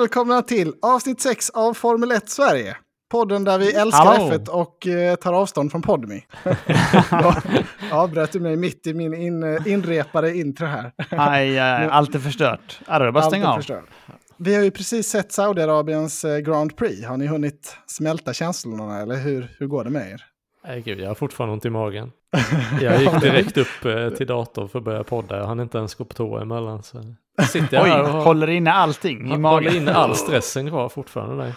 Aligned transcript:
välkomna 0.00 0.42
till 0.42 0.74
avsnitt 0.82 1.20
6 1.20 1.50
av 1.50 1.74
Formel 1.74 2.12
1 2.12 2.28
Sverige. 2.28 2.76
Podden 3.10 3.44
där 3.44 3.58
vi 3.58 3.72
älskar 3.72 4.04
Hallå. 4.04 4.30
F1 4.30 4.48
och 4.48 4.86
eh, 4.86 5.14
tar 5.14 5.32
avstånd 5.32 5.70
från 5.70 5.82
Podmi. 5.82 6.24
Avbröt 7.92 8.32
du 8.32 8.40
mig 8.40 8.56
mitt 8.56 8.86
i 8.86 8.94
min 8.94 9.14
in, 9.14 9.66
inrepade 9.66 10.36
intro 10.36 10.66
här. 10.66 10.92
Aj, 11.10 11.58
aj, 11.58 11.88
allt 11.90 12.14
är 12.14 12.18
förstört. 12.18 12.80
Det 12.86 13.12
bara 13.12 13.36
är 13.36 13.44
av. 13.44 13.56
förstört. 13.56 13.84
Vi 14.36 14.54
har 14.54 14.62
ju 14.62 14.70
precis 14.70 15.08
sett 15.08 15.32
Saudiarabiens 15.32 16.24
eh, 16.24 16.38
Grand 16.38 16.76
Prix. 16.76 17.06
Har 17.06 17.16
ni 17.16 17.26
hunnit 17.26 17.76
smälta 17.86 18.32
känslorna 18.32 19.00
eller 19.00 19.16
hur, 19.16 19.48
hur 19.58 19.66
går 19.66 19.84
det 19.84 19.90
med 19.90 20.10
er? 20.10 20.24
Nej 20.64 20.80
gud, 20.80 21.00
jag 21.00 21.08
har 21.08 21.14
fortfarande 21.14 21.52
ont 21.52 21.64
i 21.64 21.70
magen. 21.70 22.12
Jag 22.80 23.00
gick 23.00 23.20
direkt 23.20 23.56
upp 23.56 23.84
eh, 23.84 24.10
till 24.10 24.26
datorn 24.26 24.68
för 24.68 24.78
att 24.78 24.84
börja 24.84 25.04
podda. 25.04 25.36
Jag 25.38 25.46
hann 25.46 25.60
inte 25.60 25.78
ens 25.78 25.94
gå 25.94 26.04
på 26.04 26.14
toa 26.14 26.42
emellan. 26.42 26.82
Så 26.82 27.14
sitter 27.52 27.76
jag 27.76 27.84
Oj, 27.84 27.90
här 27.90 28.02
och 28.02 28.08
har- 28.08 28.24
håller 28.24 28.50
inne 28.50 28.72
allting 28.72 29.18
i 29.26 29.30
håller 29.30 29.38
magen. 29.38 29.76
in 29.76 29.88
all 29.88 30.16
stressen 30.16 30.68
kvar 30.68 30.88
fortfarande. 30.88 31.44
Där. 31.44 31.54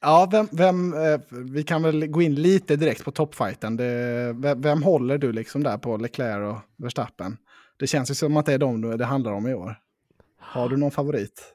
Ja, 0.00 0.28
vem, 0.32 0.48
vem, 0.52 0.94
eh, 0.94 1.20
vi 1.30 1.62
kan 1.62 1.82
väl 1.82 2.06
gå 2.06 2.22
in 2.22 2.34
lite 2.34 2.76
direkt 2.76 3.04
på 3.04 3.10
toppfighten. 3.10 3.76
Det, 3.76 4.32
vem, 4.36 4.60
vem 4.60 4.82
håller 4.82 5.18
du 5.18 5.32
liksom 5.32 5.62
där 5.62 5.78
på 5.78 5.96
Leclerc 5.96 6.52
och 6.54 6.84
Verstappen? 6.84 7.36
Det 7.76 7.86
känns 7.86 8.10
ju 8.10 8.14
som 8.14 8.36
att 8.36 8.46
det 8.46 8.52
är 8.52 8.58
dem 8.58 8.98
det 8.98 9.04
handlar 9.04 9.32
om 9.32 9.48
i 9.48 9.54
år. 9.54 9.76
Har 10.40 10.68
du 10.68 10.76
någon 10.76 10.90
favorit? 10.90 11.54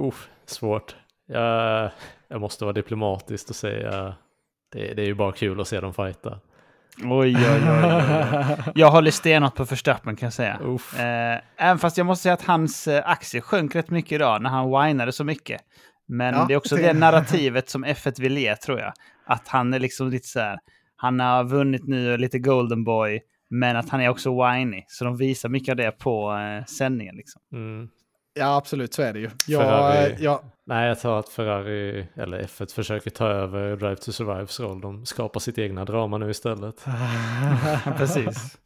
Uff, 0.00 0.28
svårt. 0.46 0.96
Jag, 1.26 1.90
jag 2.28 2.40
måste 2.40 2.64
vara 2.64 2.72
diplomatisk 2.72 3.48
och 3.50 3.56
säga 3.56 4.14
det, 4.72 4.94
det 4.94 5.02
är 5.02 5.06
ju 5.06 5.14
bara 5.14 5.32
kul 5.32 5.60
att 5.60 5.68
se 5.68 5.80
dem 5.80 5.94
fighta. 5.94 6.38
Oj, 6.98 7.36
oj, 7.36 7.36
oj, 7.46 7.60
oj. 7.84 8.72
Jag 8.74 8.90
håller 8.90 9.10
stenhårt 9.10 9.54
på 9.54 9.64
Verstappen 9.64 10.16
kan 10.16 10.26
jag 10.26 10.32
säga. 10.32 10.58
Uff. 10.64 10.98
Eh, 11.00 11.40
även 11.56 11.78
fast 11.78 11.96
jag 11.98 12.06
måste 12.06 12.22
säga 12.22 12.32
att 12.34 12.42
hans 12.44 12.88
eh, 12.88 13.02
aktie 13.10 13.40
sjönk 13.40 13.74
rätt 13.74 13.90
mycket 13.90 14.12
idag 14.12 14.42
när 14.42 14.50
han 14.50 14.70
whinade 14.70 15.12
så 15.12 15.24
mycket. 15.24 15.60
Men 16.08 16.34
Ja, 16.34 16.44
det 16.48 16.54
är 16.54 16.58
också 16.58 16.76
det- 16.76 16.82
det 16.82 16.92
narrativet 16.92 17.68
som 17.70 17.84
F1 17.84 18.20
vill 18.20 18.38
ge 18.38 18.56
tror 18.56 18.80
jag. 18.80 18.92
Att 19.26 19.48
han 19.48 19.74
är 19.74 19.78
liksom 19.78 20.10
lite 20.10 20.28
så 20.28 20.40
här, 20.40 20.58
han 20.96 21.20
har 21.20 21.44
vunnit 21.44 21.88
nu 21.88 22.16
lite 22.16 22.38
golden 22.38 22.84
boy, 22.84 23.20
men 23.50 23.76
att 23.76 23.88
han 23.88 24.00
är 24.00 24.08
också 24.08 24.30
whiny. 24.44 24.82
Så 24.86 25.04
de 25.04 25.16
visar 25.16 25.48
mycket 25.48 25.70
av 25.72 25.76
det 25.76 25.90
på 25.98 26.32
eh, 26.32 26.64
sändningen 26.64 27.16
liksom. 27.16 27.42
Mm. 27.52 27.88
Ja, 28.34 28.56
absolut 28.56 28.94
så 28.94 29.02
är 29.02 29.12
det 29.12 29.18
ju. 29.18 29.30
Jag, 29.46 29.62
Ferrari. 29.62 30.16
jag, 30.20 30.40
Nej, 30.66 30.88
jag 30.88 31.00
tror 31.00 31.18
att 31.18 31.28
Ferrari, 31.28 32.06
eller 32.16 32.42
F1, 32.42 32.74
försöker 32.74 33.10
ta 33.10 33.26
över 33.26 33.76
Drive 33.76 33.96
to 33.96 34.12
Survives 34.12 34.60
roll. 34.60 34.80
De 34.80 35.06
skapar 35.06 35.40
sitt 35.40 35.58
egna 35.58 35.84
drama 35.84 36.18
nu 36.18 36.30
istället. 36.30 36.84
Precis. 37.96 38.58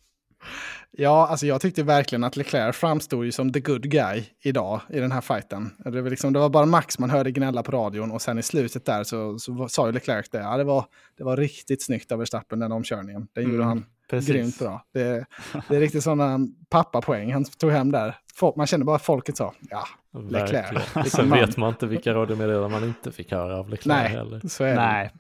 ja, 0.91 1.27
alltså 1.27 1.47
jag 1.47 1.61
tyckte 1.61 1.83
verkligen 1.83 2.25
att 2.25 2.37
Leclerc 2.37 2.77
framstod 2.77 3.25
ju 3.25 3.33
som 3.33 3.53
the 3.53 3.61
good 3.61 3.83
guy 3.91 4.25
idag 4.43 4.81
i 4.91 5.01
den 5.01 5.13
här 5.13 5.21
fighten. 5.21 5.71
Det 5.79 6.01
var, 6.03 6.11
liksom, 6.11 6.33
det 6.33 6.39
var 6.39 6.49
bara 6.49 6.67
Max 6.67 6.99
man 6.99 7.11
hörde 7.11 7.31
gnälla 7.31 7.63
på 7.63 7.73
radion 7.73 8.11
och 8.13 8.23
sen 8.23 8.39
i 8.39 8.43
slutet 8.43 8.85
där 8.87 9.05
så, 9.05 9.39
så 9.39 9.69
sa 9.69 9.87
ju 9.87 9.93
Leclerc 9.93 10.31
det. 10.31 10.39
Ja, 10.39 10.57
det, 10.57 10.65
var, 10.65 10.85
det 11.19 11.25
var 11.25 11.37
riktigt 11.37 11.83
snyggt 11.85 12.13
av 12.13 12.19
Verstappen 12.19 12.59
den 12.59 12.73
omkörningen. 12.73 13.27
Den 13.35 13.45
gjorde 13.45 13.55
Mm, 13.57 13.67
han 13.69 13.85
Precis. 14.11 14.31
grymt 14.31 14.59
bra. 14.59 14.85
Det, 14.95 15.25
det 15.69 15.77
är 15.77 15.81
riktigt 15.81 16.03
sådana 16.05 16.39
pappapoäng 16.71 17.33
han 17.33 17.45
tog 17.45 17.71
hem 17.71 17.93
där. 17.93 18.17
Folk, 18.35 18.57
man 18.57 18.67
känner 18.67 18.85
bara 18.85 18.97
att 18.97 19.03
folket 19.03 19.37
sa, 19.37 19.55
ja, 19.71 19.85
Leclerc. 20.31 21.11
Sen 21.13 21.29
man. 21.29 21.39
vet 21.39 21.57
man 21.57 21.69
inte 21.69 21.87
vilka 21.87 22.15
radiomeddelanden 22.15 22.71
man 22.73 22.85
inte 22.85 23.13
fick 23.13 23.33
höra 23.33 23.57
av 23.59 23.69
Leclerc 23.69 23.87
Nej, 24.03 24.09
heller. 24.09 24.41
så 24.49 24.65
är 24.65 24.69
det. 24.69 24.75
Nej, 24.75 25.11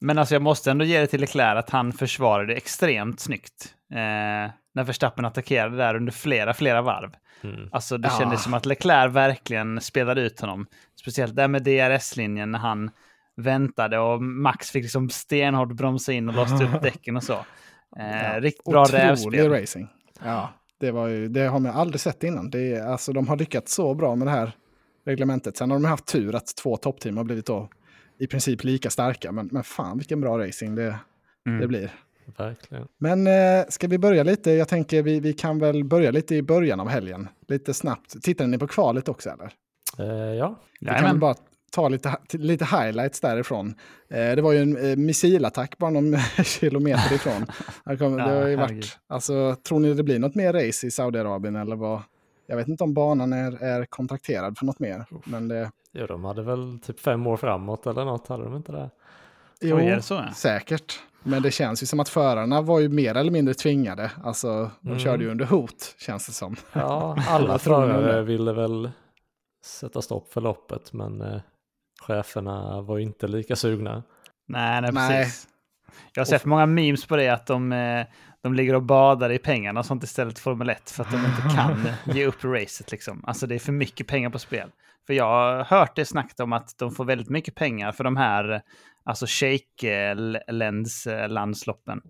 men 0.00 0.18
alltså 0.18 0.34
jag 0.34 0.42
måste 0.42 0.70
ändå 0.70 0.84
ge 0.84 1.00
det 1.00 1.06
till 1.06 1.20
Leclerc 1.20 1.58
att 1.58 1.70
han 1.70 1.92
försvarade 1.92 2.54
extremt 2.54 3.20
snyggt. 3.20 3.74
Eh, 3.92 4.50
när 4.74 4.84
Verstappen 4.84 5.24
attackerade 5.24 5.76
där 5.76 5.94
under 5.96 6.12
flera, 6.12 6.54
flera 6.54 6.82
varv. 6.82 7.10
Mm. 7.44 7.68
Alltså 7.72 7.98
det 7.98 8.08
Ja. 8.08 8.18
kändes 8.18 8.42
som 8.42 8.54
att 8.54 8.66
Leclerc 8.66 9.12
verkligen 9.12 9.80
spelade 9.80 10.20
ut 10.20 10.40
honom. 10.40 10.66
Speciellt 11.00 11.36
där 11.36 11.48
med 11.48 11.62
DRS-linjen 11.62 12.50
när 12.50 12.58
han 12.58 12.90
väntade 13.36 13.98
och 13.98 14.22
Max 14.22 14.70
fick 14.70 14.82
liksom 14.82 15.10
stenhårt 15.10 15.72
bromsa 15.72 16.12
in 16.12 16.28
och 16.28 16.34
låste 16.34 16.64
upp 16.64 16.82
däcken 16.82 17.16
och 17.16 17.22
så. 17.24 17.38
Eh, 17.96 18.32
Ja, 18.34 18.40
Riktigt 18.40 18.64
bra 18.64 18.84
rävspel. 18.84 19.50
racing. 19.50 19.88
Ja, 20.24 20.48
det, 20.78 20.90
var 20.90 21.06
ju, 21.08 21.28
det 21.28 21.40
har 21.46 21.58
man 21.60 21.72
aldrig 21.72 22.00
sett 22.00 22.24
innan. 22.24 22.50
Det 22.50 22.74
är, 22.74 22.86
alltså, 22.86 23.12
de 23.12 23.28
har 23.28 23.36
lyckats 23.36 23.74
så 23.74 23.94
bra 23.94 24.14
med 24.16 24.26
det 24.26 24.30
här 24.30 24.52
reglementet. 25.06 25.56
Sen 25.56 25.70
har 25.70 25.78
de 25.78 25.84
haft 25.84 26.06
tur 26.06 26.34
att 26.34 26.56
två 26.56 26.76
toppteam 26.76 27.16
har 27.16 27.24
blivit 27.24 27.46
då 27.46 27.68
i 28.18 28.26
princip 28.26 28.64
lika 28.64 28.90
starka. 28.90 29.32
Men, 29.32 29.48
men 29.52 29.62
fan 29.64 29.98
vilken 29.98 30.20
bra 30.20 30.38
racing 30.38 30.74
det, 30.76 30.96
Mm. 31.46 31.60
det 31.60 31.66
blir. 31.66 31.90
Verkligen. 32.38 32.86
Men 32.98 33.26
eh, 33.26 33.64
ska 33.68 33.86
vi 33.88 33.98
börja 33.98 34.22
lite? 34.22 34.50
Jag 34.50 34.68
tänker 34.68 35.02
vi, 35.02 35.20
vi 35.20 35.32
kan 35.32 35.58
väl 35.58 35.84
börja 35.84 36.10
lite 36.10 36.34
i 36.36 36.42
början 36.42 36.80
av 36.80 36.88
helgen. 36.88 37.28
Lite 37.48 37.74
snabbt. 37.74 38.22
Tittade 38.22 38.50
ni 38.50 38.58
på 38.58 38.66
kvalet 38.66 39.08
också 39.08 39.30
eller? 39.30 39.52
Eh, 39.98 40.34
ja, 40.34 40.60
Vi 40.80 40.86
kan 40.86 40.94
Jajamän. 40.94 41.10
väl 41.12 41.20
bara 41.20 41.34
ta 41.70 41.88
lite, 41.88 42.16
lite 42.32 42.64
highlights 42.64 43.20
därifrån. 43.20 43.74
Eh, 44.08 44.36
det 44.36 44.42
var 44.42 44.52
ju 44.52 44.58
en 44.62 44.90
eh, 44.90 44.96
missilattack 44.96 45.78
bara 45.78 45.90
någon 45.90 46.16
kilometer 46.44 47.14
ifrån. 47.14 47.46
Kom, 47.98 48.16
det 48.16 48.22
har 48.22 48.46
ju 48.48 48.56
varit, 48.56 48.98
alltså, 49.06 49.56
tror 49.68 49.80
ni 49.80 49.94
det 49.94 50.02
blir 50.02 50.18
något 50.18 50.34
mer 50.34 50.52
race 50.52 50.86
i 50.86 50.90
Saudiarabien 50.90 51.56
eller 51.56 51.76
vad? 51.76 52.02
Jag 52.46 52.56
vet 52.56 52.68
inte 52.68 52.84
om 52.84 52.94
banan 52.94 53.32
är, 53.32 53.62
är 53.62 53.84
kontrakterad 53.84 54.58
för 54.58 54.66
något 54.66 54.78
mer. 54.78 55.04
Men 55.24 55.48
det, 55.48 55.70
ja, 55.92 56.06
de 56.06 56.24
hade 56.24 56.42
väl 56.42 56.78
typ 56.86 57.00
fem 57.00 57.26
år 57.26 57.36
framåt 57.36 57.86
eller 57.86 58.04
något, 58.04 58.28
hade 58.28 58.44
de 58.44 58.56
inte 58.56 58.72
det? 58.72 58.90
jo, 59.60 59.76
det 59.76 60.02
så? 60.02 60.14
ja? 60.14 60.32
säkert. 60.34 61.00
Men 61.22 61.42
det 61.42 61.50
känns 61.50 61.82
ju 61.82 61.86
som 61.86 62.00
att 62.00 62.08
förarna 62.08 62.62
var 62.62 62.80
ju 62.80 62.88
mer 62.88 63.14
eller 63.16 63.30
mindre 63.30 63.54
tvingade. 63.54 64.10
Alltså, 64.24 64.70
de 64.80 64.88
Mm. 64.88 64.98
körde 64.98 65.24
ju 65.24 65.30
under 65.30 65.44
hot, 65.44 65.94
känns 65.98 66.26
det 66.26 66.32
som. 66.32 66.56
Ja, 66.72 67.16
alla 67.28 67.58
förare 67.58 68.22
ville 68.22 68.52
väl 68.52 68.90
sätta 69.64 70.02
stopp 70.02 70.32
för 70.32 70.40
loppet, 70.40 70.92
men 70.92 71.20
eh, 71.20 71.40
cheferna 72.00 72.80
var 72.80 72.98
ju 72.98 73.04
inte 73.04 73.28
lika 73.28 73.56
sugna. 73.56 74.02
Nej, 74.48 74.80
nej, 74.80 74.90
Nej. 74.92 75.24
precis. 75.24 75.46
Jag 76.14 76.20
har 76.20 76.26
sett 76.26 76.44
många 76.44 76.66
memes 76.66 77.06
på 77.06 77.16
det, 77.16 77.28
att 77.28 77.46
de, 77.46 77.72
eh, 77.72 78.06
de 78.42 78.54
ligger 78.54 78.74
och 78.74 78.82
badar 78.82 79.30
i 79.32 79.38
pengarna 79.38 79.80
och 79.80 79.86
sånt 79.86 80.04
istället 80.04 80.38
för 80.38 80.42
Formel 80.42 80.70
1 80.70 80.90
för 80.90 81.02
att 81.04 81.10
de 81.10 81.16
inte 81.16 81.42
kan 81.56 81.88
ge 82.16 82.26
upp 82.26 82.44
racet. 82.44 82.90
Liksom. 82.92 83.24
Alltså 83.26 83.46
det 83.46 83.54
är 83.54 83.58
för 83.58 83.72
mycket 83.72 84.06
pengar 84.06 84.30
på 84.30 84.38
spel. 84.38 84.70
För 85.06 85.14
jag 85.14 85.24
har 85.24 85.64
hört 85.64 85.96
det 85.96 86.04
snacket 86.04 86.40
om 86.40 86.52
att 86.52 86.78
de 86.78 86.90
får 86.92 87.04
väldigt 87.04 87.28
mycket 87.28 87.54
pengar 87.54 87.92
för 87.92 88.04
de 88.04 88.16
här 88.16 88.62
alltså 89.04 89.26
shake-landsloppen. 89.28 92.00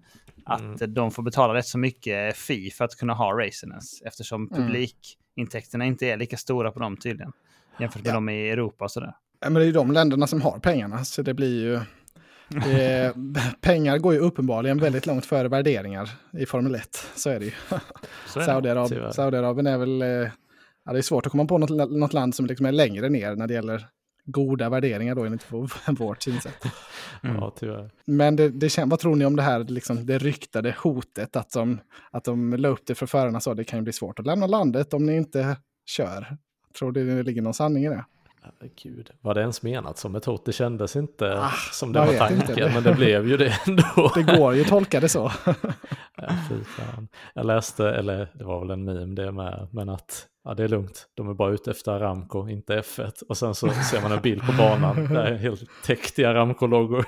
Att 0.45 0.61
Mm. 0.61 0.95
de 0.95 1.11
får 1.11 1.23
betala 1.23 1.55
rätt 1.55 1.67
så 1.67 1.79
mycket 1.79 2.37
fee 2.37 2.71
för 2.71 2.84
att 2.84 2.95
kunna 2.97 3.15
ha 3.15 3.33
racen 3.33 3.71
ens. 3.71 4.03
Eftersom 4.03 4.49
Mm. 4.53 4.67
publikintäkterna 4.67 5.84
inte 5.84 6.06
är 6.06 6.17
lika 6.17 6.37
stora 6.37 6.73
på 6.73 6.81
dem 6.81 6.97
tydligen. 6.97 7.33
Jämfört 7.79 8.03
med 8.03 8.11
Ja. 8.11 8.15
dem 8.15 8.29
i 8.29 8.50
Europa 8.50 8.84
och 8.84 8.91
sådär. 8.91 9.15
Men 9.43 9.55
det 9.55 9.61
är 9.61 9.65
ju 9.67 9.73
de 9.73 9.93
länderna 9.93 10.27
som 10.27 10.41
har 10.41 10.59
pengarna, 10.59 11.05
så 11.05 11.23
det 11.23 11.34
blir 11.34 11.61
ju... 11.62 11.81
Det, 12.49 13.15
pengar 13.61 13.99
går 13.99 14.12
ju 14.15 14.19
uppenbarligen 14.19 14.78
väldigt 14.78 15.06
långt 15.06 15.27
före 15.27 15.49
värderingar 15.49 16.11
i 16.33 16.47
Formel 16.47 16.75
1. 16.75 17.06
Så 17.15 17.31
är 17.31 17.39
det 17.39 17.45
ju. 17.45 17.53
Saudiarabien 19.12 19.67
är 19.67 19.79
väl... 19.79 20.03
eh, 20.03 20.31
Ja, 20.84 20.93
det 20.93 20.99
är 20.99 21.03
svårt 21.03 21.27
att 21.27 21.33
komma 21.33 21.45
på 21.45 21.59
något, 21.59 21.91
något 21.91 22.12
land 22.12 22.34
som 22.34 22.47
liksom 22.47 22.67
är 22.67 22.73
längre 22.73 23.09
ner 23.09 23.34
när 23.37 23.47
det 23.47 23.55
gäller 23.55 23.87
goda 24.25 24.69
värderingar 24.69 25.15
då 25.15 25.25
enligt 25.25 25.47
vår- 25.53 25.93
vårt 25.99 26.23
synsätt. 26.23 26.64
Mm. 27.23 27.37
Ja, 27.37 27.55
tyvärr. 27.59 27.91
Men 28.05 28.37
det, 28.37 28.49
det 28.49 28.79
vad 28.87 28.99
tror 28.99 29.17
ni 29.17 29.25
om 29.25 29.37
det 29.37 29.43
här 29.43 29.64
liksom, 29.64 30.06
det 30.06 30.19
ryktade 30.19 30.75
hotet 30.79 31.37
att 31.37 31.50
de, 31.53 31.79
att 32.11 32.25
de 32.25 32.53
la 32.53 32.69
upp 32.69 32.87
det 32.87 32.94
för 32.94 33.06
förarna 33.06 33.41
så 33.41 33.55
det 33.55 33.64
kan 33.64 33.79
ju 33.79 33.82
bli 33.82 33.93
svårt 33.93 34.19
att 34.19 34.26
lämna 34.26 34.47
landet 34.47 34.94
om 34.94 35.06
ni 35.06 35.17
inte 35.17 35.56
kör. 35.87 36.37
Tror 36.79 36.93
du 36.93 37.17
det 37.17 37.23
ligger 37.23 37.43
någon 37.43 37.55
sanning 37.55 37.85
i 37.85 37.88
det? 37.88 38.05
Gud, 38.82 39.10
var 39.20 39.34
det 39.34 39.40
ens 39.40 39.62
menat 39.62 39.98
som 39.98 40.14
ett 40.14 40.25
hot? 40.25 40.44
Det 40.44 40.52
kändes 40.52 40.96
inte 40.96 41.38
Ah, 41.38 41.50
som 41.72 41.92
det 41.92 42.00
var 42.00 42.14
tanken, 42.14 42.72
men 42.75 42.82
det 42.82 42.94
blev 42.94 43.28
ju 43.28 43.37
det 43.37 43.54
ändå. 43.66 44.12
Det 44.14 44.22
går 44.22 44.54
ju 44.54 44.60
att 44.60 44.69
tolka 44.69 45.00
det 45.00 45.08
så. 45.08 45.32
Ja, 46.22 46.28
fy 46.48 46.64
fan. 46.64 47.08
Jag 47.34 47.46
läste, 47.46 47.90
eller 47.90 48.28
det 48.34 48.44
var 48.44 48.60
väl 48.60 48.70
en 48.70 48.84
meme 48.84 49.14
det 49.14 49.32
med, 49.32 49.69
men 49.72 49.88
att 49.88 50.26
ja, 50.44 50.54
det 50.54 50.64
är 50.64 50.69
lugnt. 50.69 51.06
De 51.16 51.28
är 51.28 51.34
bara 51.34 51.52
ute 51.52 51.70
efter 51.70 51.92
Aramco, 51.92 52.48
inte 52.48 52.81
F1. 52.81 53.22
Och 53.28 53.37
sen 53.37 53.54
så 53.54 53.69
ser 53.70 54.02
man 54.02 54.12
en 54.12 54.20
bild 54.20 54.42
på 54.46 54.52
banan 54.52 55.14
där 55.14 55.25
är 55.25 55.37
helt 55.37 55.62
täckt 55.84 56.19
i 56.19 56.25
Aramco-loggor. 56.25 57.04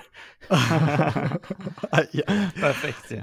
Perfekt 2.61 3.11
ju. 3.12 3.23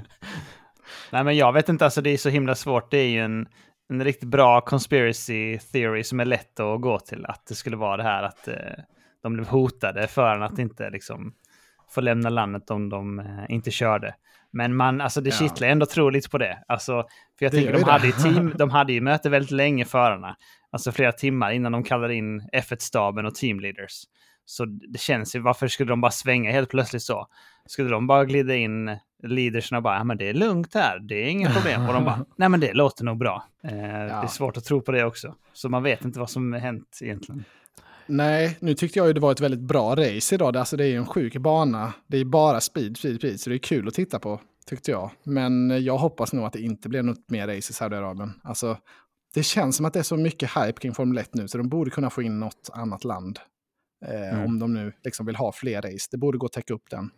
Nej 1.12 1.24
men 1.24 1.36
jag 1.36 1.52
vet 1.52 1.68
inte, 1.68 1.84
alltså 1.84 2.00
det 2.02 2.10
är 2.10 2.16
så 2.16 2.28
himla 2.28 2.54
svårt. 2.54 2.90
Det 2.90 2.98
är 2.98 3.08
ju 3.08 3.20
en, 3.20 3.46
en 3.90 4.04
riktigt 4.04 4.28
bra 4.28 4.60
conspiracy 4.60 5.58
theory 5.58 6.04
som 6.04 6.20
är 6.20 6.24
lätt 6.24 6.60
att 6.60 6.80
gå 6.80 6.98
till. 6.98 7.26
Att 7.26 7.46
det 7.48 7.54
skulle 7.54 7.76
vara 7.76 7.96
det 7.96 8.02
här 8.02 8.22
att 8.22 8.48
eh, 8.48 8.54
de 9.22 9.32
blev 9.32 9.46
hotade 9.48 10.06
för 10.06 10.40
att 10.40 10.58
inte 10.58 10.90
liksom 10.90 11.34
få 11.90 12.00
lämna 12.00 12.28
landet 12.28 12.70
om 12.70 12.88
de 12.88 13.18
eh, 13.18 13.26
inte 13.48 13.70
körde. 13.70 14.14
Men 14.52 14.76
man, 14.76 15.00
alltså 15.00 15.20
det 15.20 15.30
Ja. 15.30 15.36
kittlar 15.36 15.68
ändå 15.68 15.84
att 15.84 15.90
tro 15.90 16.10
lite 16.10 16.30
på 16.30 16.38
det. 16.38 16.64
Alltså, 16.68 16.92
för 17.38 17.44
jag 17.44 17.52
Det 17.52 17.56
tänker, 17.56 17.72
de 17.72 17.84
hade, 17.84 18.06
ju 18.06 18.12
team, 18.12 18.52
de 18.58 18.70
hade 18.70 18.92
ju 18.92 19.00
möte 19.00 19.30
väldigt 19.30 19.50
länge, 19.50 19.84
förarna. 19.84 20.36
Alltså 20.70 20.92
flera 20.92 21.12
timmar 21.12 21.50
innan 21.50 21.72
de 21.72 21.82
kallade 21.84 22.14
in 22.14 22.40
F1-staben 22.52 23.26
och 23.26 23.34
teamleaders. 23.34 24.02
Så 24.50 24.64
det 24.64 24.98
känns 25.00 25.36
ju, 25.36 25.40
varför 25.40 25.68
skulle 25.68 25.92
de 25.92 26.00
bara 26.00 26.10
svänga 26.10 26.52
helt 26.52 26.70
plötsligt 26.70 27.02
så? 27.02 27.26
Skulle 27.66 27.90
de 27.90 28.06
bara 28.06 28.24
glida 28.24 28.54
in 28.54 28.96
leadersen 29.22 29.76
och 29.76 29.82
bara, 29.82 29.96
ja 29.96 30.04
men 30.04 30.16
det 30.18 30.28
är 30.28 30.34
lugnt 30.34 30.74
här, 30.74 30.98
det 30.98 31.14
är 31.14 31.28
inga 31.28 31.50
problem. 31.50 31.86
Och 31.88 31.94
de 31.94 32.04
bara, 32.04 32.24
nej 32.36 32.48
men 32.48 32.60
det 32.60 32.72
låter 32.72 33.04
nog 33.04 33.18
bra. 33.18 33.44
Eh, 33.64 33.70
Det 33.70 33.76
är 33.76 34.26
svårt 34.26 34.56
att 34.56 34.64
tro 34.64 34.80
på 34.80 34.92
det 34.92 35.04
också. 35.04 35.34
Så 35.52 35.68
man 35.68 35.82
vet 35.82 36.04
inte 36.04 36.18
vad 36.18 36.30
som 36.30 36.52
har 36.52 36.60
hänt 36.60 36.98
egentligen. 37.02 37.44
Nej, 38.06 38.56
nu 38.60 38.74
tyckte 38.74 38.98
jag 38.98 39.06
ju 39.06 39.12
det 39.12 39.20
var 39.20 39.32
ett 39.32 39.40
väldigt 39.40 39.60
bra 39.60 39.94
race 39.96 40.34
idag. 40.34 40.56
Alltså 40.56 40.76
det 40.76 40.84
är 40.84 40.88
ju 40.88 40.96
en 40.96 41.06
sjuk 41.06 41.36
bana. 41.36 41.92
Det 42.06 42.18
är 42.18 42.24
bara 42.24 42.60
speed, 42.60 42.96
speed, 42.96 43.16
speed. 43.16 43.40
Så 43.40 43.50
det 43.50 43.56
är 43.56 43.58
kul 43.58 43.88
att 43.88 43.94
titta 43.94 44.18
på, 44.18 44.40
tyckte 44.66 44.90
jag. 44.90 45.10
Men 45.22 45.84
jag 45.84 45.98
hoppas 45.98 46.32
nog 46.32 46.44
att 46.44 46.52
det 46.52 46.60
inte 46.60 46.88
blir 46.88 47.02
något 47.02 47.30
mer 47.30 47.46
race 47.46 47.70
i 47.70 47.72
Saudiarabien. 47.72 48.32
Alltså, 48.42 48.76
det 49.34 49.42
känns 49.42 49.76
som 49.76 49.86
att 49.86 49.92
det 49.92 49.98
är 49.98 50.02
så 50.02 50.16
mycket 50.16 50.50
hype 50.56 50.80
kring 50.80 50.94
Formel 50.94 51.18
1 51.18 51.34
nu, 51.34 51.48
så 51.48 51.58
de 51.58 51.68
borde 51.68 51.90
kunna 51.90 52.10
få 52.10 52.22
in 52.22 52.40
något 52.40 52.70
annat 52.72 53.04
land. 53.04 53.38
Eh, 54.06 54.32
Mm. 54.34 54.44
Om 54.46 54.58
de 54.58 54.74
nu 54.74 54.92
liksom 55.04 55.26
vill 55.26 55.36
ha 55.36 55.52
fler 55.52 55.82
race. 55.82 56.08
Det 56.10 56.16
borde 56.16 56.38
gå 56.38 56.46
att 56.46 56.52
täcka 56.52 56.74
upp 56.74 56.90
den, 56.90 57.10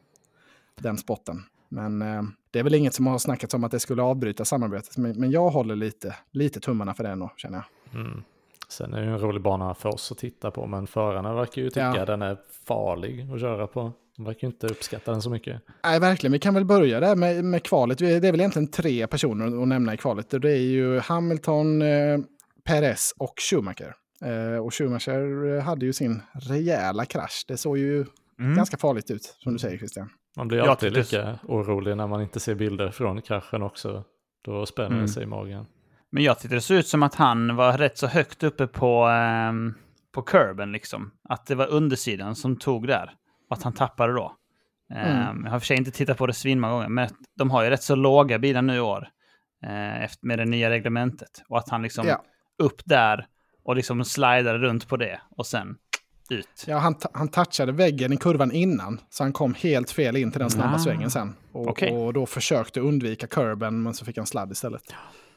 den 0.81 0.99
spotten. 0.99 1.43
Men 1.69 2.02
eh, 2.02 2.23
det 2.50 2.58
är 2.58 2.62
väl 2.62 2.75
inget 2.75 2.94
som 2.94 3.06
har 3.06 3.19
snackats 3.19 3.55
om 3.55 3.64
att 3.64 3.70
det 3.70 3.81
skulle 3.81 4.02
avbryta 4.02 4.44
samarbetet. 4.44 4.96
Men, 4.96 5.20
men 5.20 5.31
jag 5.31 5.50
håller 5.50 5.76
lite, 5.76 6.17
lite 6.31 6.61
tummarna 6.61 6.94
för 6.94 7.05
det 7.05 7.11
ändå, 7.11 7.32
känner 7.37 7.62
jag. 7.93 8.00
Mm. 8.00 8.23
Sen 8.69 8.94
är 8.94 9.00
det 9.00 9.06
ju 9.06 9.12
en 9.12 9.19
rolig 9.19 9.43
bana 9.43 9.75
för 9.75 9.88
oss 9.88 10.12
att 10.12 10.19
titta 10.19 10.50
på, 10.50 10.67
men 10.67 10.87
förarna 10.87 11.34
verkar 11.34 11.62
ju 11.62 11.69
tycka 11.69 11.94
Ja. 11.96 12.05
den 12.05 12.23
är 12.23 12.37
farlig 12.67 13.31
att 13.35 13.40
köra 13.40 13.67
på. 13.67 13.93
De 14.17 14.25
verkar 14.25 14.46
inte 14.49 14.67
uppskatta 14.67 15.11
den 15.12 15.23
så 15.23 15.31
mycket. 15.31 15.62
Nej, 15.85 16.00
verkligen. 16.00 16.32
Vi 16.32 16.38
kan 16.38 16.55
väl 16.55 16.64
börja 16.64 17.00
där 17.00 17.17
med, 17.17 17.44
med 17.44 17.62
kvalet. 17.62 17.99
Det 17.99 18.06
är 18.11 18.20
väl 18.32 18.40
egentligen 18.40 18.69
tre 18.70 19.06
personer 19.06 19.62
att 19.62 19.69
nämna 19.69 19.94
i 19.94 19.96
kvalet. 19.96 20.31
Det 20.31 20.52
är 20.52 20.56
ju 20.61 20.99
Hamilton, 20.99 21.82
eh, 21.82 22.19
Perez 22.64 23.14
och 23.19 23.35
Schumacher. 23.50 23.94
Eh, 24.24 24.56
och 24.56 24.74
Schumacher 24.74 25.54
eh, 25.56 25.62
hade 25.64 25.86
ju 25.86 25.92
sin 25.92 26.22
rejäla 26.32 27.04
krasch. 27.04 27.44
Det 27.48 27.56
såg 27.56 27.78
ju 27.78 28.06
Mm. 28.38 28.54
ganska 28.56 28.76
farligt 28.76 29.10
ut, 29.10 29.22
som 29.24 29.52
du 29.52 29.58
säger 29.58 29.78
Christian. 29.78 30.08
Man 30.36 30.48
blir 30.48 30.60
alltid 30.60 30.92
lika 30.92 31.38
orolig 31.42 31.96
när 31.96 32.06
man 32.06 32.22
inte 32.22 32.40
ser 32.40 32.54
bilder 32.54 32.90
från 32.90 33.22
kraschen 33.22 33.62
också. 33.62 34.04
Då 34.44 34.66
spänner 34.66 34.88
Mm. 34.90 35.02
det 35.02 35.08
sig 35.08 35.22
i 35.22 35.26
magen. 35.26 35.66
Men 36.10 36.22
jag 36.22 36.38
tyckte 36.38 36.54
det 36.54 36.60
såg 36.60 36.76
ut 36.76 36.86
som 36.86 37.02
att 37.02 37.14
han 37.14 37.56
var 37.56 37.78
rätt 37.78 37.98
så 37.98 38.06
högt 38.06 38.42
uppe 38.42 38.66
på, 38.66 39.04
ehm, 39.04 39.74
på 40.14 40.22
kurben 40.22 40.72
liksom. 40.72 41.10
Att 41.28 41.46
det 41.46 41.54
var 41.54 41.66
undersidan 41.66 42.34
som 42.34 42.56
tog 42.56 42.86
där. 42.86 43.10
Och 43.50 43.56
att 43.56 43.62
han 43.62 43.72
tappade 43.72 44.12
då. 44.12 44.36
Ehm, 44.94 45.44
Jag 45.44 45.50
har 45.50 45.58
för 45.58 45.66
sig 45.66 45.76
inte 45.76 45.90
tittat 45.90 46.18
på 46.18 46.26
det 46.26 46.32
svinmånga 46.32 46.72
gånger, 46.75 46.88
men 46.88 47.08
de 47.38 47.50
har 47.50 47.64
ju 47.64 47.70
rätt 47.70 47.82
så 47.82 47.94
låga 47.94 48.38
bilar 48.38 48.62
nu 48.62 48.76
i 48.76 48.80
år. 48.80 49.08
eh, 49.64 50.02
efter, 50.02 50.26
med 50.26 50.38
det 50.38 50.44
nya 50.44 50.70
reglementet. 50.70 51.42
Och 51.48 51.58
att 51.58 51.68
han 51.68 51.82
liksom 51.82 52.06
Ja. 52.06 52.22
upp 52.58 52.82
där 52.84 53.26
och 53.64 53.76
liksom 53.76 54.05
slidade 54.05 54.59
runt 54.59 54.88
på 54.88 54.97
det 54.97 55.20
och 55.37 55.47
sen 55.47 55.76
ut. 56.31 56.64
Ja, 56.67 56.79
han, 56.79 56.94
han 57.12 57.29
touchade 57.29 57.73
väggen 57.73 58.12
i 58.12 58.17
kurvan 58.17 58.53
innan, 58.53 59.00
så 59.11 59.23
han 59.25 59.32
kom 59.32 59.55
helt 59.55 59.91
fel 59.91 60.17
in 60.17 60.31
till 60.32 60.41
den 60.41 60.50
snabba 60.50 60.75
Ah. 60.75 60.79
svängen 60.79 61.11
sen. 61.11 61.35
Och, 61.53 61.69
Okej. 61.69 61.93
och 61.97 62.12
då 62.12 62.26
försökte 62.26 62.81
undvika 62.81 63.26
kurben, 63.26 63.82
men 63.82 63.94
så 63.94 64.05
fick 64.05 64.17
han 64.17 64.26
sladd 64.26 64.53
istället. 64.53 64.82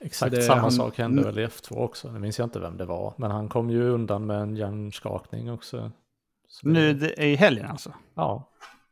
Exakt 0.02 0.32
det- 0.36 0.42
samma 0.42 0.62
han- 0.62 0.72
sak 0.72 0.98
hände 0.98 1.24
väl 1.24 1.40
i 1.40 1.46
F2 1.48 1.76
också. 1.78 2.12
Nu 2.12 2.20
minns 2.20 2.40
jag 2.40 2.46
inte 2.46 2.60
vem 2.60 2.78
det 2.78 2.86
var. 2.86 3.14
Men 3.18 3.32
han 3.32 3.50
kom 3.50 3.70
ju 3.70 3.90
undan 3.90 4.26
med 4.26 4.42
en 4.42 4.56
hjärnskakning 4.56 5.52
också. 5.52 5.92
Så 6.48 6.68
det- 6.68 6.74
Nu 6.74 6.94
det 6.94 7.22
är 7.24 7.28
i 7.28 7.36
helgen 7.36 7.66
alltså? 7.68 7.94
Ja, 8.16 8.50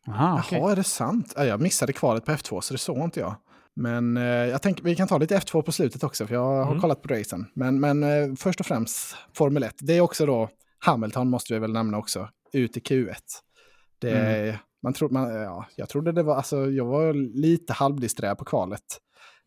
Aha, 0.08 0.40
okej. 0.40 0.60
Jaha, 0.60 0.72
är 0.72 0.76
det 0.76 0.84
sant? 0.84 1.34
Ja, 1.38 1.46
jag 1.46 1.62
missade 1.62 1.94
kvalet 1.94 2.26
på 2.26 2.32
F2, 2.32 2.62
så 2.62 2.74
det 2.74 2.78
såg 2.78 2.98
inte 2.98 3.20
jag. 3.20 3.36
Men 3.75 4.18
eh, 4.18 4.24
jag 4.24 4.62
tänker 4.62 4.84
vi 4.84 4.96
kan 4.96 5.08
ta 5.08 5.18
lite 5.18 5.38
F2 5.38 5.62
på 5.62 5.72
slutet 5.72 6.04
också, 6.04 6.28
för 6.28 6.34
jag 6.36 6.42
har 6.42 6.66
Mm. 6.68 6.80
kollat 6.81 7.02
på 7.02 7.14
racen. 7.14 7.46
Men, 7.54 7.80
men 7.80 8.04
eh, 8.04 8.36
först 8.38 8.60
och 8.60 8.66
främst 8.66 9.16
Formel 9.34 9.64
1. 9.64 9.75
Det 9.80 9.94
är 9.98 10.02
också 10.02 10.25
då 10.25 10.50
Hamilton, 10.80 11.30
måste 11.30 11.54
vi 11.54 11.60
väl 11.60 11.74
nämna 11.74 11.98
också, 11.98 12.30
ut 12.54 12.78
i 12.78 12.80
Q1. 12.80 13.14
Det, 14.00 14.12
Mm. 14.46 14.56
man 14.84 14.94
tro, 14.94 15.10
man, 15.12 15.34
ja, 15.36 15.66
jag 15.75 15.90
trodde 15.90 16.12
det 16.12 16.24
var, 16.24 16.36
alltså 16.36 16.72
jag 16.72 16.86
var 16.86 17.14
lite 17.14 17.74
halvdisträ 17.74 18.36
på 18.36 18.46
kvalet. 18.46 18.84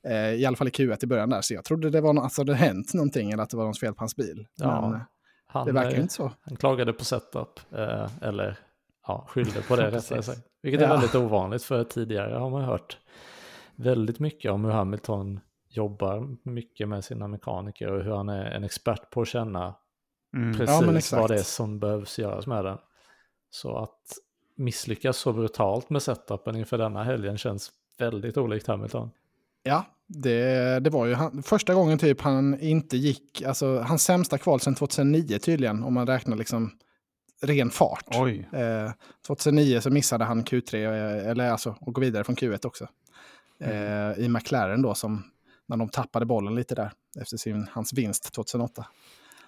Eh, 0.08 0.31
I 0.32 0.46
alla 0.46 0.56
fall 0.56 0.69
i 0.69 0.70
Q1 0.70 1.05
i 1.05 1.06
början 1.06 1.31
där, 1.31 1.40
så 1.40 1.55
jag 1.55 1.64
trodde 1.64 1.90
det 1.90 2.00
var 2.00 2.12
no- 2.12 2.20
alltså, 2.23 2.44
det 2.44 2.55
hänt 2.55 2.94
någonting 2.94 3.31
eller 3.31 3.43
att 3.43 3.50
det 3.50 3.56
var 3.56 3.67
något 3.67 3.81
fel 3.81 3.94
på 3.94 4.00
hans 4.02 4.17
bil. 4.17 4.46
Ja, 4.56 4.81
Men 4.81 4.93
eh, 4.94 5.00
han, 5.46 5.67
det 5.67 5.73
verkar 5.73 5.90
eh, 5.96 6.00
inte 6.00 6.14
så. 6.14 6.32
han 6.40 6.56
klagade 6.56 6.93
på 6.93 7.05
setup. 7.05 7.61
Eh, 7.73 8.06
eller 8.23 8.58
ja, 9.06 9.25
skyllde 9.28 9.62
på 9.62 9.76
det 9.76 9.90
rättare 9.90 10.23
sagt. 10.23 10.40
Vilket 10.62 10.81
är 10.81 10.84
Ja. 10.84 10.93
väldigt 10.93 11.14
ovanligt 11.14 11.62
för 11.62 11.84
tidigare 11.84 12.34
har 12.38 12.50
man 12.50 12.64
hört 12.64 12.99
väldigt 13.76 14.19
mycket 14.19 14.50
om 14.50 14.64
hur 14.64 14.73
Hamilton 14.73 15.40
jobbar 15.69 16.37
mycket 16.43 16.88
med 16.88 17.05
sina 17.05 17.28
mekaniker 17.28 17.93
och 17.93 18.05
hur 18.05 18.12
han 18.12 18.28
är 18.28 18.44
en 18.44 18.64
expert 18.64 19.11
på 19.11 19.20
att 19.23 19.28
känna 19.28 19.75
Mm. 20.34 20.56
precis 20.58 20.81
men 20.81 20.96
exakt. 20.96 21.20
vad 21.20 21.31
det 21.31 21.38
är 21.38 21.43
som 21.43 21.78
behövs 21.78 22.19
göras 22.19 22.46
med 22.46 22.64
den. 22.64 22.78
Så 23.50 23.76
att 23.76 24.00
misslyckas 24.56 25.17
så 25.17 25.32
brutalt 25.32 25.90
med 25.90 26.02
setupen 26.02 26.56
inför 26.56 26.78
denna 26.78 27.05
helgen 27.05 27.38
känns 27.38 27.70
väldigt 27.99 28.37
olikt 28.37 28.67
Hamilton. 28.67 29.11
Ja, 29.62 29.84
det, 30.06 30.81
det 30.81 30.90
var 30.90 31.06
ju 31.06 31.14
han, 31.14 31.43
första 31.43 31.75
gången 31.75 31.99
typ 31.99 32.20
han 32.20 32.61
inte 32.61 32.96
gick, 32.96 33.43
alltså 33.43 33.78
hans 33.78 34.05
sämsta 34.05 34.38
kval 34.38 34.61
sedan 34.61 34.75
2009 34.75 35.38
tydligen, 35.38 35.82
om 35.84 35.94
man 35.94 36.06
räknar 36.06 36.37
liksom 36.37 36.70
ren 37.43 37.70
fart. 37.70 38.05
Oj. 38.19 38.49
Eh, 38.52 38.90
2009 39.26 39.81
så 39.81 39.90
missade 39.90 40.25
han 40.25 40.44
Q3, 40.44 40.75
eh, 40.75 41.31
eller 41.31 41.50
alltså 41.50 41.70
att 41.70 41.94
gå 41.94 42.00
vidare 42.00 42.25
från 42.25 42.37
Q1 42.37 42.67
också. 42.67 42.88
Eh, 43.61 44.25
I 44.25 44.29
McLaren 44.29 44.82
då, 44.82 44.94
som 44.94 45.23
när 45.67 45.76
de 45.76 45.88
tappade 45.88 46.26
bollen 46.26 46.55
lite 46.55 46.75
där 46.75 46.93
efter 47.20 47.37
sin, 47.37 47.69
hans 47.73 47.93
vinst 47.93 48.32
2008. 48.35 48.87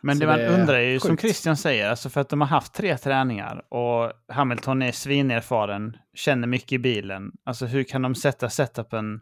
Men 0.00 0.16
Så 0.16 0.20
det 0.20 0.26
man 0.26 0.40
undrar 0.40 0.74
är 0.74 0.80
ju 0.88 1.00
som 1.00 1.10
sjukt. 1.10 1.20
Christian 1.22 1.56
säger, 1.56 1.90
alltså 1.90 2.10
för 2.10 2.20
att 2.20 2.28
de 2.28 2.40
har 2.40 2.48
haft 2.48 2.74
tre 2.74 2.98
träningar 2.98 3.74
och 3.74 4.12
Hamilton 4.28 4.82
är 4.82 4.92
svinerfaren, 4.92 5.96
känner 6.14 6.46
mycket 6.48 6.72
i 6.72 6.78
bilen. 6.78 7.32
Alltså 7.44 7.66
hur 7.66 7.84
kan 7.84 8.02
de 8.02 8.14
sätta 8.14 8.50
setupen 8.50 9.20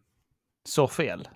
så 0.68 0.88
fel? 0.88 1.28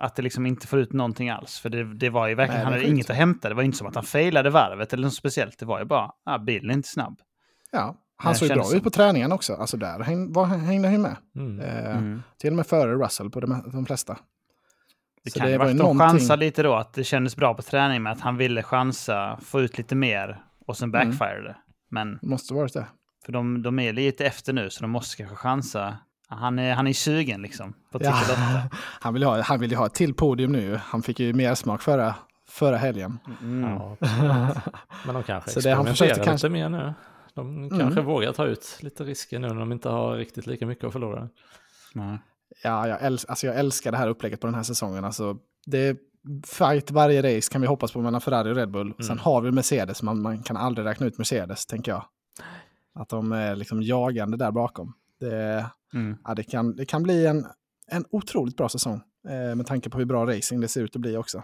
Att 0.00 0.16
det 0.16 0.22
liksom 0.22 0.46
inte 0.46 0.66
får 0.66 0.78
ut 0.78 0.92
någonting 0.92 1.30
alls. 1.30 1.58
För 1.58 1.68
det, 1.68 1.94
det 1.94 2.10
var 2.10 2.26
ju 2.28 2.34
verkligen, 2.34 2.58
Nej, 2.58 2.64
han 2.64 2.72
hade 2.72 2.82
sjukt. 2.84 2.90
inget 2.94 3.10
att 3.10 3.16
hämta. 3.16 3.48
Det 3.48 3.54
var 3.54 3.62
inte 3.62 3.78
som 3.78 3.86
att 3.86 3.94
han 3.94 4.04
failade 4.04 4.50
varvet 4.50 4.92
eller 4.92 5.04
något 5.04 5.14
speciellt. 5.14 5.58
Det 5.58 5.66
var 5.66 5.78
ju 5.78 5.84
bara, 5.84 6.12
ah, 6.24 6.38
bilen 6.38 6.70
är 6.70 6.74
inte 6.74 6.88
snabb. 6.88 7.20
Ja, 7.70 7.96
han 8.16 8.34
såg 8.34 8.48
ju 8.48 8.54
bra 8.54 8.74
ut 8.74 8.82
på 8.82 8.90
träningen 8.90 9.32
också. 9.32 9.54
Alltså 9.54 9.76
där 9.76 10.00
häng, 10.00 10.32
var, 10.32 10.46
hängde 10.46 10.88
han 10.88 10.92
ju 10.94 11.00
med. 11.00 11.16
Mm. 11.36 11.60
Eh, 11.60 11.96
Mm. 11.96 12.22
Till 12.38 12.50
och 12.50 12.56
med 12.56 12.66
före 12.66 12.94
Russell 12.94 13.30
på 13.30 13.40
de, 13.40 13.70
de 13.72 13.86
flesta. 13.86 14.18
Det 15.24 15.30
Så 15.30 15.38
kan 15.38 15.46
det 15.46 15.52
ju 15.52 15.58
var 15.58 15.64
vara 15.64 15.68
ju 15.68 15.74
att 15.74 15.78
de 15.78 15.82
någonting- 15.96 16.08
chansade 16.18 16.40
lite 16.44 16.62
då, 16.62 16.74
att 16.74 16.92
det 16.92 17.04
kändes 17.04 17.36
bra 17.36 17.54
på 17.54 17.62
träning 17.62 18.02
med 18.02 18.12
att 18.12 18.20
han 18.20 18.36
ville 18.36 18.62
chansa, 18.62 19.38
få 19.42 19.60
ut 19.60 19.78
lite 19.78 19.94
mer 19.94 20.42
och 20.66 20.76
sen 20.76 20.94
Mm. 20.94 21.10
backfirade. 21.10 21.56
Men 21.90 22.18
Det 22.22 22.26
måste 22.28 22.54
varit 22.54 22.72
det. 22.74 22.86
För 23.24 23.32
de, 23.32 23.62
de 23.62 23.78
är 23.78 23.92
lite 23.92 24.26
efter 24.26 24.52
nu, 24.52 24.70
så 24.70 24.80
de 24.82 24.90
måste 24.90 25.16
kanske 25.16 25.36
chansa. 25.36 25.96
Han 26.28 26.58
är, 26.58 26.74
han 26.74 26.86
är 26.86 26.92
sugen 26.92 27.42
liksom 27.42 27.72
på 27.92 27.98
Ja. 28.02 28.12
titel 28.18 28.34
8. 28.34 28.76
Han 29.00 29.14
vill, 29.14 29.22
ha, 29.22 29.42
han 29.42 29.60
vill 29.60 29.70
ju 29.70 29.76
ha 29.76 29.86
ett 29.86 29.94
till 29.94 30.14
podium 30.14 30.52
nu. 30.52 30.80
Han 30.84 31.02
fick 31.02 31.20
ju 31.20 31.32
mer 31.32 31.54
smak 31.54 31.82
förra, 31.82 32.14
förra 32.48 32.76
helgen. 32.76 33.18
Mm. 33.42 33.70
Ja, 33.70 33.96
men 35.06 35.14
de 35.14 35.22
kanske 35.22 35.50
Så 35.50 35.60
det 35.60 35.74
han 35.74 35.86
försökte 35.86 36.14
lite 36.14 36.26
kanske- 36.26 36.48
mer 36.48 36.68
nu. 36.68 36.94
De 37.36 37.56
Mm. 37.66 37.78
kanske 37.80 38.00
vågar 38.00 38.32
ta 38.32 38.46
ut 38.46 38.78
lite 38.80 39.04
risker 39.04 39.38
nu 39.38 39.48
när 39.48 39.54
de 39.54 39.72
inte 39.72 39.88
har 39.88 40.16
riktigt 40.16 40.46
lika 40.46 40.66
mycket 40.66 40.84
att 40.84 40.92
förlora. 40.92 41.28
Nej. 41.94 42.18
Ja, 42.62 42.88
jag, 42.88 43.02
äls 43.02 43.24
alltså 43.24 43.46
jag 43.46 43.56
älskar 43.56 43.92
det 43.92 43.98
här 43.98 44.08
upplägget 44.08 44.40
på 44.40 44.46
den 44.46 44.54
här 44.54 44.62
säsongen. 44.62 45.04
Alltså, 45.04 45.36
det 45.66 45.78
är 45.78 45.96
fight 46.46 46.90
varje 46.90 47.36
race 47.36 47.52
kan 47.52 47.60
vi 47.60 47.66
hoppas 47.66 47.92
på 47.92 48.00
mellan 48.00 48.20
Ferrari 48.20 48.52
och 48.52 48.56
Red 48.56 48.70
Bull. 48.70 48.94
Sen 49.06 49.18
har 49.18 49.40
vi 49.40 49.50
Mercedes, 49.50 50.02
man, 50.02 50.22
man 50.22 50.42
kan 50.42 50.56
aldrig 50.56 50.86
räkna 50.86 51.06
ut 51.06 51.18
Mercedes, 51.18 51.66
tänker 51.66 51.92
jag. 51.92 52.04
Att 52.94 53.08
de 53.08 53.32
är 53.32 53.56
liksom 53.56 53.82
jagande 53.82 54.36
där 54.36 54.50
bakom. 54.50 54.92
Det, 55.20 55.66
Mm. 55.94 56.16
ja, 56.24 56.34
det, 56.34 56.42
kan, 56.44 56.76
det 56.76 56.84
kan 56.86 57.02
bli 57.02 57.26
en, 57.26 57.46
en 57.90 58.04
otroligt 58.10 58.56
bra 58.56 58.68
säsong. 58.68 59.00
Eh, 59.28 59.54
med 59.56 59.66
tanke 59.66 59.90
på 59.90 59.98
hur 59.98 60.04
bra 60.04 60.26
racing 60.26 60.60
det 60.60 60.68
ser 60.68 60.82
ut 60.84 60.96
att 60.96 61.00
bli 61.00 61.16
också. 61.16 61.42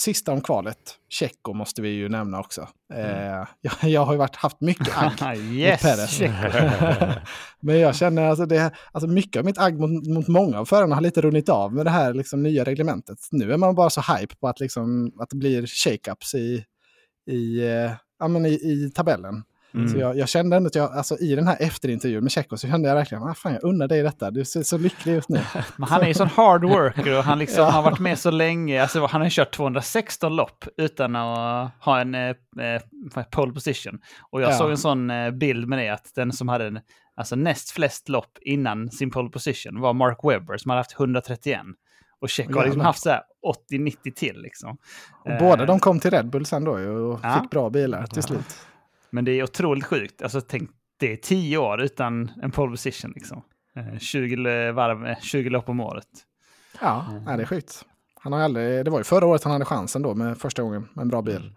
Sista 0.00 0.32
om 0.32 0.40
kvalet, 0.40 0.78
Tjecko 1.08 1.52
måste 1.52 1.82
vi 1.82 1.88
ju 1.88 2.08
nämna 2.08 2.40
också. 2.40 2.68
Eh, 2.94 3.46
jag, 3.60 3.72
jag 3.82 4.04
har 4.04 4.12
ju 4.12 4.18
varit, 4.18 4.36
haft 4.36 4.60
mycket 4.60 5.20
agg 5.22 5.38
yes! 5.52 5.82
Perez. 5.82 6.10
check. 6.10 6.30
Men 7.60 7.78
jag 7.78 7.96
känner 7.96 8.22
alltså 8.22 8.46
det, 8.46 8.70
alltså 8.92 9.08
mycket 9.10 9.40
av 9.40 9.44
mitt 9.44 9.58
agg 9.58 9.80
mot, 9.80 10.06
mot 10.06 10.28
många 10.28 10.58
av 10.58 10.64
förarna 10.64 10.94
har 10.94 11.02
lite 11.02 11.20
runnit 11.20 11.48
av 11.48 11.74
med 11.74 11.86
det 11.86 11.90
här 11.90 12.14
liksom 12.14 12.42
nya 12.42 12.64
reglementet. 12.64 13.18
Nu 13.30 13.52
är 13.52 13.56
man 13.56 13.74
bara 13.74 13.90
så 13.90 14.00
hype 14.00 14.36
på 14.36 14.48
att, 14.48 14.60
liksom, 14.60 15.12
att 15.20 15.30
det 15.30 15.36
blir 15.36 15.66
shakeups 15.66 16.34
i, 16.34 16.64
i, 17.30 17.60
eh, 17.60 17.92
ja, 18.18 18.28
men 18.28 18.46
i, 18.46 18.50
i 18.52 18.92
tabellen. 18.94 19.42
Mm. 19.74 19.88
Så 19.88 19.98
jag, 19.98 20.16
jag 20.16 20.28
kände 20.28 20.56
ändå 20.56 20.66
att 20.66 20.74
jag, 20.74 20.92
alltså, 20.92 21.18
i 21.18 21.34
den 21.34 21.46
här 21.46 21.56
efterintervjun 21.60 22.22
med 22.24 22.32
Tjecko 22.32 22.56
så 22.56 22.68
kände 22.68 22.88
jag 22.88 22.96
verkligen, 22.96 23.24
ah, 23.24 23.34
fan 23.34 23.52
jag 23.52 23.64
unnar 23.64 23.88
dig 23.88 24.02
detta, 24.02 24.30
du 24.30 24.44
ser 24.44 24.62
så 24.62 24.78
lycklig 24.78 25.14
ut 25.14 25.28
nu. 25.28 25.40
Men 25.76 25.88
han 25.88 26.02
är 26.02 26.06
ju 26.06 26.14
sån 26.14 26.26
hard 26.28 26.64
worker 26.64 27.18
och 27.18 27.24
han 27.24 27.38
liksom 27.38 27.64
Ja. 27.64 27.70
har 27.70 27.82
varit 27.82 27.98
med 27.98 28.18
så 28.18 28.30
länge. 28.30 28.82
Alltså, 28.82 29.06
han 29.06 29.20
har 29.20 29.28
kört 29.30 29.50
216 29.56 30.36
lopp 30.36 30.64
utan 30.76 31.16
att 31.16 31.70
ha 31.80 32.00
en 32.00 32.14
eh, 32.14 32.20
eh, 32.60 33.22
pole 33.30 33.52
position. 33.52 33.98
Och 34.30 34.42
jag 34.42 34.50
Ja. 34.50 34.54
såg 34.58 34.70
en 34.70 34.78
sån 34.78 35.10
eh, 35.10 35.30
bild 35.30 35.68
med 35.68 35.78
det, 35.78 35.88
att 35.88 36.12
den 36.14 36.32
som 36.32 36.48
hade 36.48 36.66
en, 36.66 36.80
alltså, 37.16 37.36
näst 37.36 37.70
flest 37.70 38.08
lopp 38.08 38.38
innan 38.40 38.90
sin 38.90 39.10
pole 39.10 39.30
position 39.30 39.80
var 39.80 39.92
Mark 39.92 40.18
Webber 40.22 40.56
som 40.56 40.70
hade 40.70 40.80
haft 40.80 41.00
131. 41.00 41.60
Och 42.20 42.28
Tjecko 42.28 42.54
har 42.58 42.64
liksom 42.64 42.80
haft 42.80 43.02
så 43.02 43.10
här 43.10 43.22
80-90 43.72 44.12
till 44.16 44.36
liksom. 44.42 44.76
Och 45.24 45.30
Eh, 45.30 45.38
båda 45.38 45.66
de 45.66 45.80
kom 45.80 46.00
till 46.00 46.10
Red 46.10 46.30
Bull 46.30 46.46
sen 46.46 46.64
då 46.64 46.72
och 46.72 47.20
Ja. 47.22 47.40
fick 47.42 47.50
bra 47.50 47.70
bilar 47.70 48.06
till 48.06 48.22
slut. 48.22 48.56
Men 49.12 49.24
det 49.24 49.32
är 49.32 49.42
otroligt 49.42 49.84
sjukt. 49.84 50.22
Alltså 50.22 50.40
tänk, 50.40 50.70
det 50.96 51.12
är 51.12 51.16
10 51.16 51.58
år 51.58 51.80
utan 51.82 52.30
en 52.42 52.50
pole 52.50 52.70
position 52.70 53.12
liksom. 53.14 53.42
Eh, 53.76 53.98
20, 53.98 54.34
l- 54.34 54.72
varv, 54.74 55.06
eh, 55.06 55.18
20 55.20 55.50
lopp 55.50 55.68
om 55.68 55.80
året. 55.80 56.06
Ja, 56.80 57.06
nej, 57.26 57.36
det 57.36 57.42
är 57.42 57.46
sjukt. 57.46 57.84
Han 58.20 58.32
har 58.32 58.40
aldrig, 58.40 58.84
det 58.84 58.90
var 58.90 58.98
ju 58.98 59.04
förra 59.04 59.26
året 59.26 59.42
han 59.44 59.52
hade 59.52 59.64
chansen 59.64 60.02
då 60.02 60.14
med 60.14 60.38
första 60.38 60.62
gången 60.62 60.88
med 60.92 61.02
en 61.02 61.08
bra 61.08 61.22
bil. 61.22 61.52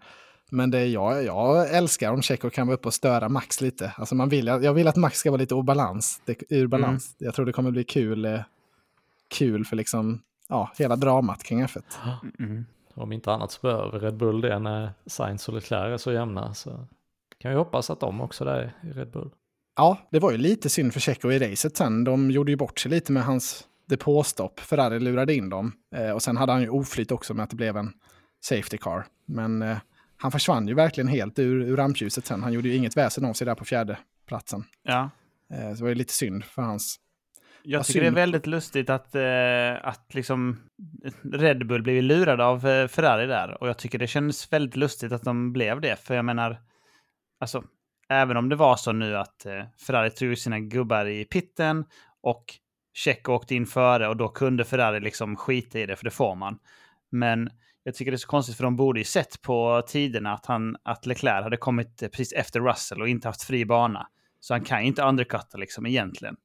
Men 0.50 0.70
det 0.70 0.78
är 0.78 0.86
jag, 0.86 1.24
jag 1.24 1.70
älskar 1.74 2.12
om 2.12 2.22
Checo 2.22 2.50
kan 2.50 2.66
vara 2.66 2.74
uppe 2.74 2.88
och 2.88 2.94
störa 2.94 3.28
Max 3.28 3.60
lite. 3.60 3.92
Alltså 3.96 4.14
man 4.14 4.28
vill, 4.28 4.46
jag 4.46 4.74
vill 4.74 4.88
att 4.88 4.96
Max 4.96 5.18
ska 5.18 5.30
vara 5.30 5.40
lite 5.40 5.54
ur 5.54 5.62
balans. 5.62 6.22
Det, 6.24 6.42
ur 6.50 6.66
balans. 6.66 7.14
Jag 7.18 7.34
tror 7.34 7.46
det 7.46 7.52
kommer 7.52 7.70
bli 7.70 7.84
kul, 7.84 8.24
eh, 8.24 8.40
kul 9.28 9.64
för 9.64 9.76
liksom, 9.76 10.20
ja, 10.48 10.72
hela 10.78 10.96
dramat 10.96 11.42
kring 11.44 11.62
F1. 11.64 11.82
Mm. 12.38 12.64
Om 12.94 13.12
inte 13.12 13.32
annat 13.32 13.52
så 13.52 13.60
behöver 13.62 14.00
Red 14.00 14.16
Bull 14.16 14.40
det 14.40 14.58
när 14.58 14.90
Sainz 15.06 15.48
och 15.48 15.54
Leclerc 15.54 15.92
är 15.94 15.96
så 15.96 16.12
jämna. 16.12 16.54
Så 16.54 16.86
kan 17.44 17.50
vi 17.50 17.58
hoppas 17.58 17.90
att 17.90 18.00
de 18.00 18.20
också 18.20 18.44
är 18.44 18.72
i 18.82 18.92
Red 18.92 19.10
Bull. 19.10 19.30
Ja, 19.76 19.98
det 20.10 20.18
var 20.18 20.30
ju 20.30 20.36
lite 20.36 20.68
synd 20.68 20.92
för 20.92 21.00
Checo 21.00 21.30
i 21.30 21.38
racet 21.38 21.76
sen. 21.76 22.04
De 22.04 22.30
gjorde 22.30 22.50
ju 22.50 22.56
bort 22.56 22.78
sig 22.78 22.90
lite 22.90 23.12
med 23.12 23.24
hans 23.24 23.64
depåstopp. 23.88 24.60
Ferrari 24.60 25.00
lurade 25.00 25.34
in 25.34 25.48
dem. 25.48 25.72
Eh, 25.96 26.10
och 26.10 26.22
sen 26.22 26.36
hade 26.36 26.52
han 26.52 26.62
ju 26.62 26.68
oflyt 26.68 27.12
också 27.12 27.34
med 27.34 27.44
att 27.44 27.50
det 27.50 27.56
blev 27.56 27.76
en 27.76 27.92
safety 28.44 28.78
car. 28.78 29.04
Men 29.26 29.62
eh, 29.62 29.76
han 30.16 30.32
försvann 30.32 30.68
ju 30.68 30.74
verkligen 30.74 31.08
helt 31.08 31.38
ur, 31.38 31.62
ur 31.62 31.76
rampljuset 31.76 32.26
sen. 32.26 32.42
Han 32.42 32.52
gjorde 32.52 32.68
ju 32.68 32.76
inget 32.76 32.96
väsen 32.96 33.24
av 33.24 33.32
sig 33.32 33.44
där 33.44 33.54
på 33.54 33.64
fjärde 33.64 33.98
platsen. 34.26 34.64
Ja. 34.82 35.10
Eh, 35.52 35.68
så 35.68 35.74
det 35.74 35.82
var 35.82 35.88
ju 35.88 35.94
lite 35.94 36.12
synd 36.12 36.44
för 36.44 36.62
hans... 36.62 36.96
Jag 37.62 37.86
tycker 37.86 38.00
det 38.00 38.06
är 38.06 38.08
synd. 38.08 38.16
väldigt 38.16 38.46
lustigt 38.46 38.90
att, 38.90 39.14
eh, 39.14 39.88
att 39.88 40.14
liksom 40.14 40.60
Red 41.32 41.66
Bull 41.66 41.82
blev 41.82 42.02
lurade 42.02 42.44
av 42.44 42.66
eh, 42.66 42.88
Ferrari 42.88 43.26
där. 43.26 43.62
Och 43.62 43.68
jag 43.68 43.78
tycker 43.78 43.98
det 43.98 44.06
känns 44.06 44.52
väldigt 44.52 44.76
lustigt 44.76 45.12
att 45.12 45.22
de 45.22 45.52
blev 45.52 45.80
det. 45.80 45.96
För 45.96 46.14
jag 46.14 46.24
menar, 46.24 46.60
alltså, 47.44 47.64
även 48.08 48.36
om 48.36 48.48
det 48.48 48.56
var 48.56 48.76
så 48.76 48.92
nu 48.92 49.16
att 49.16 49.46
eh, 49.46 49.64
Ferrari 49.86 50.10
tog 50.10 50.38
sina 50.38 50.60
gubbar 50.60 51.06
i 51.06 51.24
pitten 51.24 51.84
och 52.22 52.44
Checo 52.94 53.32
åkte 53.32 53.54
in 53.54 53.66
före 53.66 54.08
och 54.08 54.16
då 54.16 54.28
kunde 54.28 54.64
Ferrari 54.64 55.00
liksom 55.00 55.36
skita 55.36 55.78
i 55.78 55.86
det, 55.86 55.96
för 55.96 56.04
det 56.04 56.10
får 56.10 56.34
man. 56.34 56.58
Men 57.10 57.50
jag 57.82 57.94
tycker 57.94 58.10
det 58.12 58.16
är 58.16 58.18
så 58.18 58.28
konstigt, 58.28 58.56
för 58.56 58.64
de 58.64 58.76
borde 58.76 59.00
ju 59.00 59.04
sett 59.04 59.42
på 59.42 59.82
tiderna 59.86 60.32
att, 60.32 60.46
han, 60.46 60.76
att 60.82 61.06
Leclerc 61.06 61.42
hade 61.42 61.56
kommit 61.56 62.02
eh, 62.02 62.08
precis 62.08 62.32
efter 62.32 62.60
Russell 62.60 63.00
och 63.00 63.08
inte 63.08 63.28
haft 63.28 63.42
fri 63.42 63.64
bana. 63.64 64.06
Så 64.40 64.54
han 64.54 64.64
kan 64.64 64.80
ju 64.80 64.86
inte 64.86 65.02
undercutta 65.02 65.58
liksom 65.58 65.86
egentligen. 65.86 66.36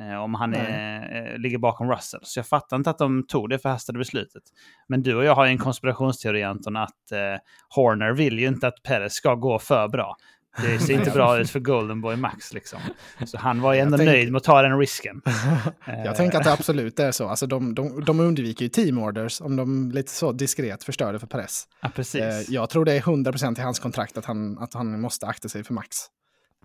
Eh, 0.00 0.22
om 0.22 0.34
han 0.34 0.54
är, 0.54 1.32
eh, 1.32 1.38
ligger 1.38 1.58
bakom 1.58 1.90
Russell. 1.90 2.20
Så 2.22 2.38
jag 2.38 2.46
fattar 2.46 2.76
inte 2.76 2.90
att 2.90 2.98
de 2.98 3.26
tog 3.26 3.50
det 3.50 3.58
förhastade 3.58 3.98
beslutet. 3.98 4.42
Men 4.88 5.02
du 5.02 5.14
och 5.14 5.24
jag 5.24 5.34
har 5.34 5.46
ju 5.46 5.50
en 5.50 5.58
konspirationsteori 5.58 6.42
Anton 6.42 6.76
att 6.76 7.12
eh, 7.12 7.36
Horner 7.68 8.12
vill 8.12 8.38
ju 8.38 8.46
inte 8.46 8.68
att 8.68 8.82
Perez 8.82 9.12
ska 9.12 9.34
gå 9.34 9.58
för 9.58 9.88
bra. 9.88 10.16
Det 10.60 10.78
ser 10.78 10.94
inte 10.94 11.10
bra 11.10 11.38
ut 11.38 11.50
för 11.50 11.60
Golden 11.60 12.00
Boy 12.00 12.16
Max 12.16 12.52
liksom. 12.52 12.80
Så 13.26 13.38
han 13.38 13.60
var 13.60 13.74
ju 13.74 13.80
ändå 13.80 13.96
tänker- 13.96 14.12
nöjd 14.12 14.32
med 14.32 14.36
att 14.36 14.44
ta 14.44 14.62
den 14.62 14.78
risken. 14.78 15.22
Jag 15.86 16.16
tänker 16.16 16.38
att 16.38 16.44
det 16.44 16.52
absolut 16.52 17.00
är 17.00 17.12
så. 17.12 17.28
Alltså 17.28 17.46
de, 17.46 17.74
de, 17.74 18.04
de 18.04 18.20
undviker 18.20 18.62
ju 18.64 18.68
team 18.68 18.98
orders 18.98 19.40
om 19.40 19.56
de 19.56 19.90
lite 19.90 20.10
så 20.10 20.32
diskret 20.32 20.84
förstör 20.84 21.12
det 21.12 21.18
för 21.18 21.26
press. 21.26 21.68
Ja, 21.82 21.90
precis. 21.94 22.20
Eh, 22.20 22.40
jag 22.54 22.70
tror 22.70 22.84
det 22.84 22.92
är 22.92 23.00
100% 23.00 23.58
i 23.58 23.62
hans 23.62 23.78
kontrakt 23.78 24.16
att 24.18 24.24
han, 24.24 24.58
att 24.58 24.74
han 24.74 25.00
måste 25.00 25.26
akta 25.26 25.48
sig 25.48 25.64
för 25.64 25.74
Max. 25.74 25.96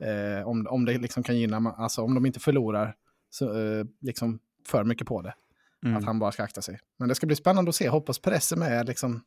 Eh, 0.02 0.48
om, 0.48 0.68
om 0.70 0.86
det 0.86 0.98
liksom 0.98 1.24
kan 1.24 1.38
gynna, 1.38 1.74
alltså 1.78 2.02
om 2.02 2.16
de 2.16 2.26
inte 2.26 2.40
förlorar 2.40 2.96
så, 3.30 3.46
eh, 3.46 3.86
liksom 4.02 4.40
för 4.68 4.84
mycket 4.84 5.08
på 5.08 5.22
det. 5.22 5.34
Mm. 5.86 5.98
Att 5.98 6.04
han 6.06 6.20
bara 6.20 6.32
ska 6.32 6.44
akta 6.44 6.62
sig. 6.62 6.80
Men 7.00 7.10
det 7.10 7.16
ska 7.16 7.28
bli 7.28 7.36
spännande 7.36 7.70
att 7.70 7.76
se. 7.76 7.90
Hoppas 7.90 8.20
Perez 8.20 8.52
är 8.52 8.56
med. 8.58 8.88
Liksom, 8.88 9.22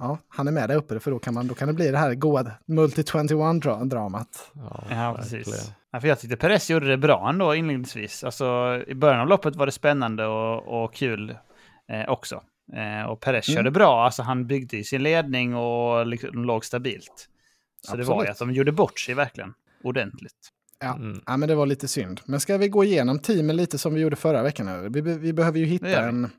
ja, 0.00 0.18
han 0.28 0.48
är 0.48 0.52
med 0.52 0.68
där 0.68 0.76
uppe 0.76 1.00
för 1.00 1.10
då 1.10 1.18
kan, 1.18 1.34
man, 1.34 1.46
då 1.46 1.54
kan 1.54 1.68
det 1.68 1.74
bli 1.74 1.90
det 1.90 1.98
här 1.98 2.14
goa 2.14 2.44
multi-21-dramat. 2.66 4.50
Ja, 4.90 5.14
precis. 5.18 5.72
Ja, 5.92 6.00
för 6.00 6.08
jag 6.08 6.18
tyckte 6.20 6.36
Perez 6.36 6.70
gjorde 6.70 6.88
det 6.88 6.96
bra 6.96 7.28
ändå 7.28 7.54
inledningsvis. 7.54 8.24
Alltså, 8.24 8.78
I 8.86 8.94
början 8.94 9.20
av 9.20 9.28
loppet 9.28 9.56
var 9.56 9.66
det 9.66 9.72
spännande 9.72 10.26
och, 10.26 10.82
och 10.84 10.94
kul 10.94 11.36
eh, 11.88 12.08
också. 12.08 12.42
Eh, 12.72 13.10
och 13.10 13.20
Perez 13.20 13.48
Mm. 13.48 13.56
körde 13.56 13.70
bra. 13.70 14.04
Alltså, 14.04 14.22
han 14.22 14.46
byggde 14.46 14.76
i 14.76 14.84
sin 14.84 15.02
ledning 15.02 15.54
och 15.56 16.06
liksom, 16.06 16.44
låg 16.44 16.64
stabilt. 16.64 17.28
Så 17.88 17.96
det 17.96 18.04
var 18.04 18.14
ju 18.14 18.20
Absolut. 18.20 18.30
att 18.30 18.38
de 18.38 18.52
gjorde 18.52 18.72
bort 18.72 19.00
sig 19.00 19.14
verkligen. 19.14 19.54
Ordentligt. 19.84 20.50
Ja. 20.80 20.94
Mm. 20.94 21.20
ja, 21.26 21.36
men 21.36 21.48
det 21.48 21.54
var 21.54 21.66
lite 21.66 21.88
synd. 21.88 22.20
Men 22.24 22.40
ska 22.40 22.58
vi 22.58 22.68
gå 22.68 22.84
igenom 22.84 23.18
teamen 23.18 23.56
lite 23.56 23.78
som 23.78 23.94
vi 23.94 24.00
gjorde 24.00 24.16
förra 24.16 24.42
veckan? 24.42 24.92
Vi, 24.92 25.00
vi 25.00 25.32
behöver 25.32 25.58
ju 25.58 25.64
hitta 25.64 26.00
en... 26.00 26.30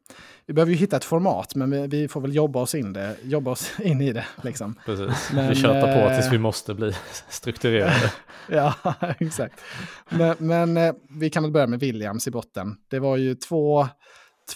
Vi 0.46 0.54
behöver 0.54 0.72
ju 0.72 0.78
hitta 0.78 0.98
ett 0.98 1.04
format, 1.04 1.56
men 1.56 1.72
vi, 1.72 1.88
vi 1.88 2.08
får 2.08 2.22
väl 2.22 2.36
jobba 2.36 2.60
oss 2.60 2.76
in, 2.76 2.94
det, 2.94 3.16
jobba 3.24 3.52
oss 3.52 3.72
in 3.80 4.02
i 4.02 4.14
det. 4.14 4.26
Liksom. 4.44 4.76
Precis. 4.86 5.32
Men, 5.34 5.50
vi 5.50 5.56
tjötar 5.56 5.82
på 5.82 6.10
eh, 6.10 6.16
tills 6.16 6.34
vi 6.34 6.38
måste 6.38 6.74
bli 6.74 6.94
strukturerade. 7.30 8.12
Ja, 8.50 8.74
exakt. 9.20 9.62
Men, 10.10 10.36
men 10.40 10.78
eh, 10.78 10.94
vi 11.10 11.30
kan 11.30 11.44
väl 11.44 11.52
börja 11.52 11.68
med 11.68 11.80
Williams 11.80 12.28
i 12.28 12.32
botten. 12.32 12.76
Det 12.88 13.00
var 13.00 13.18
ju 13.18 13.36
två, 13.36 13.88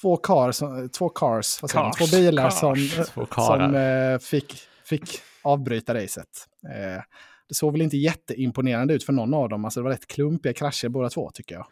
två, 0.01 0.17
cars, 0.17 0.59
två 0.97 1.09
cars, 1.09 1.61
vad 1.61 1.71
Cars, 1.71 1.97
två 1.97 2.17
bilar 2.17 2.49
cars. 2.49 2.59
som, 2.59 2.75
Två 3.13 3.27
som 3.35 3.75
eh, 3.75 4.19
fick, 4.19 4.57
fick 4.85 5.21
avbryta 5.43 5.93
racet. 5.93 6.47
Eh, 6.73 7.03
det 7.47 7.55
såg 7.55 7.71
väl 7.71 7.81
inte 7.81 7.97
jätteimponerande 7.97 8.93
ut 8.93 9.03
för 9.03 9.13
någon 9.13 9.33
av 9.33 9.49
dem. 9.49 9.65
Alltså 9.65 9.79
det 9.79 9.83
var 9.83 9.91
rätt 9.91 10.07
klumpiga 10.07 10.53
krascher 10.53 10.89
båda 10.89 11.09
två 11.09 11.31
tycker 11.33 11.55
jag. 11.55 11.67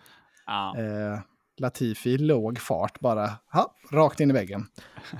Ja. 0.45 0.75
Eh, 0.77 1.19
Latifi 1.57 2.17
låg 2.17 2.59
fart 2.59 2.99
bara, 2.99 3.29
ha, 3.51 3.73
rakt 3.91 4.19
in 4.19 4.29
i 4.29 4.33
väggen. 4.33 4.65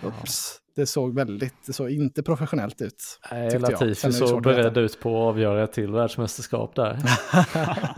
Ups. 0.04 0.60
Det 0.76 0.86
såg 0.86 1.16
väldigt, 1.16 1.54
det 1.66 1.74
såg 1.74 1.90
inte 1.90 2.24
professionellt 2.24 2.82
ut. 2.82 3.20
Nej, 3.32 3.60
Latifi 3.60 4.12
såg 4.12 4.44
beredd 4.44 4.78
ut 4.78 5.00
på 5.00 5.10
att 5.10 5.30
avgöra 5.30 5.64
ett 5.64 5.74
till 5.74 5.92
världsmästerskap 5.92 6.76
där. 6.76 7.00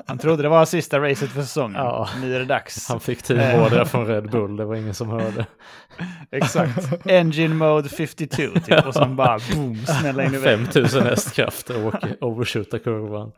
Han 0.08 0.18
trodde 0.18 0.44
det 0.44 0.50
var 0.50 0.66
sista 0.66 1.00
racet 1.00 1.30
för 1.30 1.42
säsongen. 1.42 1.76
Ja. 1.76 2.10
Nu 2.22 2.36
är 2.36 2.40
det 2.40 2.46
dags. 2.46 2.90
Han 2.90 3.00
fick 3.00 3.24
team 3.24 3.62
order 3.62 3.86
från 3.86 4.06
Red 4.08 4.30
Bull, 4.32 4.58
det 4.58 4.66
var 4.66 4.76
ingen 4.76 4.94
som 4.94 5.10
hörde. 5.10 5.46
Exakt. 6.32 7.06
Engine 7.06 7.56
mode 7.56 7.90
52 7.90 8.42
typ. 8.66 8.86
Och 8.86 8.94
sen 8.94 9.16
bara 9.16 9.40
boom, 9.54 9.86
smälla 9.86 10.24
in 10.24 10.34
i 10.34 10.38
väggen. 10.38 10.66
5000 10.66 11.04
hästkrafter 11.04 11.86
och 11.86 11.94
overshootar 12.22 12.78
kurvan. 12.78 13.32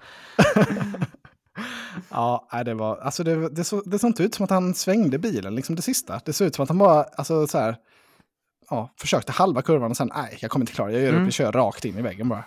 Ja, 2.09 2.47
det 2.65 2.73
var, 2.73 2.97
alltså 2.97 3.23
det, 3.23 3.49
det, 3.49 3.63
så, 3.63 3.81
det 3.81 3.99
såg 3.99 4.09
inte 4.09 4.23
ut 4.23 4.35
som 4.35 4.43
att 4.43 4.49
han 4.49 4.73
svängde 4.73 5.17
bilen, 5.17 5.55
liksom 5.55 5.75
det 5.75 5.81
sista. 5.81 6.21
Det 6.25 6.33
såg 6.33 6.47
ut 6.47 6.55
som 6.55 6.63
att 6.63 6.69
han 6.69 6.77
bara, 6.77 7.03
alltså 7.03 7.47
så 7.47 7.57
här, 7.57 7.75
ja, 8.69 8.93
försökte 8.99 9.31
halva 9.31 9.61
kurvan 9.61 9.91
och 9.91 9.97
sen, 9.97 10.11
nej, 10.15 10.37
jag 10.41 10.51
kommer 10.51 10.63
inte 10.63 10.73
klara 10.73 10.91
jag 10.91 11.01
gör 11.01 11.07
upp, 11.09 11.13
Mm. 11.13 11.23
jag 11.25 11.33
kör 11.33 11.51
rakt 11.51 11.85
in 11.85 11.97
i 11.97 12.01
väggen 12.01 12.29
bara. 12.29 12.43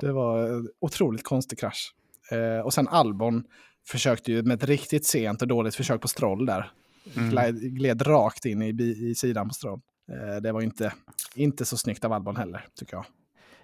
Det 0.00 0.12
var 0.12 0.48
en 0.48 0.68
otroligt 0.80 1.24
konstig 1.24 1.58
krasch. 1.58 1.94
Eh, 2.30 2.64
och 2.64 2.74
sen 2.74 2.88
Albon 2.88 3.44
försökte 3.86 4.32
ju 4.32 4.42
med 4.42 4.54
ett 4.62 4.68
riktigt 4.68 5.06
sent 5.06 5.42
och 5.42 5.48
dåligt 5.48 5.74
försök 5.74 6.00
på 6.00 6.08
Stroll 6.08 6.46
där. 6.46 6.70
Mm. 7.16 7.30
Gled, 7.30 7.60
gled 7.60 8.06
rakt 8.06 8.44
in 8.44 8.62
i, 8.62 8.68
i 9.10 9.14
sidan 9.14 9.48
på 9.48 9.54
Stroll. 9.54 9.80
Eh, 10.12 10.42
det 10.42 10.52
var 10.52 10.60
inte, 10.60 10.92
inte 11.34 11.64
så 11.64 11.76
snyggt 11.76 12.04
av 12.04 12.12
Albon 12.12 12.36
heller, 12.36 12.66
tycker 12.74 12.94
jag. 12.96 13.04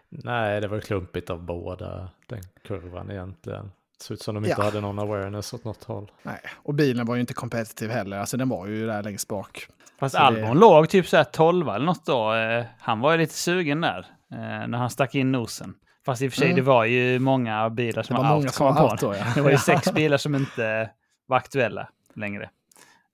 Nej, 0.09 0.61
det 0.61 0.69
var 0.69 0.81
klumpigt 0.81 1.31
av 1.31 1.43
båda, 1.45 2.11
den 2.27 2.43
kurvan 2.65 3.11
egentligen. 3.11 3.71
Det 3.99 4.05
såg 4.05 4.15
ut 4.15 4.23
som 4.23 4.35
de 4.35 4.45
inte 4.45 4.55
Ja. 4.59 4.65
hade 4.65 4.81
någon 4.81 4.99
awareness 4.99 5.55
åt 5.55 5.65
något 5.65 5.85
håll. 5.85 6.11
Nej, 6.23 6.41
och 6.57 6.75
bilen 6.75 7.07
var 7.07 7.15
ju 7.15 7.21
inte 7.21 7.35
kompetitiv 7.35 7.91
heller. 7.91 8.19
Alltså 8.19 8.37
den 8.37 8.49
var 8.49 8.67
ju 8.67 8.87
där 8.87 9.03
längst 9.03 9.29
bak. 9.29 9.67
Fast 10.01 10.13
Så 10.15 10.19
det- 10.19 10.25
Albon 10.27 10.59
låg 10.59 10.89
typ 10.89 11.09
så 11.09 11.17
här 11.17 11.25
12 11.25 11.69
eller 11.69 11.87
något 11.87 12.07
då. 12.07 12.35
Eh, 12.35 12.65
Han 12.81 13.01
var 13.01 13.13
ju 13.13 13.19
lite 13.19 13.35
sugen 13.35 13.81
där. 13.81 14.07
eh, 14.33 14.69
När 14.69 14.79
han 14.79 14.91
stack 14.91 15.15
in 15.15 15.33
nosen. 15.33 15.75
Fast 16.07 16.23
i 16.23 16.29
och 16.29 16.33
för 16.33 16.37
sig, 16.39 16.47
Mm. 16.47 16.57
det 16.57 16.63
var 16.63 16.85
ju 16.85 17.19
många 17.19 17.71
bilar 17.71 18.03
Det 18.03 18.07
som 18.07 18.17
var 18.17 18.23
var, 18.23 18.31
många 18.31 18.43
out. 18.45 18.55
som 18.55 18.75
var 18.75 18.91
out 18.91 19.01
då, 19.01 19.15
ja. 19.15 19.25
Det 19.35 19.41
var 19.41 19.51
ju 19.51 19.59
sex 19.59 19.93
bilar 19.93 20.17
som 20.17 20.35
inte 20.35 20.91
var 21.27 21.37
aktuella 21.37 21.89
längre. 22.15 22.51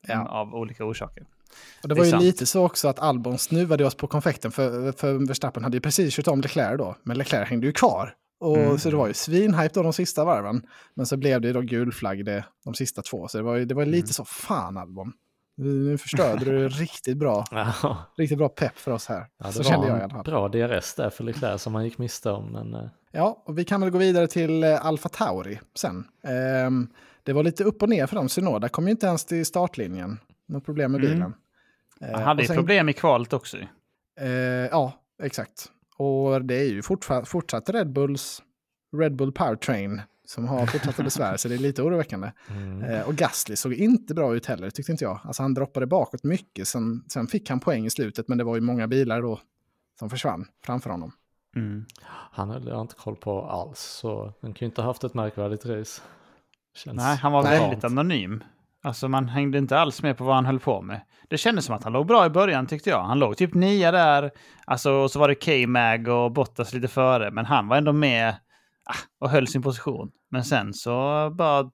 Ja. 0.07 0.29
Av 0.29 0.55
olika 0.55 0.85
orsaker. 0.85 1.23
Och 1.83 1.89
det 1.89 1.95
Det 1.95 1.99
var 1.99 2.05
ju 2.05 2.11
sant. 2.11 2.23
lite 2.23 2.47
så 2.47 2.65
också 2.65 2.89
att 2.89 2.99
Albon 2.99 3.39
snuvade 3.39 3.85
oss 3.85 3.95
på 3.95 4.07
konfekten 4.07 4.53
för, 4.53 4.93
för 4.93 5.27
Verstappen 5.29 5.65
hade 5.65 5.77
ju 5.77 5.81
precis 5.81 6.15
kört 6.17 6.29
om 6.29 6.41
Leclerc 6.41 6.79
då. 6.79 6.97
Men 7.03 7.19
Leclerc 7.19 7.49
hängde 7.49 7.67
ju 7.67 7.73
kvar. 7.73 8.15
Och, 8.43 8.57
Mm. 8.59 8.79
Så 8.79 8.91
det 8.91 8.97
var 8.97 9.07
ju 9.09 9.15
svinhype 9.15 9.75
då 9.75 9.83
de 9.83 9.93
sista 9.93 10.25
varven. 10.25 10.67
Men 10.95 11.07
så 11.07 11.17
blev 11.17 11.41
det 11.41 11.53
då 11.53 11.61
gul 11.61 11.93
flagg 11.93 12.25
det, 12.25 12.45
de 12.65 12.75
sista 12.75 13.03
två. 13.03 13.29
Så 13.29 13.39
det 13.39 13.45
var 13.45 13.57
ju 13.57 13.65
det 13.65 13.75
var 13.75 13.85
lite 13.87 13.97
Mm. 13.97 14.07
så, 14.07 14.25
fan 14.25 14.77
Albon. 14.77 15.13
Nu 15.57 15.99
förstörde 15.99 16.45
du 16.45 16.69
riktigt 16.69 17.17
bra, 17.17 17.45
riktigt 18.19 18.39
bra 18.39 18.49
pepp 18.49 18.79
för 18.79 18.91
oss 18.93 19.07
här. 19.07 19.27
ja 19.39 19.47
det 19.47 19.53
så 19.53 19.63
var 19.63 19.71
kände 19.71 19.87
jag 19.87 19.97
i 19.97 19.99
en 19.99 20.05
alla 20.05 20.15
fall. 20.15 20.25
bra 20.25 20.49
DRS 20.49 20.95
där 20.95 21.11
för 21.11 21.25
Leclerc 21.25 21.63
som 21.63 21.75
han 21.75 21.85
gick 21.85 21.99
miste 21.99 22.31
om. 22.31 22.53
Men 22.53 22.75
eh, 22.75 22.91
Ja, 23.13 23.43
och 23.47 23.59
vi 23.59 23.65
kan 23.65 23.81
väl 23.81 23.91
gå 23.91 23.99
vidare 23.99 24.27
till 24.27 24.65
eh, 24.65 24.87
Alfa 24.87 25.09
Tauri 25.09 25.61
sen. 25.75 26.05
Ehm, 26.25 26.89
det 27.23 27.33
var 27.33 27.43
lite 27.43 27.65
upp 27.65 27.83
och 27.83 27.89
ner 27.89 28.07
för 28.07 28.17
dem. 28.17 28.29
Synoda 28.29 28.69
kom 28.69 28.85
ju 28.85 28.91
inte 28.91 29.07
ens 29.07 29.25
till 29.25 29.47
startlinjen. 29.47 30.19
Något 30.49 30.65
problem 30.65 30.93
med 30.93 31.01
Mm. 31.05 31.13
bilen. 31.13 31.35
Eh, 32.01 32.15
Han 32.19 32.23
hade 32.23 32.47
sen- 32.47 32.57
problem 32.57 32.89
i 32.89 32.93
kvalet 32.93 33.33
också. 33.33 33.57
ju. 33.57 33.67
Eh, 34.21 34.29
ja, 34.71 34.93
exakt. 35.23 35.69
Och 36.03 36.45
det 36.45 36.55
är 36.55 36.65
ju 36.65 36.83
fortsatt 37.25 37.71
Red 37.71 37.93
Bulls 37.93 38.43
Red 38.97 39.17
Bull 39.17 39.33
Powertrain 39.33 40.01
som 40.27 40.49
har 40.49 40.67
fortsatta 40.67 41.03
besvär, 41.03 41.37
så 41.37 41.49
det 41.49 41.55
är 41.55 41.59
lite 41.59 41.83
oroväckande. 41.83 42.33
mm. 42.49 42.83
Eh, 42.83 43.09
och 43.09 43.15
Gasly 43.15 43.57
såg 43.57 43.73
inte 43.73 44.15
bra 44.15 44.35
ut 44.35 44.47
heller, 44.47 44.71
tyckte 44.71 44.93
inte 44.93 45.05
jag. 45.05 45.21
Alltså 45.25 45.43
han 45.43 45.55
droppade 45.55 45.87
bakåt 45.87 46.25
mycket, 46.25 46.69
sen, 46.69 47.05
sen 47.09 47.27
fick 47.27 47.51
han 47.51 47.61
poäng 47.61 47.87
i 47.87 47.91
slutet, 47.91 48.29
men 48.29 48.39
det 48.39 48.45
var 48.45 48.55
ju 48.55 48.61
många 48.61 48.89
bilar 48.89 49.23
då 49.23 49.41
som 49.99 50.11
försvann 50.11 50.47
framför 50.65 50.91
honom. 50.91 51.13
Mm. 51.57 51.85
han 52.33 52.51
hade 52.51 52.71
jag 52.71 52.81
inte 52.81 52.95
koll 52.95 53.17
på 53.17 53.43
alls. 53.43 53.81
Så 53.81 54.33
han 54.41 54.55
kan 54.55 54.67
ju 54.67 54.71
inte 54.71 54.81
ha 54.81 54.89
haft 54.89 55.05
ett 55.05 55.15
märkvärdigt 55.15 55.67
race. 55.67 56.03
Känns 56.75 56.97
Nej, 56.97 57.17
han 57.17 57.33
var 57.33 57.43
väldigt 57.43 57.85
anonym. 57.85 58.45
Alltså 58.83 59.09
man 59.09 59.29
hängde 59.29 59.59
inte 59.59 59.79
alls 59.79 60.03
med 60.03 60.17
på 60.17 60.25
vad 60.25 60.35
han 60.35 60.47
höll 60.47 60.61
på 60.61 60.83
med. 60.83 61.01
Det 61.29 61.39
kändes 61.39 61.65
som 61.65 61.75
att 61.75 61.85
han 61.85 61.93
låg 61.93 62.07
bra 62.07 62.27
i 62.27 62.31
början 62.31 62.67
tyckte 62.67 62.91
jag. 62.91 63.03
Han 63.03 63.19
låg 63.19 63.37
typ 63.37 63.55
nia 63.55 63.91
där. 63.91 64.31
Alltså, 64.67 64.93
och 64.93 65.11
så 65.11 65.19
var 65.19 65.29
det 65.29 65.35
K-Mag 65.35 66.09
och 66.09 66.33
Bottas 66.33 66.73
lite 66.73 66.89
före. 66.89 67.31
Men 67.31 67.45
han 67.47 67.69
var 67.69 67.77
ändå 67.77 67.93
med 67.93 68.29
ah, 68.85 68.95
och 69.21 69.31
höll 69.31 69.47
sin 69.49 69.63
position. 69.63 70.11
Men 70.31 70.45
sen 70.45 70.75
så 70.75 70.91
bara 71.35 71.71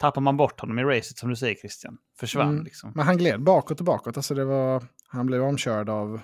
tappar 0.00 0.20
man 0.20 0.36
bort 0.36 0.60
honom 0.60 0.78
i 0.78 0.84
racet 0.84 1.18
som 1.18 1.28
du 1.30 1.36
säger 1.36 1.54
Christian. 1.54 1.96
Försvann 2.20 2.48
Mm. 2.48 2.64
liksom. 2.64 2.92
Men 2.94 3.06
han 3.06 3.16
gled 3.18 3.42
bakåt 3.42 3.80
och 3.80 3.86
bakåt. 3.86 4.16
Alltså 4.16 4.34
det 4.34 4.44
var, 4.44 4.82
han 5.08 5.26
blev 5.26 5.42
omkörd 5.42 5.88
av, 5.88 6.20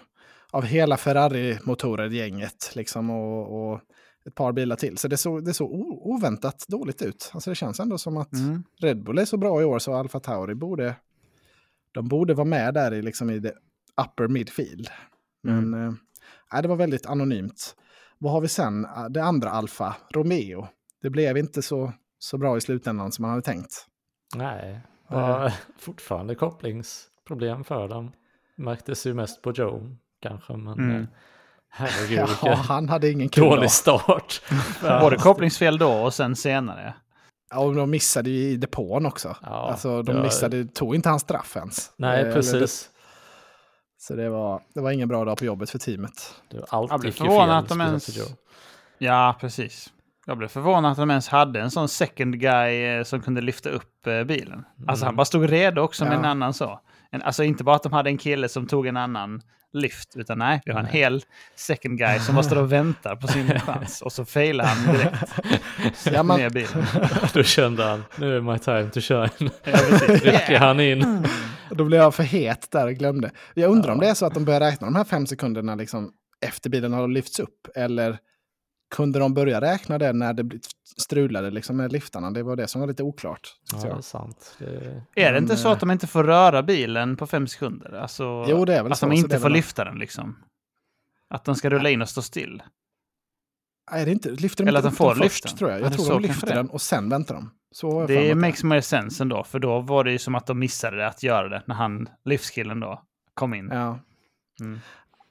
av 0.50 0.64
hela 0.64 0.96
Ferrari-motorer-gänget. 0.96 2.72
Liksom, 2.74 3.10
och, 3.10 3.70
och 3.72 3.80
ett 4.28 4.34
par 4.34 4.52
bilar 4.52 4.76
till. 4.76 4.98
Så 4.98 5.08
det 5.08 5.16
såg 5.16 5.44
det 5.44 5.54
såg 5.54 5.70
oväntat 6.06 6.64
dåligt 6.68 7.02
ut. 7.02 7.30
Alltså 7.34 7.50
det 7.50 7.54
känns 7.54 7.80
ändå 7.80 7.98
som 7.98 8.16
att 8.16 8.32
Mm. 8.32 8.64
Red 8.80 9.02
Bull 9.04 9.18
är 9.18 9.24
så 9.24 9.36
bra 9.36 9.60
i 9.60 9.64
år 9.64 9.78
så 9.78 9.94
Alfa 9.94 10.20
Tauri 10.20 10.54
borde, 10.54 10.94
de 11.92 12.08
borde 12.08 12.34
vara 12.34 12.44
med 12.44 12.74
där 12.74 12.94
i, 12.94 13.02
liksom 13.02 13.30
i 13.30 13.38
det 13.38 13.52
upper 14.06 14.28
midfield. 14.28 14.88
Men 15.42 15.58
Mm. 15.74 15.88
eh, 15.88 15.94
nej, 16.52 16.62
det 16.62 16.68
var 16.68 16.76
väldigt 16.76 17.06
anonymt. 17.06 17.76
Vad 18.18 18.32
har 18.32 18.40
vi 18.40 18.48
sen? 18.48 18.86
Ah, 18.86 19.08
Det 19.08 19.22
andra 19.22 19.50
Alfa, 19.50 19.96
Romeo. 20.14 20.66
Det 21.02 21.10
blev 21.10 21.36
inte 21.36 21.62
så, 21.62 21.92
så 22.18 22.38
bra 22.38 22.56
i 22.56 22.60
slutändan 22.60 23.12
som 23.12 23.22
man 23.22 23.30
hade 23.30 23.42
tänkt. 23.42 23.86
Nej, 24.36 24.80
var 25.08 25.52
fortfarande 25.78 26.34
kopplingsproblem 26.34 27.64
för 27.64 27.88
dem. 27.88 28.12
Märktes 28.56 29.06
ju 29.06 29.14
mest 29.14 29.42
på 29.42 29.52
Joe 29.52 29.96
kanske, 30.20 30.56
men 30.56 30.78
Mm. 30.78 31.06
Mm. 31.78 31.90
herregud 31.90 32.28
Ja, 32.42 32.54
han 32.54 32.88
hade 32.88 33.10
ingen 33.10 33.28
kul 33.28 33.44
dålig 33.44 33.70
start. 33.70 34.42
Både 35.00 35.16
kopplingsfel 35.16 35.78
då 35.78 35.92
och 35.92 36.14
sen 36.14 36.36
senare. 36.36 36.94
Ja, 37.50 37.58
och 37.58 37.74
de 37.74 37.90
missade 37.90 38.30
ju 38.30 38.36
i 38.50 38.56
depån 38.56 39.06
också. 39.06 39.36
Ja, 39.42 39.48
alltså, 39.70 40.02
de 40.02 40.22
missade, 40.22 40.64
tog 40.64 40.94
inte 40.94 41.08
hans 41.08 41.22
straff 41.22 41.56
ens. 41.56 41.92
Nej, 41.96 42.14
Eh, 42.14 42.20
eller 42.20 42.32
precis. 42.32 42.82
Det, 42.84 42.98
så 44.00 44.14
det 44.14 44.28
var, 44.28 44.62
det 44.74 44.80
var 44.80 44.90
ingen 44.90 45.08
bra 45.08 45.24
dag 45.24 45.38
på 45.38 45.44
jobbet 45.44 45.70
för 45.70 45.78
teamet. 45.78 46.34
Det, 46.50 46.64
allt 46.68 46.90
Jag 46.90 47.00
blev 47.00 47.12
förvånad 47.12 47.58
att 47.58 47.68
de 47.68 47.80
ens-. 47.80 48.18
Ja, 48.98 49.36
precis. 49.40 49.92
Jag 50.26 50.38
blev 50.38 50.48
förvånad 50.48 50.92
att 50.92 50.98
de 50.98 51.10
ens 51.10 51.28
hade 51.28 51.60
en 51.60 51.70
sån 51.70 51.88
second 51.88 52.40
guy 52.40 52.84
eh, 52.84 53.04
som 53.04 53.20
kunde 53.20 53.40
lyfta 53.40 53.70
upp 53.70 54.06
eh, 54.06 54.24
bilen. 54.24 54.64
Alltså 54.86 55.04
han 55.04 55.16
bara 55.16 55.24
stod 55.24 55.50
redo 55.50 55.80
också 55.80 56.04
med 56.04 56.12
Ja. 56.14 56.18
en 56.18 56.24
annan 56.24 56.54
så. 56.54 56.80
En, 57.10 57.22
alltså 57.22 57.44
inte 57.44 57.64
bara 57.64 57.76
att 57.76 57.82
de 57.82 57.92
hade 57.92 58.10
en 58.10 58.18
kille 58.18 58.48
som 58.48 58.66
tog 58.66 58.86
en 58.86 58.96
annan 58.96 59.42
lyft, 59.72 60.16
utan 60.16 60.38
nej, 60.38 60.60
vi 60.64 60.72
har 60.72 60.80
en 60.80 60.86
hel 60.86 61.22
second 61.56 61.98
guy 61.98 62.18
som 62.18 62.34
bara 62.34 62.42
står 62.44 62.56
och 62.58 62.72
väntar 62.72 63.16
på 63.16 63.26
sin 63.28 63.60
chans. 63.66 64.02
Och 64.02 64.12
så 64.12 64.24
failar 64.24 64.64
han 64.64 64.94
direkt. 64.96 65.14
Ja, 66.12 66.22
man- 66.22 66.40
ner 66.40 66.50
bilen. 66.50 66.84
Då 67.34 67.42
kände 67.42 67.84
han, 67.84 68.04
nu 68.16 68.36
är 68.36 68.40
my 68.40 68.58
time 68.58 68.90
to 68.90 69.00
shine. 69.00 69.50
Ja, 69.64 69.72
precis. 69.72 70.22
Rycker 70.22 70.58
han 70.58 70.80
in. 70.80 71.26
Då 71.70 71.84
blev 71.84 72.00
jag 72.00 72.14
för 72.14 72.22
het 72.22 72.70
där 72.70 72.86
och 72.86 72.92
glömde. 72.94 73.30
Jag 73.54 73.70
undrar 73.70 73.92
om 73.92 74.00
det 74.00 74.08
är 74.08 74.14
så 74.14 74.26
att 74.26 74.34
de 74.34 74.44
börjar 74.44 74.60
räkna 74.60 74.86
de 74.86 74.96
här 74.96 75.04
fem 75.04 75.26
sekunderna 75.26 75.74
liksom 75.74 76.10
efter 76.46 76.70
bilen 76.70 76.92
har 76.92 77.08
lyfts 77.08 77.38
upp. 77.40 77.68
Eller 77.76 78.18
kunde 78.90 79.18
de 79.18 79.34
börja 79.34 79.60
räkna 79.60 79.98
det 79.98 80.12
när 80.12 80.32
det 80.32 80.60
strulade 80.96 81.50
liksom 81.50 81.76
med 81.76 81.92
liftarna? 81.92 82.30
Det 82.30 82.42
var 82.42 82.56
det 82.56 82.68
som 82.68 82.80
var 82.80 82.88
lite 82.88 83.02
oklart. 83.02 83.54
Ja, 83.72 83.78
det 83.82 83.88
är 83.88 84.00
sant. 84.00 84.56
Det, 84.58 84.64
Är 85.14 85.26
det 85.26 85.32
Men, 85.32 85.42
inte 85.42 85.56
så 85.56 85.68
eh, 85.68 85.72
att 85.72 85.80
de 85.80 85.90
inte 85.90 86.06
får 86.06 86.24
röra 86.24 86.62
bilen 86.62 87.16
på 87.16 87.26
fem 87.26 87.46
sekunder? 87.46 87.92
Alltså, 87.92 88.44
Jo, 88.48 88.64
det 88.64 88.74
är 88.76 88.82
väl 88.82 88.92
att 88.92 88.98
så. 88.98 89.06
de 89.06 89.12
inte 89.16 89.38
får 89.40 89.50
lyfta 89.50 89.84
den 89.84 89.98
liksom? 89.98 90.36
Att 91.30 91.44
de 91.44 91.54
ska 91.54 91.70
rulla 91.70 91.90
in 91.90 92.02
och 92.02 92.08
stå 92.08 92.22
still? 92.22 92.62
Nej, 93.92 94.04
det 94.04 94.10
är 94.10 94.12
inte, 94.12 94.30
lyfter 94.30 94.64
de 94.64 94.68
Eller 94.68 94.78
inte 94.78 94.88
att 94.88 94.94
de 94.94 94.96
får 94.96 95.14
den 95.14 95.22
först, 95.22 95.44
lyfta 95.44 95.48
den. 95.48 95.58
tror 95.58 95.70
jag. 95.70 95.80
Ja, 95.80 95.84
Jag 95.84 95.92
tror 95.92 96.10
de 96.10 96.22
lyfter 96.22 96.46
det 96.46 96.54
den 96.54 96.70
och 96.70 96.80
sen 96.82 97.08
väntar 97.08 97.34
de. 97.34 97.50
Så 97.72 98.06
Det 98.06 98.34
makes 98.34 98.64
more 98.64 98.82
sense 98.82 99.22
ändå, 99.22 99.44
för 99.44 99.58
då 99.58 99.80
var 99.80 100.04
det 100.04 100.12
ju 100.12 100.18
som 100.18 100.34
att 100.34 100.46
de 100.46 100.58
missade 100.58 100.96
det 100.96 101.06
att 101.08 101.22
göra 101.22 101.48
det 101.48 101.62
när 101.66 101.74
han, 101.74 102.08
livskillen 102.24 102.80
då, 102.80 103.02
kom 103.34 103.54
in. 103.54 103.68
Ja. 103.72 103.98
Mm. 104.60 104.80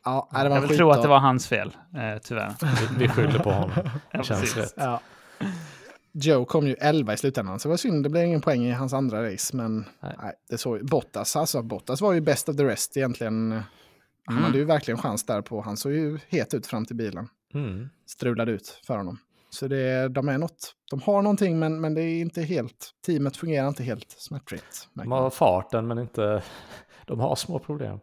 Ja, 0.08 0.30
det 0.43 0.50
var 0.50 0.56
Jag 0.56 0.62
vill 0.67 0.78
tro 0.78 0.91
att 0.91 1.02
det 1.02 1.08
var 1.08 1.20
hans 1.20 1.48
fel, 1.48 1.76
eh, 1.96 2.22
tyvärr. 2.24 2.54
vi, 3.00 3.08
skyller 3.08 3.39
på 3.39 3.52
honom. 3.52 3.72
Ja, 4.12 4.24
Känns 4.24 4.58
rätt. 4.58 4.74
Ja. 4.78 5.02
Joe 6.12 6.46
kom 6.46 6.67
ju 6.67 6.74
11 6.80 7.13
i 7.13 7.17
slutändan, 7.17 7.60
så 7.60 7.67
det 7.67 7.72
var 7.72 7.78
synd. 7.78 8.04
Det 8.04 8.10
blev 8.10 8.24
ingen 8.26 8.41
poäng 8.41 8.65
i 8.65 8.72
hans 8.72 8.93
andra 8.93 9.32
race. 9.34 9.56
Men 9.58 9.86
nej. 10.00 10.15
Nej. 10.24 10.34
det 10.50 10.58
såg 10.58 10.78
ju- 10.78 10.84
Bottas, 10.84 11.36
alltså 11.36 11.62
Bottas 11.62 12.02
var 12.02 12.13
ju 12.13 12.22
best 12.22 12.50
of 12.50 12.58
the 12.58 12.63
rest 12.65 12.98
egentligen. 12.98 13.52
Han 14.26 14.36
Mm. 14.36 14.43
hade 14.43 14.58
ju 14.58 14.65
verkligen 14.65 14.98
chans 14.98 15.26
där 15.26 15.41
på. 15.41 15.62
Han 15.62 15.78
såg 15.78 15.91
ju 15.91 16.20
het 16.30 16.54
ut 16.54 16.67
fram 16.67 16.86
till 16.86 16.96
bilen. 16.96 17.30
Mm. 17.54 17.89
Strulade 18.08 18.52
ut 18.52 18.82
för 18.88 18.98
honom. 18.98 19.17
Så 19.50 19.67
det, 19.67 20.08
de 20.10 20.30
är 20.30 20.38
något. 20.38 20.74
De 20.89 21.02
har 21.02 21.22
någonting, 21.22 21.60
men, 21.60 21.82
men 21.82 21.93
det 21.93 22.02
är 22.02 22.22
inte 22.22 22.41
helt. 22.41 22.91
Teamet 23.06 23.38
fungerar 23.38 23.67
inte 23.67 23.84
helt 23.84 24.12
smärtfritt. 24.17 24.88
De 24.93 25.10
man. 25.10 25.22
har 25.24 25.30
farten 25.30 25.88
men 25.88 26.00
inte... 26.00 26.41
De 27.06 27.20
har 27.20 27.36
små 27.36 27.60
problem. 27.60 28.00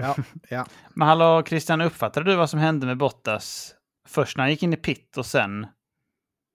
Ja, 0.00 0.16
ja. 0.48 0.66
Men 0.94 1.08
hallå 1.08 1.42
Christian, 1.46 1.80
uppfattade 1.80 2.30
du 2.30 2.36
vad 2.36 2.50
som 2.50 2.58
hände 2.60 2.86
med 2.86 2.96
Bottas 2.98 3.74
först 4.08 4.36
när 4.36 4.44
han 4.44 4.50
gick 4.50 4.62
in 4.62 4.72
i 4.72 4.76
pit 4.76 5.16
och 5.18 5.26
sen... 5.26 5.66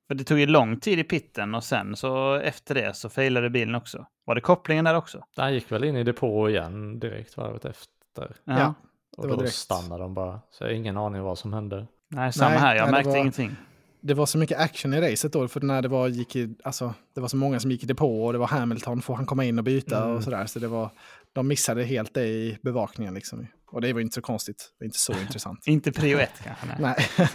För 0.07 0.15
det 0.15 0.23
tog 0.23 0.39
ju 0.39 0.45
lång 0.45 0.79
tid 0.79 0.99
i 0.99 1.03
pitten 1.03 1.55
och 1.55 1.63
sen 1.63 1.95
så 1.95 2.33
efter 2.33 2.75
det 2.75 2.93
så 2.95 3.09
failade 3.09 3.49
bilen 3.49 3.75
också. 3.75 4.05
Var 4.25 4.35
det 4.35 4.41
kopplingen 4.41 4.85
där 4.85 4.95
också? 4.95 5.23
Han 5.35 5.53
gick 5.53 5.71
väl 5.71 5.83
in 5.83 5.95
i 5.95 6.03
depå 6.03 6.49
igen 6.49 6.99
direkt 6.99 7.37
varvet 7.37 7.65
efter. 7.65 8.35
Ja. 8.43 8.73
Och 9.17 9.23
Det 9.23 9.29
var 9.29 9.35
då 9.35 9.41
direkt. 9.41 9.55
stannade 9.55 10.03
de 10.03 10.13
bara. 10.13 10.41
Så 10.51 10.63
jag 10.63 10.67
har 10.69 10.73
ingen 10.75 10.97
aning 10.97 11.21
vad 11.21 11.37
som 11.37 11.53
hände. 11.53 11.87
Nej, 12.09 12.33
samma 12.33 12.49
Nej, 12.49 12.59
här. 12.59 12.75
Jag 12.75 12.83
nej, 12.85 12.91
märkte 12.91 13.09
var- 13.09 13.17
ingenting. 13.17 13.55
Det 14.01 14.13
var 14.13 14.25
så 14.25 14.37
mycket 14.37 14.59
action 14.59 14.93
i 14.93 15.01
racet 15.11 15.33
då, 15.33 15.47
för 15.47 15.61
när 15.61 15.81
det 15.81 15.87
var, 15.87 16.07
gick 16.07 16.35
i, 16.35 16.55
alltså, 16.63 16.93
det 17.15 17.21
var 17.21 17.27
så 17.27 17.37
många 17.37 17.59
som 17.59 17.71
gick 17.71 17.83
i 17.83 17.85
depå 17.85 18.25
och 18.25 18.33
det 18.33 18.39
var 18.39 18.47
Hamilton, 18.47 19.01
får 19.01 19.15
han 19.15 19.25
komma 19.25 19.45
in 19.45 19.57
och 19.57 19.63
byta 19.63 20.03
Mm. 20.03 20.15
och 20.17 20.23
sådär. 20.23 20.45
Så 20.45 20.59
det 20.59 20.67
var, 20.67 20.89
de 21.33 21.47
missade 21.47 21.83
helt 21.83 22.13
det 22.13 22.25
i 22.27 22.57
bevakningen 22.61 23.13
liksom. 23.13 23.47
Och 23.71 23.81
det 23.81 23.93
var 23.93 24.01
inte 24.01 24.15
så 24.15 24.21
konstigt, 24.21 24.57
det 24.79 24.83
var 24.83 24.85
inte 24.85 24.99
så 24.99 25.13
intressant. 25.21 25.67
Inte 25.67 25.91
prio 25.91 26.17
ett 26.17 26.31
kanske. 26.43 26.65
Nej. 26.79 26.95
Nej. 27.17 27.27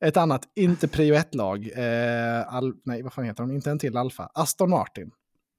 Ett 0.00 0.16
annat, 0.16 0.42
inte 0.56 0.88
prio 0.88 1.14
1-lag, 1.14 1.70
eh, 1.76 2.54
Al- 2.54 2.74
nej 2.84 3.02
vad 3.02 3.12
fan 3.12 3.24
heter 3.24 3.42
de, 3.42 3.52
inte 3.52 3.70
en 3.70 3.78
till 3.78 3.96
Alfa, 3.96 4.30
Aston 4.34 4.70
Martin. 4.70 5.10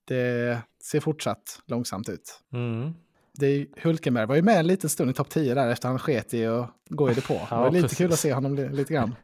Det 0.08 0.58
ser 0.92 1.00
fortsatt 1.00 1.60
långsamt 1.68 2.10
ut. 2.10 2.40
Mm. 2.54 2.94
Det 3.34 3.68
Hulkenberg 3.82 4.26
var 4.26 4.36
ju 4.36 4.42
med 4.42 4.58
en 4.60 4.68
liten 4.68 4.90
stund 4.90 5.12
i 5.12 5.14
topp 5.14 5.30
10 5.30 5.54
där 5.54 5.68
efter 5.70 5.88
han 5.90 6.00
sket 6.00 6.34
i 6.34 6.46
att 6.46 6.70
gå 6.90 7.12
i 7.12 7.14
depå. 7.14 7.34
Det 7.50 7.56
var 7.56 7.64
Ja, 7.66 7.70
lite 7.70 7.82
precis. 7.84 7.98
kul 7.98 8.14
att 8.14 8.20
se 8.20 8.34
honom 8.34 8.56
li- 8.56 8.70
lite 8.70 8.94
grann. 8.94 9.16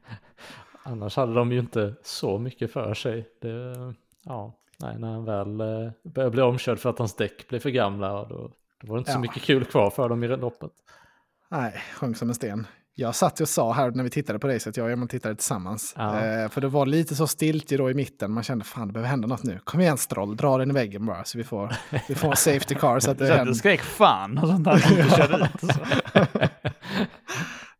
Annars 0.87 1.15
hade 1.15 1.33
de 1.33 1.51
ju 1.51 1.59
inte 1.59 1.93
så 2.03 2.37
mycket 2.39 2.71
för 2.73 2.93
sig. 2.93 3.27
Det, 3.41 3.75
ja, 4.25 4.53
nej, 4.79 4.99
när 4.99 5.11
han 5.11 5.25
väl 5.25 5.61
eh, 5.61 5.91
började 6.13 6.31
bli 6.31 6.41
omkörd 6.41 6.79
för 6.79 6.89
att 6.89 6.99
hans 6.99 7.15
däck 7.15 7.47
blev 7.49 7.59
för 7.59 7.69
gamla, 7.69 8.07
då, 8.25 8.51
då 8.81 8.87
var 8.87 8.95
det 8.95 8.99
inte 8.99 9.11
så 9.11 9.17
Ja. 9.17 9.21
mycket 9.21 9.43
kul 9.43 9.65
kvar 9.65 9.89
för 9.89 10.09
dem 10.09 10.23
i 10.23 10.27
loppet. 10.27 10.71
Nej, 11.51 11.73
sjönk 11.95 12.17
som 12.17 12.29
en 12.29 12.35
sten. 12.35 12.67
Jag 12.97 13.15
satt 13.15 13.39
och 13.39 13.49
sa 13.49 13.73
här 13.73 13.91
när 13.91 14.03
vi 14.03 14.09
tittade 14.09 14.39
på 14.39 14.47
racet, 14.47 14.77
jag 14.77 14.85
och 14.85 14.91
Emil 14.91 15.07
tittade 15.07 15.35
tillsammans. 15.35 15.93
Ja. 15.97 16.19
Eh, 16.25 16.49
för 16.49 16.61
det 16.61 16.67
var 16.67 16.85
lite 16.85 17.15
så 17.15 17.27
stiltje 17.27 17.77
då 17.77 17.89
i 17.91 17.93
mitten, 17.93 18.31
man 18.31 18.43
kände 18.43 18.65
fan 18.65 18.87
det 18.87 18.93
behöver 18.93 19.09
hända 19.09 19.27
något 19.27 19.43
nu. 19.43 19.59
Kom 19.63 19.81
igen 19.81 19.97
Stroll, 19.97 20.35
dra 20.35 20.57
den 20.57 20.69
i 20.69 20.73
väggen 20.73 21.05
bara 21.05 21.23
så 21.23 21.37
vi 21.37 21.43
får, 21.43 21.75
vi 22.07 22.15
får 22.15 22.27
en 22.27 22.35
safety 22.35 22.75
car. 22.75 22.99
Så 22.99 23.11
att 23.11 23.17
det 23.17 23.37
Så 23.37 23.43
du 23.43 23.53
skrek 23.55 23.81
fan 23.81 24.37
och 24.37 24.47
sånt 24.47 24.63
där 24.63 24.73
du 24.73 25.09
körde 25.09 25.49
ut. 25.61 26.44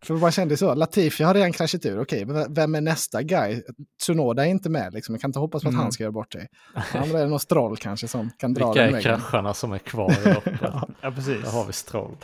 För 0.06 0.14
man 0.14 0.32
kände 0.32 0.58
så, 0.58 0.74
Latifi 0.74 1.24
har 1.24 1.34
redan 1.34 1.52
kraschat 1.52 1.86
ur, 1.86 2.02
okej, 2.02 2.26
men 2.26 2.54
vem 2.54 2.76
är 2.76 2.82
nästa 2.82 3.22
guy? 3.24 3.62
Tsunoda 4.02 4.46
är 4.46 4.50
inte 4.50 4.70
med, 4.70 4.94
liksom. 4.94 5.16
jag 5.16 5.22
kan 5.22 5.30
inte 5.30 5.40
hoppas 5.40 5.64
på 5.64 5.68
att 5.70 5.74
Mm. 5.74 5.84
han 5.84 5.92
ska 5.92 6.04
göra 6.04 6.12
bort 6.12 6.34
sig. 6.34 6.48
Andra 6.94 7.20
är 7.20 7.28
någon 7.28 7.40
Stroll 7.40 7.78
kanske 7.78 8.08
som 8.08 8.30
kan 8.38 8.54
dra 8.54 8.68
Vilka 8.72 8.86
den 8.86 8.94
i 8.96 8.98
är 8.98 9.02
krascharna 9.02 9.54
som 9.54 9.72
är 9.74 9.78
kvar 9.78 10.12
i 10.28 10.34
loppet? 10.34 10.54
Ja, 11.02 11.12
precis. 11.12 11.44
Där 11.44 11.52
har 11.52 11.66
vi 11.66 11.74
Stroll. 11.74 12.16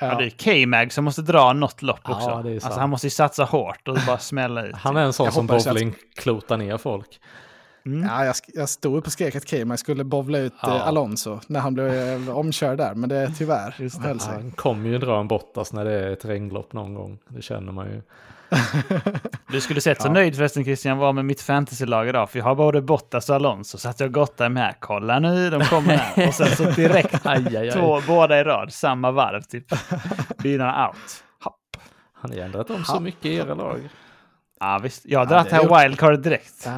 Ja, 0.00 0.14
det 0.18 0.24
är 0.24 0.30
K-Mag 0.30 0.92
som 0.92 1.04
måste 1.04 1.22
dra 1.22 1.52
något 1.52 1.82
lopp 1.82 2.00
Ja, 2.04 2.14
också. 2.16 2.30
alltså 2.66 2.80
han 2.80 2.90
måste 2.90 3.06
ju 3.06 3.10
satsa 3.10 3.44
hårt 3.44 3.88
och 3.88 3.98
bara 4.06 4.18
smälla 4.18 4.66
ut. 4.66 4.74
Han 4.76 4.96
är 4.96 5.00
en 5.00 5.12
sån 5.12 5.24
Jag 5.24 5.34
som 5.34 5.48
hoppas 5.48 5.66
att- 5.66 5.72
bowling 5.74 5.94
klotar 6.16 6.56
ner 6.56 6.76
folk. 6.78 7.20
Mm. 7.96 8.08
Ja, 8.08 8.24
jag, 8.24 8.34
jag 8.54 8.68
stod 8.68 8.96
upp 8.96 9.06
och 9.06 9.12
skrek 9.12 9.36
att 9.36 9.48
Kema 9.48 9.76
skulle 9.76 10.04
bovla 10.04 10.38
ut 10.38 10.52
Ja. 10.62 10.76
eh, 10.76 10.88
Alonso 10.88 11.40
när 11.46 11.60
han 11.60 11.74
blev 11.74 11.94
eh, 12.28 12.38
omkörd 12.38 12.78
där, 12.78 12.94
men 12.94 13.08
det 13.08 13.30
tyvärr 13.38 13.74
Just 13.78 14.02
det. 14.02 14.18
Han 14.26 14.50
kommer 14.50 14.88
ju 14.88 14.98
dra 14.98 15.20
en 15.20 15.28
Bottas 15.28 15.72
när 15.72 15.84
det 15.84 15.92
är 15.92 16.10
ett 16.10 16.24
regnlopp 16.24 16.72
någon 16.72 16.94
gång. 16.94 17.18
Det 17.28 17.42
känner 17.42 17.72
man 17.72 17.86
ju. 17.86 18.02
Du 19.52 19.60
skulle 19.60 19.80
sett 19.80 20.02
så 20.02 20.08
Ja. 20.08 20.12
nöjd 20.12 20.36
förresten 20.36 20.64
Christian 20.64 20.98
var 20.98 21.12
med 21.12 21.24
mitt 21.24 21.40
fantasylag 21.40 22.08
idag. 22.08 22.30
För 22.30 22.38
jag 22.38 22.44
har 22.46 22.54
både 22.54 22.82
Bottas 22.82 23.28
och 23.30 23.36
Alonso. 23.36 23.78
Så 23.78 23.88
att 23.88 24.00
jag 24.00 24.12
gottade 24.12 24.50
med 24.50 24.62
här. 24.62 24.76
Kolla 24.80 25.18
nu, 25.18 25.50
de 25.50 25.60
kommer 25.64 25.96
här. 25.96 26.28
Och 26.28 26.34
sen 26.34 26.46
så 26.56 26.64
direkt 26.64 27.20
Aj, 27.26 27.46
aj, 27.46 27.56
aj. 27.56 27.70
två, 27.70 28.00
båda 28.06 28.40
i 28.40 28.44
rad. 28.44 28.72
Samma 28.72 29.10
varv 29.10 29.42
typ. 29.42 29.64
Bilarna 30.42 30.88
out. 30.88 30.96
Hopp. 31.44 31.54
Han 32.12 32.30
har 32.30 32.38
ändrat 32.38 32.70
om 32.70 32.84
så 32.84 32.96
Ja. 32.96 33.00
mycket 33.00 33.26
i 33.26 33.34
era 33.34 33.54
lag. 33.54 33.88
Ja 34.60 34.80
visst, 34.82 35.02
jag 35.04 35.18
har 35.18 35.26
Ja, 35.26 35.30
dragit 35.30 35.50
det 35.50 35.56
här 35.56 35.64
har 35.68 35.82
wildcard 35.82 36.18
direkt. 36.22 36.68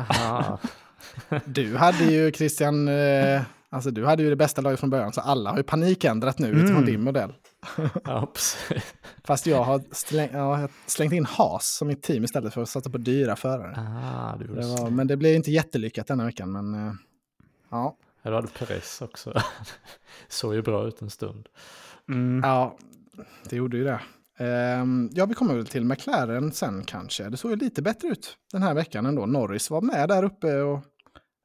Du 1.44 1.76
hade 1.76 2.04
ju 2.04 2.32
Christian, 2.32 2.88
eh, 2.88 3.42
alltså 3.70 3.90
du 3.90 4.06
hade 4.06 4.22
ju 4.22 4.30
det 4.30 4.36
bästa 4.36 4.60
laget 4.62 4.80
från 4.80 4.90
början, 4.90 5.12
så 5.12 5.20
alla 5.20 5.50
har 5.50 5.56
ju 5.56 5.62
panikändrat 5.62 6.38
nu 6.38 6.48
utifrån 6.48 6.70
Mm. 6.76 6.86
din 6.86 7.02
modell. 7.02 7.32
Ja. 8.04 8.32
Fast 9.24 9.46
jag 9.46 9.62
har 9.64 9.82
släng, 9.92 10.28
ja, 10.32 10.38
jag 10.38 10.56
har 10.56 10.70
slängt 10.86 11.12
in 11.12 11.24
Haas 11.24 11.66
som 11.76 11.88
mitt 11.88 12.02
team 12.02 12.24
istället 12.24 12.54
för 12.54 12.62
att 12.62 12.68
satsa 12.68 12.90
på 12.90 12.98
dyra 12.98 13.36
förare. 13.36 13.74
Ah, 13.78 14.36
du 14.36 14.46
Det 14.46 14.62
så. 14.62 14.82
var, 14.82 14.90
men 14.90 15.06
det 15.06 15.16
blev 15.16 15.34
inte 15.34 15.50
jättelyckat 15.50 16.06
denna 16.06 16.24
veckan, 16.24 16.52
men 16.52 16.74
eh, 16.88 16.92
ja. 17.70 17.96
Här 18.22 18.32
hade 18.32 18.48
Perez 18.48 19.02
också. 19.02 19.32
Såg 20.28 20.54
ju 20.54 20.62
bra 20.62 20.88
ut 20.88 21.02
en 21.02 21.10
stund. 21.10 21.48
Mm. 22.08 22.40
Ja, 22.44 22.76
det 23.48 23.56
gjorde 23.56 23.76
ju 23.76 23.84
det. 23.84 24.00
Ehm, 24.44 25.10
ja, 25.12 25.26
vi 25.26 25.34
kommer 25.34 25.54
väl 25.54 25.66
till 25.66 25.84
McLaren 25.84 26.52
sen 26.52 26.84
kanske. 26.84 27.28
Det 27.28 27.36
såg 27.36 27.50
ju 27.50 27.56
lite 27.56 27.82
bättre 27.82 28.08
ut 28.08 28.36
den 28.52 28.62
här 28.62 28.74
veckan 28.74 29.06
ändå. 29.06 29.26
Norris 29.26 29.70
var 29.70 29.80
med 29.80 30.08
där 30.08 30.22
uppe 30.22 30.60
och 30.60 30.80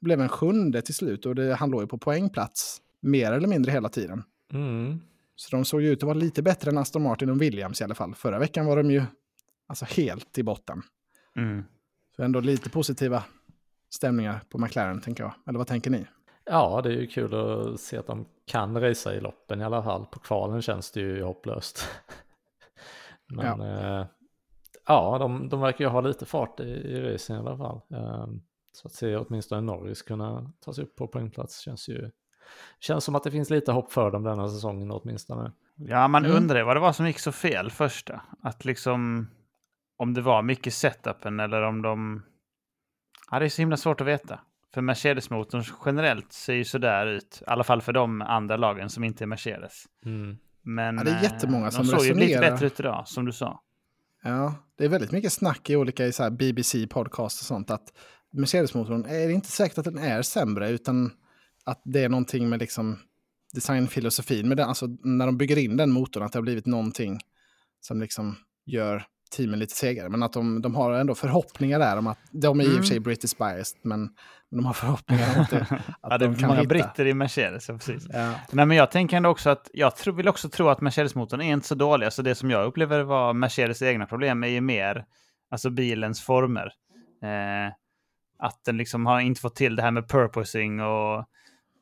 blev 0.06 0.22
en 0.22 0.30
sjunde 0.30 0.82
till 0.82 0.96
slut. 0.96 1.26
Och 1.26 1.36
det, 1.36 1.56
han 1.56 1.70
låg 1.70 1.82
ju 1.82 1.88
på 1.88 1.98
poängplats 1.98 2.82
mer 3.00 3.32
eller 3.32 3.48
mindre 3.48 3.72
hela 3.72 3.90
tiden. 3.90 4.24
Mm. 4.54 5.00
Så 5.36 5.56
de 5.56 5.66
såg 5.66 5.82
ju 5.82 5.90
ut 5.90 6.00
att 6.00 6.08
vara 6.08 6.18
lite 6.18 6.42
bättre 6.42 6.72
än 6.72 6.78
Aston 6.78 7.04
Martin 7.04 7.30
och 7.30 7.42
Williams 7.42 7.82
i 7.82 7.84
alla 7.84 7.96
fall. 7.96 8.16
Förra 8.16 8.40
veckan 8.40 8.66
var 8.66 8.78
de 8.78 8.92
ju 8.92 9.04
alltså 9.68 9.86
helt 9.86 10.38
i 10.38 10.44
botten. 10.44 10.82
Mm. 11.36 11.64
Så 12.16 12.24
ändå 12.24 12.40
lite 12.40 12.70
positiva 12.70 13.24
stämningar 13.90 14.40
på 14.50 14.58
McLaren, 14.58 15.02
tänker 15.02 15.24
jag. 15.24 15.34
Eller 15.48 15.58
vad 15.58 15.68
tänker 15.68 15.92
ni? 15.92 16.06
Ja, 16.46 16.82
det 16.84 16.90
är 16.90 16.94
ju 16.94 17.08
kul 17.08 17.34
att 17.34 17.80
se 17.80 17.98
att 17.98 18.08
de 18.08 18.26
kan 18.46 18.82
racea 18.82 19.14
i 19.14 19.20
loppen 19.20 19.62
i 19.62 19.64
alla 19.64 19.84
fall. 19.84 20.06
På 20.06 20.20
kvalen 20.20 20.62
känns 20.62 20.92
det 20.92 21.00
ju 21.00 21.24
hopplöst. 21.24 21.88
Men 23.28 23.62
Ja. 23.62 24.00
eh, 24.00 24.06
ja 24.88 25.18
de, 25.20 25.50
de 25.50 25.62
verkar 25.62 25.86
ju 25.86 25.90
ha 25.90 26.02
lite 26.02 26.26
fart 26.26 26.60
i, 26.60 26.64
i 26.64 27.02
racen 27.14 27.36
i 27.36 27.40
alla 27.40 27.58
fall. 27.58 27.82
Eh, 27.92 28.28
så 28.76 28.88
att 28.88 28.94
se 28.94 29.16
åtminstone 29.16 29.62
Norris 29.62 30.02
kunna 30.02 30.52
ta 30.66 30.74
sig 30.74 30.84
upp 30.84 30.96
på 30.96 31.08
poängplats 31.08 31.60
känns 31.60 31.90
ju... 31.90 32.12
Känns 32.80 33.04
som 33.04 33.16
att 33.16 33.24
det 33.24 33.32
finns 33.32 33.50
lite 33.50 33.72
hopp 33.72 33.92
för 33.94 34.12
dem 34.12 34.24
denna 34.24 34.50
säsongen 34.50 34.92
åtminstone. 34.92 35.52
Ja, 35.76 36.08
man 36.08 36.26
Mm. 36.26 36.38
undrar 36.38 36.64
vad 36.64 36.76
det 36.76 36.80
var 36.80 36.94
som 36.94 37.08
gick 37.08 37.20
så 37.20 37.32
fel 37.32 37.72
första. 37.72 38.22
Att 38.44 38.66
liksom, 38.66 39.28
om 39.98 40.14
det 40.14 40.22
var 40.22 40.42
mycket 40.42 40.74
setupen 40.74 41.40
eller 41.40 41.62
om 41.62 41.82
de... 41.82 42.24
Ja, 43.32 43.40
det 43.40 43.46
är 43.46 43.50
så 43.50 43.62
himla 43.62 43.78
svårt 43.78 44.02
att 44.02 44.08
veta. 44.08 44.40
För 44.74 44.82
Mercedes-motorn 44.82 45.64
generellt 45.86 46.34
ser 46.34 46.54
ju 46.54 46.64
sådär 46.66 47.08
ut. 47.08 47.42
I 47.42 47.50
alla 47.50 47.64
fall 47.64 47.82
för 47.82 47.94
de 47.94 48.22
andra 48.22 48.58
lagen 48.58 48.90
som 48.90 49.04
inte 49.04 49.24
är 49.24 49.26
Mercedes. 49.26 49.84
Mm. 50.06 50.38
Men 50.62 50.98
Ja, 50.98 51.04
det 51.04 51.12
är 51.12 51.24
jättemånga 51.24 51.66
eh, 51.66 51.70
som 51.72 51.86
de 51.86 51.92
såg 51.92 52.06
ju 52.06 52.14
lite 52.14 52.26
resonerar. 52.26 52.52
bättre 52.52 52.66
ut 52.68 52.80
idag, 52.80 53.08
som 53.08 53.26
du 53.26 53.32
sa. 53.32 53.62
Ja, 54.24 54.54
det 54.78 54.86
är 54.86 54.90
väldigt 54.90 55.12
mycket 55.12 55.34
snack 55.34 55.70
i 55.70 55.76
olika 55.76 56.06
i 56.06 56.12
så 56.14 56.24
här 56.24 56.30
BBC 56.30 56.88
podcast 56.88 57.42
och 57.42 57.46
sånt 57.46 57.72
att 57.72 57.94
Mercedes-motorn 58.36 59.06
är 59.06 59.28
det 59.28 59.34
inte 59.34 59.52
säkert 59.52 59.78
att 59.78 59.86
den 59.86 59.98
är 59.98 60.22
sämre 60.22 60.70
utan 60.70 61.12
att 61.66 61.82
det 61.86 62.04
är 62.04 62.10
någonting 62.10 62.50
med 62.50 62.60
liksom 62.60 63.00
designfilosofin 63.54 64.48
med 64.48 64.58
den, 64.58 64.70
alltså 64.70 64.88
när 65.04 65.26
de 65.26 65.38
bygger 65.38 65.58
in 65.58 65.78
den 65.78 65.92
motorn 65.92 66.24
att 66.24 66.32
det 66.32 66.38
har 66.40 66.44
blivit 66.44 66.66
någonting 66.66 67.20
som 67.82 68.02
liksom 68.02 68.38
gör 68.66 69.04
teamen 69.38 69.60
lite 69.60 69.76
segare. 69.76 70.10
Men 70.10 70.24
att 70.24 70.34
de, 70.34 70.62
de 70.62 70.76
har 70.76 70.94
ändå 70.94 71.16
förhoppningar 71.16 71.80
där 71.80 71.98
om 71.98 72.08
att 72.08 72.18
de 72.32 72.60
är 72.60 72.64
i 72.64 72.68
och 72.68 72.78
för 72.78 72.84
sig 72.84 73.00
British 73.00 73.38
biased 73.38 73.80
men, 73.82 74.00
men 74.50 74.58
de 74.58 74.66
har 74.66 74.74
förhoppningar 74.74 75.36
om 75.36 75.42
att, 75.42 75.50
det, 75.50 75.62
att 76.02 76.12
Ja, 76.12 76.18
det 76.18 76.28
de 76.28 76.36
kan 76.36 76.48
många 76.48 76.60
hitta. 76.60 76.70
britter 76.70 77.08
i 77.08 77.14
Mercedes, 77.14 77.70
ja, 77.70 77.74
precis. 77.78 78.08
Ja. 78.14 78.34
Nej, 78.52 78.66
men 78.66 78.78
jag 78.78 78.92
tänker 78.92 79.18
ändå 79.18 79.30
också 79.30 79.50
att 79.50 79.70
jag 79.74 79.96
tror, 79.96 80.14
vill 80.14 80.28
också 80.28 80.50
tro 80.50 80.68
att 80.70 80.82
Mercedes-motorn 80.82 81.42
är 81.42 81.54
inte 81.54 81.68
så 81.68 81.76
dålig. 81.76 82.06
Alltså 82.06 82.24
det 82.24 82.36
som 82.36 82.50
jag 82.52 82.66
upplever 82.66 83.04
var 83.04 83.34
Mercedes 83.34 83.82
egna 83.82 84.06
problem 84.06 84.44
är 84.44 84.48
ju 84.48 84.62
mer 84.62 85.06
alltså 85.52 85.70
bilens 85.70 86.22
former. 86.22 86.72
Eh, 87.24 87.74
att 88.38 88.66
den 88.66 88.78
liksom 88.78 89.06
har 89.06 89.20
inte 89.20 89.42
fått 89.42 89.56
till 89.56 89.76
det 89.76 89.82
här 89.82 89.92
med 89.92 90.08
purposing 90.08 90.82
och, 90.82 91.18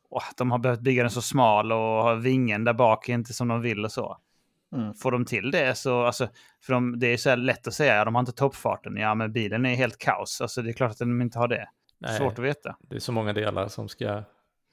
och 0.09 0.23
att 0.29 0.37
de 0.37 0.51
har 0.51 0.59
behövt 0.59 0.79
bygga 0.79 1.03
den 1.03 1.11
så 1.11 1.21
smal 1.21 1.71
och 1.71 1.77
har 1.77 2.15
vingen 2.15 2.63
där 2.63 2.73
bak 2.73 3.09
är 3.09 3.13
inte 3.13 3.33
som 3.33 3.47
de 3.47 3.61
vill 3.61 3.85
och 3.85 3.91
så. 3.91 4.17
Mm. 4.75 4.93
Får 4.93 5.11
de 5.11 5.25
till 5.25 5.51
det 5.51 5.77
så, 5.77 6.03
alltså, 6.03 6.27
för 6.61 6.73
de, 6.73 6.99
det 6.99 7.07
är 7.07 7.17
så 7.17 7.29
här 7.29 7.37
lätt 7.37 7.67
att 7.67 7.73
säga, 7.73 7.95
ja, 7.95 8.05
de 8.05 8.15
har 8.15 8.19
inte 8.19 8.31
toppfarten, 8.31 8.97
ja 8.97 9.15
men 9.15 9.31
bilen 9.31 9.65
är 9.65 9.75
helt 9.75 9.97
kaos. 9.97 10.41
Alltså 10.41 10.61
det 10.61 10.69
är 10.69 10.73
klart 10.73 10.91
att 10.91 10.97
de 10.97 11.21
inte 11.21 11.39
har 11.39 11.47
det. 11.47 11.69
Nej. 11.97 12.17
Svårt 12.17 12.39
att 12.39 12.45
veta. 12.45 12.75
Det 12.81 12.95
är 12.95 12.99
så 12.99 13.11
många 13.11 13.33
delar 13.33 13.67
som 13.67 13.89
ska 13.89 14.23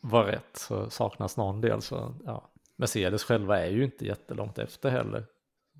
vara 0.00 0.26
rätt 0.26 0.50
så 0.56 0.90
saknas 0.90 1.36
någon 1.36 1.60
del 1.60 1.82
så 1.82 2.14
ja. 2.24 2.50
Mercedes 2.76 3.24
själva 3.24 3.60
är 3.60 3.70
ju 3.70 3.84
inte 3.84 4.06
jättelångt 4.06 4.58
efter 4.58 4.90
heller. 4.90 5.24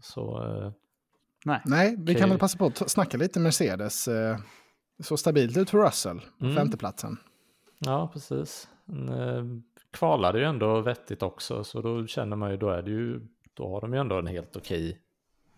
Så 0.02 0.44
eh, 0.44 0.72
Nej. 1.44 1.60
Nej, 1.64 1.96
vi 1.98 2.14
kan 2.14 2.28
väl 2.28 2.38
passa 2.38 2.58
på 2.58 2.66
att 2.66 2.90
snacka 2.90 3.16
lite 3.16 3.40
Mercedes. 3.40 4.08
Så 5.00 5.16
stabilt 5.16 5.56
ut 5.56 5.70
för 5.70 5.78
Russell, 5.78 6.20
Mm. 6.40 6.54
femteplatsen. 6.56 7.16
ja, 7.78 8.10
precis. 8.12 8.68
En, 8.88 9.08
eh, 9.08 9.44
kvalade 9.90 10.38
ju 10.38 10.44
ändå 10.44 10.80
vettigt 10.80 11.22
också 11.22 11.64
så 11.64 11.80
då 11.82 12.06
känner 12.06 12.36
man 12.36 12.50
ju 12.50 12.56
då 12.56 12.70
är 12.70 12.82
det 12.82 12.90
ju 12.90 13.20
då 13.54 13.68
har 13.68 13.80
de 13.80 13.94
ju 13.94 14.00
ändå 14.00 14.18
en 14.18 14.26
helt 14.26 14.56
okej 14.56 15.00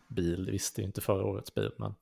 bil. 0.09 0.49
Visst, 0.53 0.77
det 0.77 0.81
är 0.81 0.83
ju 0.83 0.87
inte 0.87 1.01
förra 1.01 1.25
årets 1.25 1.55
bil 1.55 1.71
men 1.79 1.95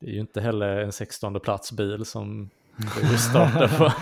det 0.00 0.06
är 0.06 0.10
ju 0.10 0.20
inte 0.20 0.40
heller 0.40 0.76
en 0.78 0.92
16 0.92 1.40
plats 1.40 1.72
bil 1.72 2.04
som 2.04 2.50
det 3.00 3.18
startar 3.18 3.78
på. 3.78 3.92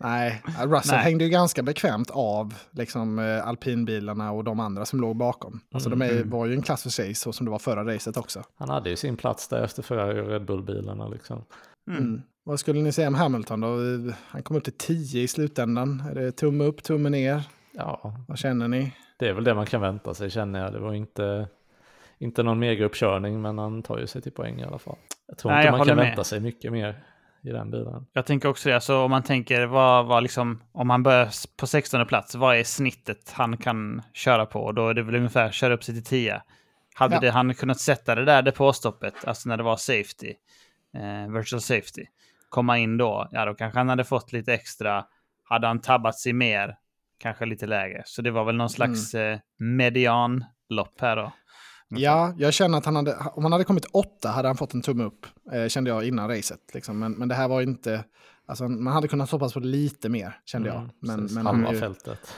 Nej, 0.00 0.42
Russell 0.64 0.94
Nej. 0.96 1.04
hängde 1.04 1.24
ju 1.24 1.30
ganska 1.30 1.62
bekvämt 1.62 2.10
av 2.10 2.54
liksom, 2.70 3.18
eh, 3.18 3.48
alpinbilarna 3.48 4.32
och 4.32 4.44
de 4.44 4.60
andra 4.60 4.84
som 4.84 5.00
låg 5.00 5.16
bakom. 5.16 5.60
Alltså 5.74 5.90
de 5.90 6.02
är, 6.02 6.10
Mm. 6.10 6.30
var 6.30 6.46
ju 6.46 6.54
en 6.54 6.62
klass 6.62 6.82
för 6.82 6.90
sig, 6.90 7.14
så 7.14 7.32
som 7.32 7.44
det 7.46 7.50
var 7.50 7.58
förra 7.58 7.94
racet 7.94 8.16
också. 8.16 8.42
Han 8.56 8.68
hade 8.68 8.90
ju 8.90 8.96
sin 8.96 9.16
plats 9.16 9.48
där 9.48 9.62
efter 9.64 9.82
och 10.22 10.28
Red 10.28 10.44
Bull-bilarna 10.44 11.08
liksom. 11.08 11.44
Mm. 11.90 12.22
Vad 12.44 12.60
skulle 12.60 12.80
ni 12.82 12.92
säga 12.92 13.08
om 13.08 13.14
Hamilton 13.14 13.60
då? 13.60 13.76
Han 14.28 14.42
kom 14.42 14.56
upp 14.56 14.64
till 14.64 14.72
10 14.78 15.22
i 15.22 15.28
slutändan. 15.28 16.02
Är 16.10 16.14
det 16.14 16.32
tumme 16.32 16.64
upp, 16.64 16.82
tumme 16.82 17.08
ner? 17.10 17.42
Ja, 17.72 18.14
Vad 18.28 18.38
känner 18.38 18.68
ni? 18.68 18.92
det 19.18 19.28
är 19.28 19.32
väl 19.32 19.44
det 19.44 19.54
man 19.54 19.66
kan 19.66 19.80
vänta 19.80 20.14
sig 20.14 20.30
känner 20.30 20.62
jag. 20.64 20.72
Det 20.72 20.78
var 20.78 20.94
inte, 20.94 21.48
inte 22.18 22.42
någon 22.42 22.58
megauppkörning 22.58 23.42
men 23.42 23.58
han 23.58 23.82
tar 23.82 23.98
ju 23.98 24.06
sig 24.06 24.22
till 24.22 24.32
poäng 24.32 24.60
i 24.60 24.64
alla 24.64 24.78
fall. 24.78 24.96
Jag 25.26 25.38
tror 25.38 25.52
Nej, 25.52 25.58
inte 25.60 25.66
jag 25.66 25.78
man 25.78 25.86
kan 25.86 25.96
med. 25.96 26.06
vänta 26.06 26.24
sig 26.24 26.40
mycket 26.40 26.72
mer 26.72 27.04
i 27.42 27.48
den 27.50 27.70
bilen. 27.70 28.06
Jag 28.12 28.26
tänker 28.26 28.48
också 28.48 28.68
det, 28.68 28.74
alltså, 28.74 28.96
om 28.98 29.10
man 29.10 29.22
tänker 29.22 29.66
vad, 29.66 30.06
vad 30.06 30.22
liksom, 30.22 30.62
om 30.72 30.90
han 30.90 31.02
börjar 31.02 31.28
på 31.56 31.66
16 31.66 32.06
plats, 32.06 32.34
vad 32.34 32.56
är 32.56 32.64
snittet 32.64 33.32
han 33.36 33.56
kan 33.56 34.02
köra 34.12 34.46
på? 34.46 34.72
Då 34.72 34.88
är 34.88 34.94
det 34.94 35.02
väl 35.02 35.14
ungefär 35.14 35.50
köra 35.50 35.74
upp 35.74 35.84
sig 35.84 35.94
till 35.94 36.04
10. 36.04 36.42
Hade 36.94 37.14
Ja. 37.14 37.20
det, 37.20 37.30
han 37.30 37.54
kunnat 37.54 37.80
sätta 37.80 38.14
det 38.14 38.24
där 38.24 38.42
depåstoppet, 38.42 39.24
alltså 39.24 39.48
när 39.48 39.56
det 39.56 39.62
var 39.62 39.76
safety, 39.76 40.34
eh, 40.94 41.32
virtual 41.32 41.60
safety, 41.60 42.04
komma 42.48 42.78
in 42.78 42.96
då, 42.96 43.28
ja 43.32 43.44
då 43.44 43.54
kanske 43.54 43.78
han 43.78 43.88
hade 43.88 44.04
fått 44.04 44.32
lite 44.32 44.54
extra. 44.54 45.04
Hade 45.44 45.66
han 45.66 45.80
tabbat 45.80 46.18
sig 46.18 46.32
mer, 46.32 46.76
kanske 47.18 47.46
lite 47.46 47.66
lägre. 47.66 48.02
Så 48.06 48.22
det 48.22 48.30
var 48.30 48.44
väl 48.44 48.56
någon 48.56 48.70
slags 48.70 49.14
eh, 49.14 49.38
medianlopp 49.56 51.00
här 51.00 51.16
då. 51.16 51.32
Ja, 51.88 52.34
jag 52.38 52.54
känner 52.54 52.78
att 52.78 52.84
han 52.84 52.96
hade, 52.96 53.16
om 53.32 53.42
han 53.42 53.52
hade 53.52 53.64
kommit 53.64 53.84
åtta 53.92 54.28
hade 54.28 54.48
han 54.48 54.56
fått 54.56 54.74
en 54.74 54.82
tumme 54.82 55.04
upp, 55.04 55.26
eh, 55.52 55.68
kände 55.68 55.90
jag 55.90 56.04
innan 56.08 56.28
racet. 56.28 56.60
Liksom. 56.74 56.98
Men, 56.98 57.12
men 57.12 57.28
det 57.28 57.34
här 57.34 57.48
var 57.48 57.62
inte, 57.62 58.04
alltså, 58.46 58.68
man 58.68 58.92
hade 58.92 59.08
kunnat 59.08 59.30
hoppas 59.30 59.52
på 59.54 59.60
lite 59.60 60.08
mer, 60.08 60.36
kände 60.44 60.68
jag. 60.68 60.76
Mm, 60.76 60.90
Men, 61.02 61.20
precis, 61.20 61.36
men, 61.36 61.46
han 61.46 61.66
är 61.66 61.72
ju, 61.72 61.80
fältet. 61.80 62.34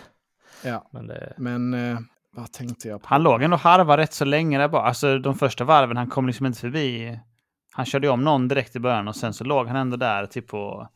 ja, 0.64 0.88
Men 0.92 1.06
det, 1.06 1.34
men 1.38 1.74
eh, 1.74 1.98
vad 2.36 2.52
tänkte 2.52 2.88
jag 2.88 3.02
på? 3.02 3.08
Han 3.08 3.22
låg 3.22 3.42
ändå 3.42 3.56
harva 3.56 3.96
rätt 3.96 4.12
så 4.12 4.24
länge 4.24 4.58
där 4.58 4.68
bara. 4.68 4.82
Alltså 4.82 5.18
de 5.18 5.34
första 5.34 5.64
varven, 5.64 5.96
han 5.96 6.08
kom 6.08 6.26
liksom 6.26 6.46
inte 6.46 6.58
förbi. 6.60 7.18
Han 7.72 7.86
körde 7.86 8.08
om 8.08 8.24
någon 8.24 8.48
direkt 8.48 8.76
i 8.76 8.80
början 8.80 9.08
och 9.08 9.16
sen 9.16 9.34
så 9.34 9.44
låg 9.44 9.66
han 9.66 9.76
ändå 9.76 9.96
där 9.96 10.26
typ 10.26 10.46
på 10.48 10.88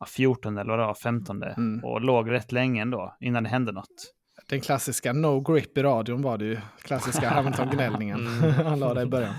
ja, 0.00 0.06
14 0.06 0.58
eller 0.58 0.70
vad 0.70 0.78
det 0.78 0.86
var, 0.86 0.94
15 0.94 1.42
Mm. 1.42 1.84
och 1.84 2.00
låg 2.00 2.30
rätt 2.30 2.52
länge 2.52 2.82
ändå 2.82 3.16
innan 3.20 3.42
det 3.42 3.48
hände 3.48 3.72
något. 3.72 4.14
Den 4.50 4.60
klassiska 4.60 5.12
no 5.12 5.40
grip 5.40 5.78
i 5.78 5.82
radion 5.82 6.22
var 6.22 6.38
det 6.38 6.44
ju. 6.44 6.58
Klassiska 6.82 7.30
Hamilton-gnällningen. 7.34 8.26
han 8.64 8.80
la 8.80 9.02
i 9.02 9.06
början. 9.06 9.34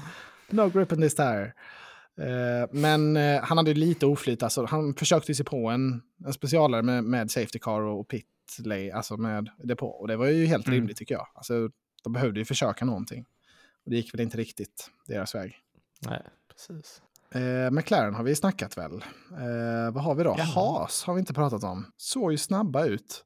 No 0.49 0.69
grip 0.69 0.91
in 0.91 1.01
this 1.01 1.15
tire. 1.15 1.53
Eh, 2.17 2.69
men 2.71 3.17
eh, 3.17 3.41
han 3.43 3.57
hade 3.57 3.73
lite 3.73 4.05
oflyt. 4.05 4.43
Alltså, 4.43 4.65
han 4.65 4.93
försökte 4.93 5.35
sig 5.35 5.45
på 5.45 5.67
en, 5.69 6.01
en 6.25 6.33
specialare 6.33 6.81
med, 6.81 7.03
med 7.03 7.31
safety 7.31 7.59
car 7.59 7.81
och 7.81 8.07
pit 8.07 8.25
lay, 8.59 8.91
alltså 8.91 9.17
med 9.17 9.49
depå. 9.63 9.87
Och 9.87 10.07
det 10.07 10.15
var 10.17 10.25
ju 10.27 10.45
helt 10.45 10.67
Mm. 10.67 10.75
rimligt 10.79 10.97
tycker 10.97 11.15
jag. 11.15 11.27
Alltså, 11.33 11.69
de 12.03 12.13
behövde 12.13 12.39
ju 12.39 12.45
försöka 12.45 12.85
någonting. 12.85 13.25
Och 13.85 13.91
det 13.91 13.95
gick 13.95 14.13
väl 14.13 14.21
inte 14.21 14.37
riktigt 14.37 14.89
deras 15.07 15.35
väg. 15.35 15.55
nej, 15.99 16.21
precis. 16.51 17.01
Eh, 17.31 17.71
McLaren 17.71 18.13
har 18.15 18.23
vi 18.23 18.35
snackat 18.35 18.77
väl. 18.77 18.93
Eh, 19.31 19.91
vad 19.93 20.03
har 20.03 20.15
vi 20.15 20.23
då? 20.23 20.35
Jaha. 20.37 20.45
Haas 20.45 21.03
har 21.03 21.13
vi 21.13 21.19
inte 21.19 21.33
pratat 21.33 21.63
om. 21.63 21.85
Såg 21.97 22.31
ju 22.31 22.37
snabba 22.37 22.85
ut. 22.85 23.25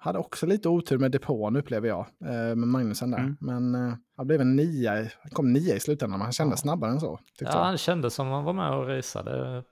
Hade 0.00 0.18
också 0.18 0.46
lite 0.46 0.68
otur 0.68 0.98
med 0.98 1.10
depån 1.10 1.56
upplever 1.56 1.88
jag. 1.88 2.06
Eh, 2.20 2.30
med 2.30 2.58
Magnusen 2.58 3.10
där. 3.10 3.18
Mm. 3.18 3.36
Men 3.40 3.74
eh, 3.74 3.94
han 4.16 4.26
blev 4.26 4.40
en 4.40 4.56
nia. 4.56 4.92
Han 4.94 5.30
kom 5.32 5.52
nia 5.52 5.74
i 5.76 5.80
slutändan 5.80 6.18
men 6.18 6.24
han 6.24 6.32
kände 6.32 6.52
Ja. 6.52 6.56
snabbare 6.56 6.90
än 6.90 7.00
så. 7.00 7.18
Ja, 7.38 7.46
jag. 7.52 7.64
han 7.64 7.78
kände 7.78 8.10
som 8.10 8.26
han 8.28 8.44
var 8.44 8.52
med 8.52 8.70
och 8.74 8.86
raceade 8.88 9.64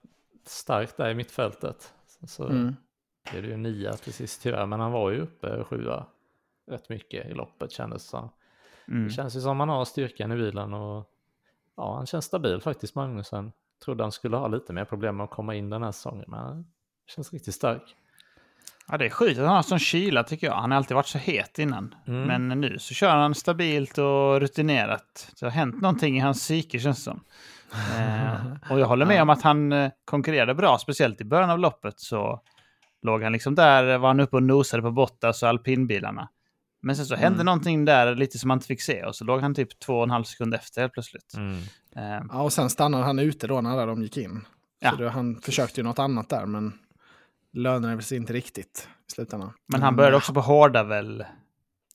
starkt 0.46 0.96
där 0.96 1.10
i 1.10 1.14
mittfältet. 1.14 1.92
Så 2.26 2.44
Mm. 2.48 2.74
blev 3.30 3.42
det 3.42 3.48
ju 3.48 3.56
nia 3.56 3.92
till 3.92 4.12
sist 4.12 4.42
tyvärr, 4.42 4.66
men 4.66 4.80
han 4.80 4.92
var 4.92 5.10
ju 5.10 5.20
uppe 5.20 5.64
sjua 5.64 6.06
rätt 6.70 6.88
mycket 6.88 7.26
i 7.26 7.34
loppet 7.34 7.72
kändes 7.72 8.02
det 8.04 8.08
som. 8.10 8.28
Mm. 8.88 9.04
Det 9.04 9.10
känns 9.10 9.36
ju 9.36 9.40
som 9.40 9.60
han 9.60 9.68
har 9.68 9.84
styrkan 9.84 10.32
i 10.32 10.36
bilen 10.36 10.74
och 10.74 11.10
ja, 11.76 11.96
han 11.96 12.06
känns 12.06 12.24
stabil 12.24 12.60
faktiskt 12.60 12.94
Magnusen. 12.94 13.52
Trodde 13.84 14.04
han 14.04 14.12
skulle 14.12 14.36
ha 14.36 14.48
lite 14.48 14.72
mer 14.72 14.84
problem 14.84 15.16
med 15.16 15.24
att 15.24 15.30
komma 15.30 15.54
in 15.54 15.70
den 15.70 15.82
här 15.82 15.92
säsongen, 15.92 16.24
men 16.28 16.38
han 16.38 16.66
känns 17.06 17.32
riktigt 17.32 17.54
stark. 17.54 17.96
Ja, 18.88 18.96
det 18.98 19.06
är 19.06 19.10
sjukt 19.10 19.38
att 19.38 19.46
han 19.46 19.54
har 19.56 19.62
sån 19.62 19.78
kyla 19.78 20.22
tycker 20.24 20.46
jag. 20.46 20.54
Han 20.54 20.70
har 20.70 20.76
alltid 20.78 20.94
varit 20.94 21.06
så 21.06 21.18
het 21.18 21.58
innan. 21.58 21.94
Mm. 22.06 22.22
Men 22.48 22.60
nu 22.60 22.78
så 22.78 22.94
kör 22.94 23.16
han 23.16 23.34
stabilt 23.34 23.98
och 23.98 24.40
rutinerat. 24.40 25.32
Det 25.40 25.46
har 25.46 25.50
hänt 25.50 25.80
någonting 25.82 26.16
i 26.16 26.20
hans 26.20 26.38
psyke 26.38 26.78
känns 26.78 26.96
det 26.98 27.02
som. 27.02 27.20
Eh, 27.98 28.70
och 28.70 28.80
jag 28.80 28.86
håller 28.86 29.06
med 29.06 29.22
om 29.22 29.30
att 29.30 29.42
han 29.42 29.72
eh, 29.72 29.90
konkurrerade 30.04 30.54
bra, 30.54 30.78
speciellt 30.78 31.20
i 31.20 31.24
början 31.24 31.50
av 31.50 31.58
loppet 31.58 32.00
så 32.00 32.40
låg 33.02 33.22
han 33.22 33.32
liksom 33.32 33.54
där, 33.54 33.98
var 33.98 34.08
han 34.08 34.20
uppe 34.20 34.36
och 34.36 34.42
nosade 34.42 34.82
på 34.82 34.90
Bottas 34.90 35.42
och 35.42 35.48
alpinbilarna. 35.48 36.28
Men 36.82 36.96
sen 36.96 37.06
så 37.06 37.14
hände 37.14 37.34
Mm. 37.36 37.46
någonting 37.46 37.84
där 37.84 38.14
lite 38.14 38.38
som 38.38 38.48
man 38.48 38.56
inte 38.56 38.66
fick 38.66 38.82
se 38.82 39.04
och 39.04 39.14
så 39.16 39.24
låg 39.24 39.40
han 39.40 39.54
typ 39.54 39.78
två 39.78 39.96
och 39.96 40.02
en 40.04 40.10
halv 40.10 40.24
sekund 40.24 40.54
efter 40.54 40.80
helt 40.80 40.92
plötsligt. 40.92 41.34
Mm. 41.36 41.58
Eh, 41.96 42.26
Ja, 42.32 42.42
och 42.42 42.52
sen 42.52 42.70
stannade 42.70 43.04
han 43.04 43.18
ute 43.18 43.46
då 43.46 43.60
när 43.60 43.86
de 43.86 44.02
gick 44.02 44.16
in. 44.16 44.44
Ja. 44.80 44.90
Så 44.90 44.96
det, 44.96 45.10
han 45.10 45.36
försökte 45.42 45.80
ju 45.80 45.84
något 45.84 45.98
annat 45.98 46.28
där, 46.28 46.46
men 46.46 46.72
lönade 47.56 48.02
sig 48.02 48.16
inte 48.18 48.32
riktigt 48.32 48.88
i 49.08 49.12
slutändan. 49.12 49.52
men 49.66 49.82
han 49.82 49.96
började 49.96 50.16
också 50.16 50.32
på 50.34 50.40
hårda 50.40 50.82
väl. 50.82 51.24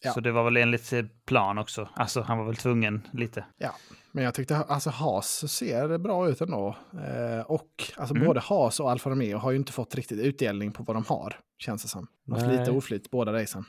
Ja. 0.04 0.12
Så 0.12 0.20
det 0.20 0.32
var 0.32 0.44
väl 0.44 0.58
enligt 0.58 0.94
plan 1.26 1.58
också. 1.58 1.90
Alltså 1.94 2.22
han 2.22 2.38
var 2.38 2.46
väl 2.46 2.56
tvungen 2.56 3.08
lite. 3.14 3.46
Men 4.12 4.24
jag 4.24 4.34
tyckte 4.34 4.58
alltså 4.58 4.90
Haas 4.90 5.52
ser 5.52 5.98
bra 5.98 6.30
ut 6.30 6.42
ändå. 6.42 6.76
Eh, 6.94 7.42
och 7.46 7.84
alltså 7.98 8.16
Mm. 8.16 8.28
både 8.28 8.40
Haas 8.40 8.80
och 8.80 8.92
Alfa 8.92 9.10
Romeo 9.10 9.38
har 9.38 9.52
ju 9.52 9.58
inte 9.58 9.72
fått 9.72 9.96
riktigt 9.96 10.20
utdelning 10.20 10.72
på 10.72 10.84
vad 10.84 10.96
de 10.96 11.04
har, 11.08 11.40
känns 11.58 11.82
det 11.82 11.88
som. 11.88 12.08
De 12.26 12.42
har 12.44 12.52
lite 12.52 12.72
oflyt 12.72 13.12
båda 13.12 13.34
racen. 13.34 13.66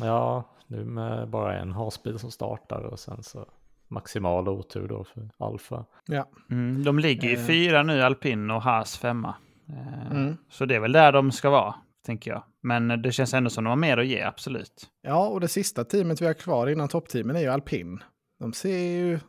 Ja, 0.00 0.50
nu 0.66 0.84
med 0.84 1.28
bara 1.28 1.58
en 1.58 1.72
hasbil 1.72 2.18
som 2.18 2.30
startar 2.30 2.80
och 2.82 2.98
sen 2.98 3.22
så 3.22 3.46
maximal 3.88 4.48
otur 4.48 4.88
då 4.88 5.04
för 5.04 5.30
Alfa. 5.38 5.84
Ja. 6.06 6.28
Mm, 6.50 6.84
de 6.84 6.98
ligger 6.98 7.28
ju 7.28 7.36
Eh. 7.36 7.46
fyra 7.46 7.82
nu, 7.82 8.02
alpin 8.02 8.50
och 8.50 8.62
Haas 8.62 8.98
femma. 8.98 9.34
Eh, 9.68 10.10
Mm. 10.10 10.36
Så 10.50 10.64
det 10.64 10.74
är 10.74 10.80
väl 10.80 10.92
där 10.92 11.12
de 11.12 11.32
ska 11.32 11.50
vara, 11.50 11.74
tänker 12.06 12.30
jag. 12.30 12.42
Men 12.62 13.02
det 13.02 13.12
känns 13.12 13.34
ändå 13.34 13.50
som 13.50 13.64
de 13.64 13.70
har 13.70 13.76
mer 13.76 13.96
att 13.98 14.06
ge, 14.06 14.22
absolut. 14.22 14.86
ja, 15.02 15.28
och 15.28 15.40
det 15.40 15.48
sista 15.48 15.84
teamet 15.84 16.22
vi 16.22 16.26
har 16.26 16.34
kvar 16.34 16.66
innan 16.66 16.88
toppteamen 16.88 17.36
är 17.36 17.40
ju 17.40 17.48
Alpin. 17.48 17.98
De 18.40 18.52
ser 18.52 18.78
ju 18.78 19.20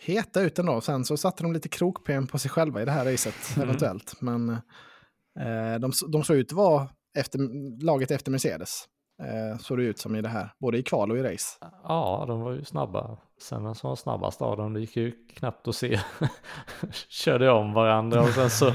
heta 0.00 0.40
ut 0.40 0.58
ändå. 0.58 0.80
Sen 0.80 1.04
så 1.04 1.16
satte 1.16 1.42
de 1.42 1.52
lite 1.52 1.68
krokben 1.68 2.26
på 2.26 2.38
sig 2.38 2.50
själva 2.50 2.82
i 2.82 2.84
det 2.84 2.90
här 2.90 3.04
racet, 3.12 3.56
Mm. 3.56 3.68
eventuellt. 3.68 4.20
Men 4.20 4.48
eh, 5.40 5.78
de, 5.80 5.92
de 6.12 6.24
såg 6.24 6.36
ut 6.36 6.46
att 6.46 6.52
vara 6.56 6.88
efter, 7.18 7.38
laget 7.84 8.10
efter 8.10 8.30
Mercedes. 8.30 8.84
Eh, 9.22 9.58
såg 9.58 9.78
det 9.78 9.84
ut 9.84 9.98
som 9.98 10.16
i 10.16 10.22
det 10.22 10.28
här, 10.28 10.52
både 10.60 10.78
i 10.78 10.82
kval 10.82 11.10
och 11.10 11.18
i 11.18 11.22
race. 11.22 11.58
Ja, 11.82 12.24
de 12.28 12.40
var 12.40 12.52
ju 12.52 12.64
snabba. 12.64 13.18
Sen 13.42 13.64
vem 13.64 13.74
som 13.74 13.88
var 13.88 13.96
snabbast 13.96 14.42
av 14.42 14.56
dem, 14.56 14.72
det 14.72 14.80
gick 14.80 14.96
ju 14.96 15.12
knappt 15.36 15.68
att 15.68 15.74
se. 15.74 16.00
Körde 17.08 17.50
om 17.50 17.72
varandra 17.72 18.20
och 18.22 18.28
sen 18.28 18.50
så 18.50 18.72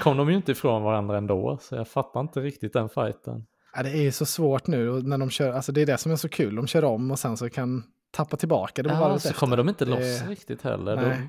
kom 0.00 0.16
de 0.16 0.30
ju 0.30 0.36
inte 0.36 0.52
ifrån 0.52 0.82
varandra 0.82 1.18
ändå. 1.18 1.58
Så 1.60 1.74
jag 1.74 1.88
fattar 1.88 2.20
inte 2.20 2.40
riktigt 2.40 2.72
den 2.72 2.88
fighten. 2.88 3.46
Ja, 3.74 3.82
det 3.82 3.90
är 3.90 4.02
ju 4.02 4.12
så 4.12 4.26
svårt 4.26 4.66
nu 4.66 4.88
och 4.90 5.04
när 5.04 5.18
de 5.18 5.30
kör, 5.30 5.52
alltså 5.52 5.72
det 5.72 5.82
är 5.82 5.86
det 5.86 5.98
som 5.98 6.12
är 6.12 6.16
så 6.16 6.28
kul. 6.28 6.54
De 6.56 6.66
kör 6.66 6.84
om 6.84 7.10
och 7.10 7.18
sen 7.18 7.36
så 7.36 7.50
kan 7.50 7.84
tappa 8.10 8.36
tillbaka 8.36 8.82
det 8.82 8.88
Ja, 8.90 9.18
så 9.18 9.28
efter. 9.28 9.40
kommer 9.40 9.56
de 9.56 9.68
inte 9.68 9.84
Det- 9.84 9.90
loss 9.90 10.22
riktigt 10.28 10.62
heller. 10.62 10.96
Nej. 10.96 11.28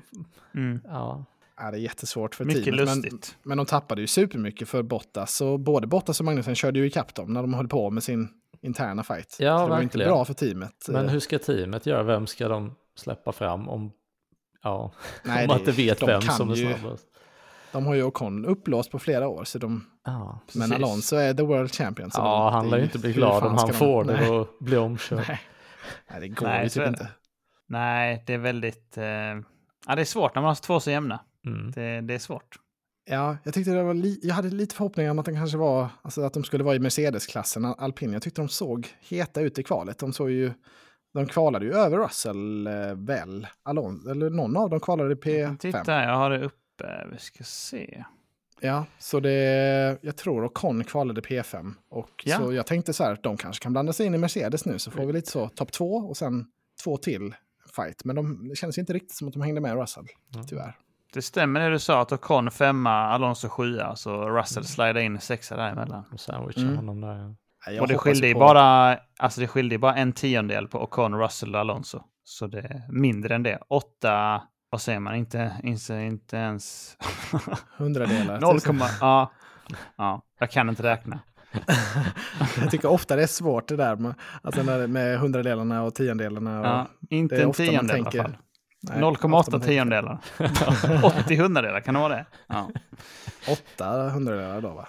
De, 0.52 0.60
Mm. 0.60 0.80
ja, 0.84 1.24
Ja, 1.62 1.70
det 1.70 1.76
är 1.76 1.80
jättesvårt 1.80 2.34
för 2.34 2.44
Mycket 2.44 2.64
teamet. 2.64 2.86
Men, 2.88 2.94
lustigt. 3.02 3.36
men 3.42 3.56
de 3.56 3.66
tappade 3.66 4.00
ju 4.00 4.06
supermycket 4.06 4.68
för 4.68 4.82
Bottas. 4.82 5.40
Och 5.40 5.60
både 5.60 5.86
Bottas 5.86 6.20
och 6.20 6.26
Magnusen 6.26 6.54
körde 6.54 6.78
ju 6.78 6.86
ikapp 6.86 7.14
dem 7.14 7.32
när 7.32 7.40
de 7.42 7.54
höll 7.54 7.68
på 7.68 7.90
med 7.90 8.02
sin 8.02 8.28
interna 8.62 9.02
fight. 9.02 9.36
Ja, 9.40 9.58
så 9.58 9.64
det 9.64 9.70
var 9.70 9.80
inte 9.82 9.98
bra 9.98 10.24
för 10.24 10.34
teamet. 10.34 10.72
men 10.88 11.04
Eh, 11.06 11.10
hur 11.12 11.20
ska 11.20 11.38
teamet 11.38 11.86
göra? 11.86 12.02
Vem 12.02 12.26
ska 12.26 12.48
de 12.48 12.74
släppa 12.96 13.32
fram 13.32 13.68
om, 13.68 13.92
ja, 14.62 14.92
Nej, 15.24 15.34
om 15.34 15.40
det- 15.40 15.46
man 15.48 15.58
inte 15.58 15.72
vet 15.72 16.00
de 16.00 16.06
vem 16.06 16.20
kan 16.20 16.34
som 16.36 16.50
är 16.50 16.54
ju- 16.54 16.74
snabbast? 16.74 17.06
De 17.72 17.86
har 17.86 17.94
ju 17.94 18.02
Ocon 18.02 18.44
upplåst 18.46 18.90
på 18.90 18.98
flera 18.98 19.28
år. 19.28 19.44
Så 19.44 19.58
de, 19.58 19.84
Ja, 20.04 20.40
men. 20.54 20.72
Alonso 20.72 21.16
är 21.16 21.34
the 21.34 21.42
world 21.42 21.72
champion. 21.74 22.10
Så 22.10 22.20
Ja, 22.20 22.44
de, 22.44 22.52
han 22.54 22.68
lär 22.70 22.76
är 22.76 22.78
ju 22.78 22.84
inte 22.84 22.98
bli 22.98 23.12
glad 23.12 23.42
om 23.44 23.54
han 23.56 23.66
de- 23.68 23.72
får 23.74 24.04
Nej. 24.04 24.16
det 24.20 24.28
och 24.30 24.48
blir 24.60 24.78
omkörd. 24.78 25.24
Nej. 25.28 25.40
Nej, 26.10 26.20
det 26.20 26.28
går 26.28 26.46
Nej, 26.46 26.62
ju 26.62 26.68
så 26.68 26.78
typ 26.80 26.88
inte. 26.88 27.08
Nej, 27.68 28.24
det 28.26 28.34
är 28.34 28.38
väldigt... 28.38 28.96
Eh... 28.98 29.04
Ja, 29.86 29.94
det 29.96 30.00
är 30.00 30.04
svårt 30.04 30.34
när 30.34 30.42
man 30.42 30.48
har 30.48 30.54
två 30.54 30.80
så 30.80 30.90
jämna. 30.90 31.20
Mm. 31.46 31.70
Det, 31.70 32.00
det 32.00 32.14
är 32.14 32.18
svårt. 32.18 32.56
Ja, 33.10 33.36
jag 33.44 33.54
tyckte 33.54 33.70
det 33.70 33.82
var 33.82 33.94
li- 33.94 34.20
jag 34.22 34.34
hade 34.34 34.48
lite 34.50 34.74
förhoppningar 34.74 35.10
om 35.10 35.18
att, 35.18 35.24
den 35.24 35.34
kanske 35.34 35.58
var, 35.58 35.88
alltså 36.02 36.22
att 36.22 36.32
de 36.34 36.44
skulle 36.44 36.64
vara 36.64 36.74
i 36.74 36.78
Mercedes-klassen, 36.78 37.64
alpin. 37.64 38.12
Jag 38.12 38.22
tyckte 38.22 38.40
de 38.42 38.48
såg 38.48 38.88
heta 39.00 39.40
ut 39.40 39.58
i 39.58 39.62
kvalet. 39.62 39.98
De 39.98 40.12
såg 40.12 40.30
ju, 40.30 40.52
de 41.14 41.26
kvalade 41.26 41.64
ju 41.64 41.72
över 41.74 41.98
Russell 41.98 42.66
eh, 42.66 42.72
väl, 42.94 43.46
Alon, 43.62 44.06
eller 44.10 44.30
någon 44.30 44.56
av 44.56 44.70
dem 44.70 44.80
kvalade 44.80 45.12
i 45.12 45.16
P5. 45.16 45.56
Titta, 45.58 46.02
jag 46.04 46.16
har 46.16 46.30
det 46.30 46.50
uppe. 46.80 47.06
Vi 47.12 47.18
ska 47.18 47.44
se. 47.44 48.04
Ja, 48.60 48.84
så 48.98 49.20
det, 49.20 49.98
jag 50.02 50.16
tror 50.16 50.44
Ocon 50.44 50.84
kvalade 50.84 51.20
P5. 51.20 51.72
Och 51.90 52.10
Ja. 52.24 52.38
så 52.38 52.52
jag 52.52 52.66
tänkte 52.66 52.92
så 52.92 53.04
här, 53.04 53.18
de 53.22 53.36
kanske 53.36 53.62
kan 53.62 53.72
blanda 53.72 53.92
sig 53.92 54.06
in 54.06 54.14
i 54.14 54.18
Mercedes 54.18 54.64
nu, 54.66 54.78
så 54.78 54.90
får 54.90 55.06
vi 55.06 55.12
lite 55.12 55.30
så 55.30 55.48
topp 55.48 55.72
två 55.72 55.94
och 55.94 56.16
sen 56.16 56.46
två 56.84 56.96
till 56.96 57.34
fight. 57.76 58.04
Men 58.04 58.16
de, 58.16 58.48
det 58.48 58.56
känns 58.56 58.78
inte 58.78 58.92
riktigt 58.92 59.12
som 59.16 59.28
att 59.28 59.34
de 59.34 59.42
hängde 59.42 59.60
med 59.60 59.74
Russell, 59.80 60.04
Mm. 60.34 60.46
tyvärr. 60.46 60.76
Det 61.12 61.22
stämmer 61.22 61.60
det 61.60 61.70
du 61.70 61.78
sa, 61.78 62.00
att 62.00 62.12
Ocon 62.12 62.50
femma, 62.50 62.90
Alonso 63.04 63.48
sjua, 63.48 63.96
så 63.96 64.28
Russell 64.28 64.64
slidade 64.64 65.02
in 65.02 65.20
sexa 65.20 65.56
däremellan. 65.56 66.04
Och 66.12 66.20
sandwicha 66.20 66.60
Mm. 66.60 66.76
honom 66.76 67.00
där. 67.00 67.34
Jag 67.66 67.82
Och 67.82 67.88
det 67.88 67.98
skilde 67.98 68.32
på- 68.32 68.38
bara, 68.38 68.98
alltså 69.18 69.40
det 69.40 69.46
skilde 69.48 69.78
bara 69.78 69.94
en 69.94 70.12
tiondel 70.12 70.68
på 70.68 70.82
Ocon, 70.82 71.14
Russell 71.20 71.54
och 71.54 71.60
Alonso. 71.60 72.00
Så 72.24 72.46
det 72.46 72.58
är 72.58 72.82
mindre 72.92 73.34
än 73.34 73.42
det. 73.42 73.58
Åtta, 73.68 74.42
vad 74.70 74.80
säger 74.80 75.00
man, 75.00 75.14
inte, 75.14 75.52
inte, 75.62 75.94
inte 75.94 76.36
ens... 76.36 76.96
hundradelar. 77.76 78.40
0, 78.40 78.58
ja. 79.00 79.30
ja, 79.96 80.22
jag 80.38 80.50
kan 80.50 80.68
inte 80.68 80.82
räkna. 80.82 81.18
Jag 82.60 82.70
tycker 82.70 82.88
ofta 82.90 83.16
det 83.16 83.22
är 83.22 83.26
svårt 83.26 83.68
det 83.68 83.76
där 83.76 83.96
med, 83.96 84.14
alltså 84.42 84.62
med 84.88 85.18
hundradelarna 85.18 85.82
och 85.82 85.94
tiondelarna. 85.94 86.60
Och, 86.60 86.66
Ja, 86.66 86.86
inte 87.10 87.34
det 87.34 87.40
är 87.40 87.42
en 87.44 87.48
ofta 87.50 87.62
man 87.62 87.70
tiondel 87.70 87.96
i 87.96 88.00
alla 88.00 88.10
tänker- 88.10 88.22
fall. 88.22 88.36
nej, 88.82 89.02
ofta 89.02 89.28
man 89.28 89.42
0,8 89.42 89.50
tänker 89.50 89.66
tiondelar. 89.68 90.18
80 91.24 91.36
hundradelar, 91.36 91.80
kan 91.80 91.94
det 91.94 92.00
vara 92.00 92.14
det? 92.14 92.26
Ja. 92.46 92.70
Åtta 93.48 94.08
hundradelar 94.08 94.60
då 94.60 94.68
va? 94.70 94.88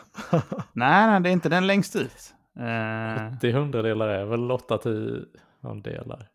Nej, 0.73 1.07
nej, 1.07 1.19
det 1.21 1.29
är 1.29 1.33
inte 1.33 1.49
den 1.49 1.67
längst 1.67 1.95
ut. 1.95 2.33
Eh, 2.59 3.35
80 3.37 3.51
hundradelar 3.51 4.07
är 4.07 4.25
väl 4.25 4.51
8 4.51 4.77
tiondelar. 4.77 6.27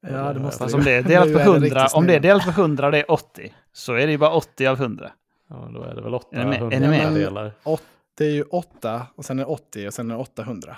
Ja, 0.00 0.32
det 0.32 0.40
måste 0.40 0.58
fast 0.58 0.72
det 0.72 0.78
om 0.78 0.84
det 0.84 0.92
är 0.92 1.02
delat 1.02 1.32
på 1.32 1.38
är 1.38 1.44
det 1.44 1.50
100, 1.50 1.60
riktigt 1.60 1.94
om 1.94 2.06
det 2.06 2.14
är 2.14 2.20
delat 2.20 2.44
på 2.44 2.50
100 2.60 2.90
det 2.90 2.98
är 2.98 3.10
80, 3.10 3.54
så 3.72 3.94
är 3.94 4.06
det 4.06 4.12
ju 4.12 4.18
bara 4.18 4.32
80 4.32 4.66
av 4.66 4.76
100. 4.80 5.10
Ja, 5.50 5.70
då 5.74 5.82
är 5.82 5.94
det 5.94 6.00
väl 6.02 6.14
8 6.14 6.36
Är? 6.36 6.52
Är 6.52 6.58
hundradelar. 6.58 7.52
Det 8.18 8.24
är 8.24 8.30
ju 8.30 8.42
åtta 8.42 9.06
och 9.16 9.24
sen 9.24 9.38
är 9.38 9.42
det 9.44 9.50
80 9.50 9.86
och 9.88 9.94
sen 9.94 10.10
är 10.10 10.14
det 10.14 10.20
800. 10.20 10.76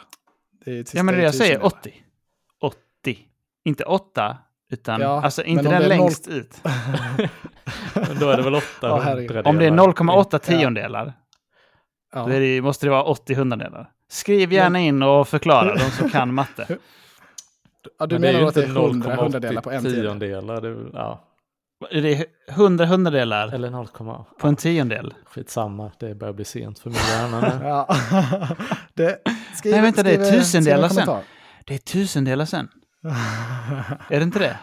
Det 0.65 0.71
är 0.71 0.75
ju 0.75 0.85
Ja, 0.93 1.03
men 1.03 1.15
det 1.15 1.21
är 1.21 1.25
jag 1.25 1.35
säger, 1.35 1.55
tusendelar. 1.59 1.79
80. 1.81 1.93
80. 2.61 3.19
Inte 3.65 3.85
8, 3.85 4.37
utan 4.71 5.01
Ja, 5.01 5.23
alltså 5.25 5.43
inte 5.43 5.63
den 5.63 5.73
är 5.83 5.89
längst 5.89 6.29
ut. 6.29 6.61
Men 7.95 8.19
då 8.21 8.31
är 8.31 8.37
det 8.37 8.43
väl 8.43 8.55
8 8.55 8.65
Ja, 8.83 8.99
herregud. 9.01 9.31
hundradelar. 9.31 9.51
Om 9.51 9.59
det 9.59 9.67
är 9.67 9.71
0,8 9.71 10.29
Ja. 10.33 10.39
tiondelar, 10.39 11.13
Ja. 12.13 12.25
då 12.27 12.33
är 12.33 12.41
det, 12.41 12.63
måste 12.63 12.87
det 12.87 12.91
vara 12.91 13.03
80 13.03 13.35
hundradelar. 13.35 13.91
Skriv 14.09 14.53
gärna 14.53 14.81
in 14.81 15.03
och 15.03 15.29
förklara, 15.29 15.75
de 15.75 15.91
som 15.91 16.11
kan 16.11 16.35
matte. 16.35 16.67
ja, 17.99 18.07
du 18.07 18.14
Men 18.14 18.23
det 18.23 18.29
är 18.29 18.33
menar 18.33 18.40
då 18.43 18.49
att 18.49 18.55
det 18.55 18.61
är 18.61 18.66
inte 18.66 18.81
100 18.81 19.16
hundradelar 19.16 19.62
på 19.62 19.71
en 19.71 19.81
0,80 19.87 19.90
tiondel? 19.90 20.05
tiondelar. 20.05 20.61
Det 20.61 20.90
ja, 20.93 21.25
Är 21.90 22.03
det 22.03 22.27
100 22.49 22.87
hundradelar 22.87 23.49
eller 23.55 23.71
0, 23.71 23.88
på 24.40 24.49
en 24.49 24.57
tiondel? 24.57 25.14
skitsamma. 25.25 25.93
Det 25.99 26.14
börjar 26.14 26.33
bli 26.35 26.45
sent 26.45 26.79
för 26.79 26.90
min 26.90 26.99
hjärna 26.99 27.40
nu. 27.40 27.64
Ja. 27.69 27.88
det, 28.95 29.19
skriv, 29.57 29.73
Nej, 29.73 29.83
vänta, 29.83 30.03
det 30.03 30.14
är 30.14 30.31
tusendelar 30.31 30.88
sen. 30.88 31.09
Det 31.66 31.75
är 31.75 31.79
tusendelar 31.79 32.45
sen. 32.45 32.69
Är 34.09 34.19
det 34.19 34.23
inte 34.23 34.38
det? 34.38 34.59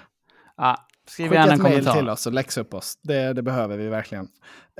Ja, 0.58 0.88
skriv 1.08 1.25
Skicka 1.30 1.39
gärna 1.39 1.53
en 1.53 1.60
kommentar. 1.60 1.93
till 1.93 2.10
oss 2.10 2.27
och 2.27 2.34
läxa 2.34 2.62
upp 2.62 2.73
oss. 2.73 2.93
Det, 3.03 3.34
det 3.34 3.41
behöver 3.41 3.77
vi 3.77 3.88
verkligen. 3.88 4.27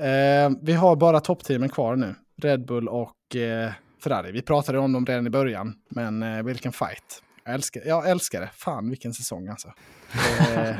Eh, 0.02 0.50
vi 0.62 0.72
har 0.72 0.96
bara 0.96 1.20
toppteamen 1.20 1.68
kvar 1.68 1.96
nu. 1.96 2.14
Red 2.42 2.66
Bull 2.66 2.88
och 2.88 3.36
eh, 3.36 3.72
Ferrari. 4.04 4.32
Vi 4.32 4.42
pratade 4.42 4.78
om 4.78 4.92
dem 4.92 5.06
redan 5.06 5.26
i 5.26 5.30
början, 5.30 5.74
men 5.88 6.22
eh, 6.22 6.42
vilken 6.42 6.72
fight. 6.72 7.22
Jag 7.48 7.54
älskar, 7.54 7.82
jag 7.86 8.10
älskar 8.10 8.40
det. 8.40 8.50
Fan 8.54 8.90
vilken 8.90 9.14
säsong 9.14 9.48
alltså. 9.48 9.72
Eh, 10.56 10.76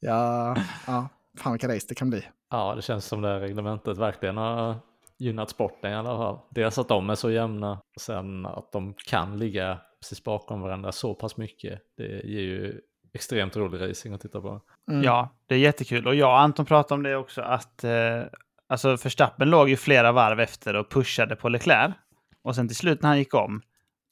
ja, 0.00 0.56
ja, 0.86 1.08
fan 1.38 1.52
vilka 1.52 1.68
race 1.68 1.86
det 1.88 1.94
kan 1.94 2.10
bli. 2.10 2.24
Ja, 2.50 2.74
det 2.74 2.82
känns 2.82 3.04
som 3.04 3.22
det 3.22 3.28
här 3.28 3.40
reglementet 3.40 3.98
verkligen 3.98 4.36
har 4.36 4.76
gynnat 5.18 5.50
sporten 5.50 5.92
i 5.92 5.94
alla 5.94 6.16
fall. 6.16 6.38
Dels 6.50 6.78
att 6.78 6.88
de 6.88 7.10
är 7.10 7.14
så 7.14 7.30
jämna, 7.30 7.72
och 7.72 8.00
sen 8.00 8.46
att 8.46 8.72
de 8.72 8.94
kan 8.94 9.38
ligga 9.38 9.78
precis 10.00 10.24
bakom 10.24 10.60
varandra 10.60 10.92
så 10.92 11.14
pass 11.14 11.36
mycket. 11.36 11.80
Det 11.96 12.04
ger 12.04 12.40
ju 12.40 12.80
extremt 13.12 13.56
rolig 13.56 13.90
racing 13.90 14.14
att 14.14 14.20
titta 14.20 14.40
på. 14.40 14.60
Mm. 14.90 15.02
Ja, 15.02 15.28
det 15.46 15.54
är 15.54 15.58
jättekul. 15.58 16.06
Och 16.06 16.14
jag 16.14 16.30
och 16.30 16.40
Anton 16.40 16.66
pratade 16.66 16.94
om 16.94 17.02
det 17.02 17.16
också, 17.16 17.42
att 17.42 17.84
eh, 17.84 18.22
alltså 18.66 18.96
Verstappen 18.96 19.50
låg 19.50 19.68
ju 19.68 19.76
flera 19.76 20.12
varv 20.12 20.40
efter 20.40 20.76
och 20.76 20.90
pushade 20.90 21.36
på 21.36 21.48
Leclerc. 21.48 21.94
Och 22.42 22.54
sen 22.54 22.68
till 22.68 22.76
slut 22.76 23.02
när 23.02 23.08
han 23.08 23.18
gick 23.18 23.34
om, 23.34 23.62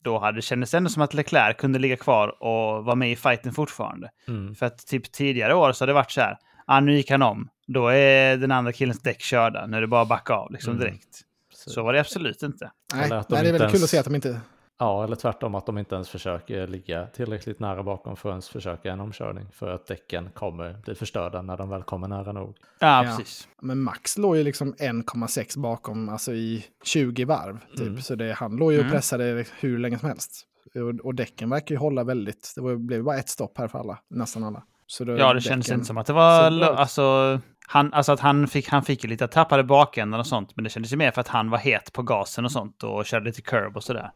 då 0.05 0.19
hade 0.19 0.39
det 0.39 0.43
kändes 0.43 0.75
ändå 0.75 0.91
som 0.91 1.03
att 1.03 1.15
Leclerc 1.15 1.57
kunde 1.57 1.79
ligga 1.79 1.97
kvar 1.97 2.43
och 2.43 2.85
vara 2.85 2.95
med 2.95 3.11
i 3.13 3.17
fighten 3.17 3.53
fortfarande. 3.53 4.11
Mm. 4.29 4.55
För 4.55 4.67
att 4.67 4.87
typ 4.87 5.13
tidigare 5.13 5.55
år 5.55 5.73
så 5.73 5.83
har 5.83 5.87
det 5.87 5.93
varit 5.93 6.11
så 6.11 6.21
här, 6.21 6.37
ah, 6.67 6.81
nu 6.81 6.95
gick 6.97 7.11
han 7.11 7.23
om, 7.23 7.49
då 7.67 7.89
är 7.89 8.37
den 8.37 8.53
andra 8.53 8.73
killens 8.73 9.03
däck 9.03 9.21
körda, 9.21 9.67
nu 9.67 9.77
är 9.77 9.81
det 9.81 9.87
bara 9.87 10.03
att 10.03 10.09
backa 10.09 10.35
av 10.35 10.53
liksom 10.53 10.71
Mm. 10.73 10.85
direkt. 10.85 11.21
Så 11.53 11.83
var 11.83 11.93
det 11.93 12.01
absolut 12.01 12.43
inte. 12.43 12.71
Nej, 12.95 13.09
de 13.09 13.15
nej, 13.15 13.25
det 13.29 13.37
är 13.37 13.43
väldigt 13.43 13.61
kul 13.61 13.69
ens- 13.71 13.83
att 13.85 13.91
se 13.91 13.99
att 13.99 14.05
de 14.05 14.15
inte... 14.15 14.41
Ja, 14.79 15.05
eller 15.05 15.17
tvärtom 15.17 15.55
att 15.55 15.67
de 15.67 15.79
inte 15.79 15.95
ens 15.95 16.09
försöker 16.09 16.67
ligga 16.67 17.07
tillräckligt 17.07 17.61
nära 17.61 17.83
bakom 17.83 18.17
för 18.17 18.29
att 18.29 18.33
ens 18.33 18.49
försöka 18.49 18.93
en 18.93 19.01
omkörning. 19.01 19.47
För 19.53 19.71
att 19.75 19.87
däcken 19.87 20.31
kommer 20.35 20.73
bli 20.85 20.95
förstörda 20.95 21.43
när 21.43 21.57
de 21.57 21.69
väl 21.69 21.83
kommer 21.83 22.09
nära 22.09 22.33
nog. 22.33 22.57
Ja, 22.79 23.05
Ja. 23.05 23.17
precis. 23.17 23.49
Men 23.63 23.81
Max 23.81 24.19
låg 24.19 24.37
ju 24.37 24.43
liksom 24.45 24.75
1,6 24.79 25.59
bakom, 25.59 26.09
alltså 26.09 26.33
i 26.33 26.65
20 26.85 27.25
varv. 27.25 27.59
Typ. 27.77 27.81
Mm. 27.87 28.01
Så 28.01 28.15
det, 28.15 28.33
han 28.33 28.57
låg 28.57 28.73
ju 28.73 28.79
och 28.79 28.85
Mm. 28.85 28.93
pressade 28.95 29.45
hur 29.61 29.79
länge 29.79 29.99
som 29.99 30.09
helst. 30.09 30.43
Och, 30.75 31.07
och 31.07 31.15
däcken 31.15 31.51
verkar 31.51 31.75
ju 31.75 31.79
hålla 31.79 32.05
väldigt, 32.05 32.53
det 32.57 32.61
var, 32.61 32.77
blev 32.77 33.05
bara 33.05 33.19
ett 33.19 33.29
stopp 33.29 33.59
här 33.59 33.69
för 33.69 33.79
alla, 33.79 33.99
nästan 34.11 34.45
alla. 34.45 34.63
Så 34.87 35.05
då, 35.05 35.19
Ja, 35.19 35.35
det 35.35 35.41
känns 35.41 35.67
däcken- 35.67 35.75
inte 35.75 35.87
som 35.87 35.99
att 35.99 36.07
det 36.07 36.13
var... 36.13 36.51
Alltså, 36.63 37.41
han, 37.67 37.93
alltså 37.93 38.13
att 38.13 38.21
han 38.21 38.49
fick, 38.49 38.69
han 38.69 38.83
fick 38.83 39.05
ju 39.05 39.11
lite 39.11 39.29
tappade 39.29 39.65
bakändan 39.65 40.21
och 40.21 40.27
sånt, 40.27 40.57
men 40.57 40.65
det 40.65 40.71
kändes 40.71 40.93
ju 40.93 40.97
mer 40.97 41.11
för 41.11 41.21
att 41.21 41.29
han 41.29 41.51
var 41.51 41.59
het 41.59 41.93
på 41.93 42.03
gasen 42.03 42.45
och 42.45 42.53
sånt 42.53 42.83
och 42.83 43.07
körde 43.07 43.25
lite 43.25 43.43
curb 43.43 43.77
och 43.77 43.85
sådär. 43.85 44.11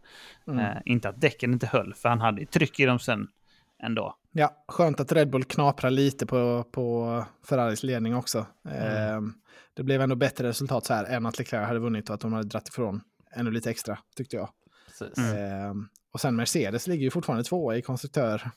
Mm. 0.46 0.58
Eh, 0.58 0.76
inte 0.84 1.08
att 1.08 1.20
däcken 1.20 1.52
inte 1.52 1.66
höll, 1.66 1.94
för 1.94 2.08
han 2.08 2.20
hade 2.20 2.40
ju 2.40 2.46
tryck 2.46 2.80
i 2.80 2.84
dem 2.84 2.98
sen 2.98 3.28
ändå. 3.82 4.16
Ja, 4.32 4.64
skönt 4.68 5.00
att 5.00 5.12
Red 5.12 5.30
Bull 5.30 5.44
knaprar 5.44 5.90
lite 5.90 6.26
på, 6.26 6.64
på 6.72 7.24
Ferraris 7.48 7.82
ledning 7.82 8.16
också. 8.16 8.38
Eh, 8.68 9.20
det 9.74 9.82
blev 9.82 10.00
ändå 10.00 10.16
bättre 10.16 10.48
resultat 10.48 10.86
så 10.86 10.94
här 10.94 11.04
än 11.04 11.26
att 11.26 11.38
Leclerc 11.38 11.68
hade 11.68 11.80
vunnit 11.80 12.08
och 12.08 12.14
att 12.14 12.20
de 12.20 12.32
hade 12.32 12.48
dratt 12.48 12.68
ifrån 12.68 13.00
ännu 13.32 13.50
lite 13.50 13.70
extra, 13.70 13.98
tyckte 14.16 14.36
jag. 14.36 14.48
Precis. 14.86 15.18
Eh, 15.18 15.74
och 16.12 16.20
sen 16.20 16.36
Mercedes 16.36 16.86
ligger 16.86 17.04
ju 17.04 17.10
fortfarande 17.10 17.44
tvåa 17.44 17.76
i 17.76 17.82
konstruktör. 17.82 18.50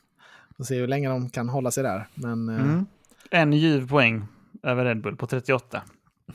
Får 0.57 0.63
se 0.63 0.75
hur 0.75 0.87
länge 0.87 1.09
de 1.09 1.29
kan 1.29 1.49
hålla 1.49 1.71
sig 1.71 1.83
där. 1.83 2.07
Men 2.13 2.49
eh, 2.49 2.55
Mm. 2.55 2.85
En 3.31 3.53
ljuv 3.53 3.89
poäng 3.89 4.27
över 4.63 4.85
Red 4.85 5.01
Bull 5.01 5.15
på 5.15 5.27
38. 5.27 5.81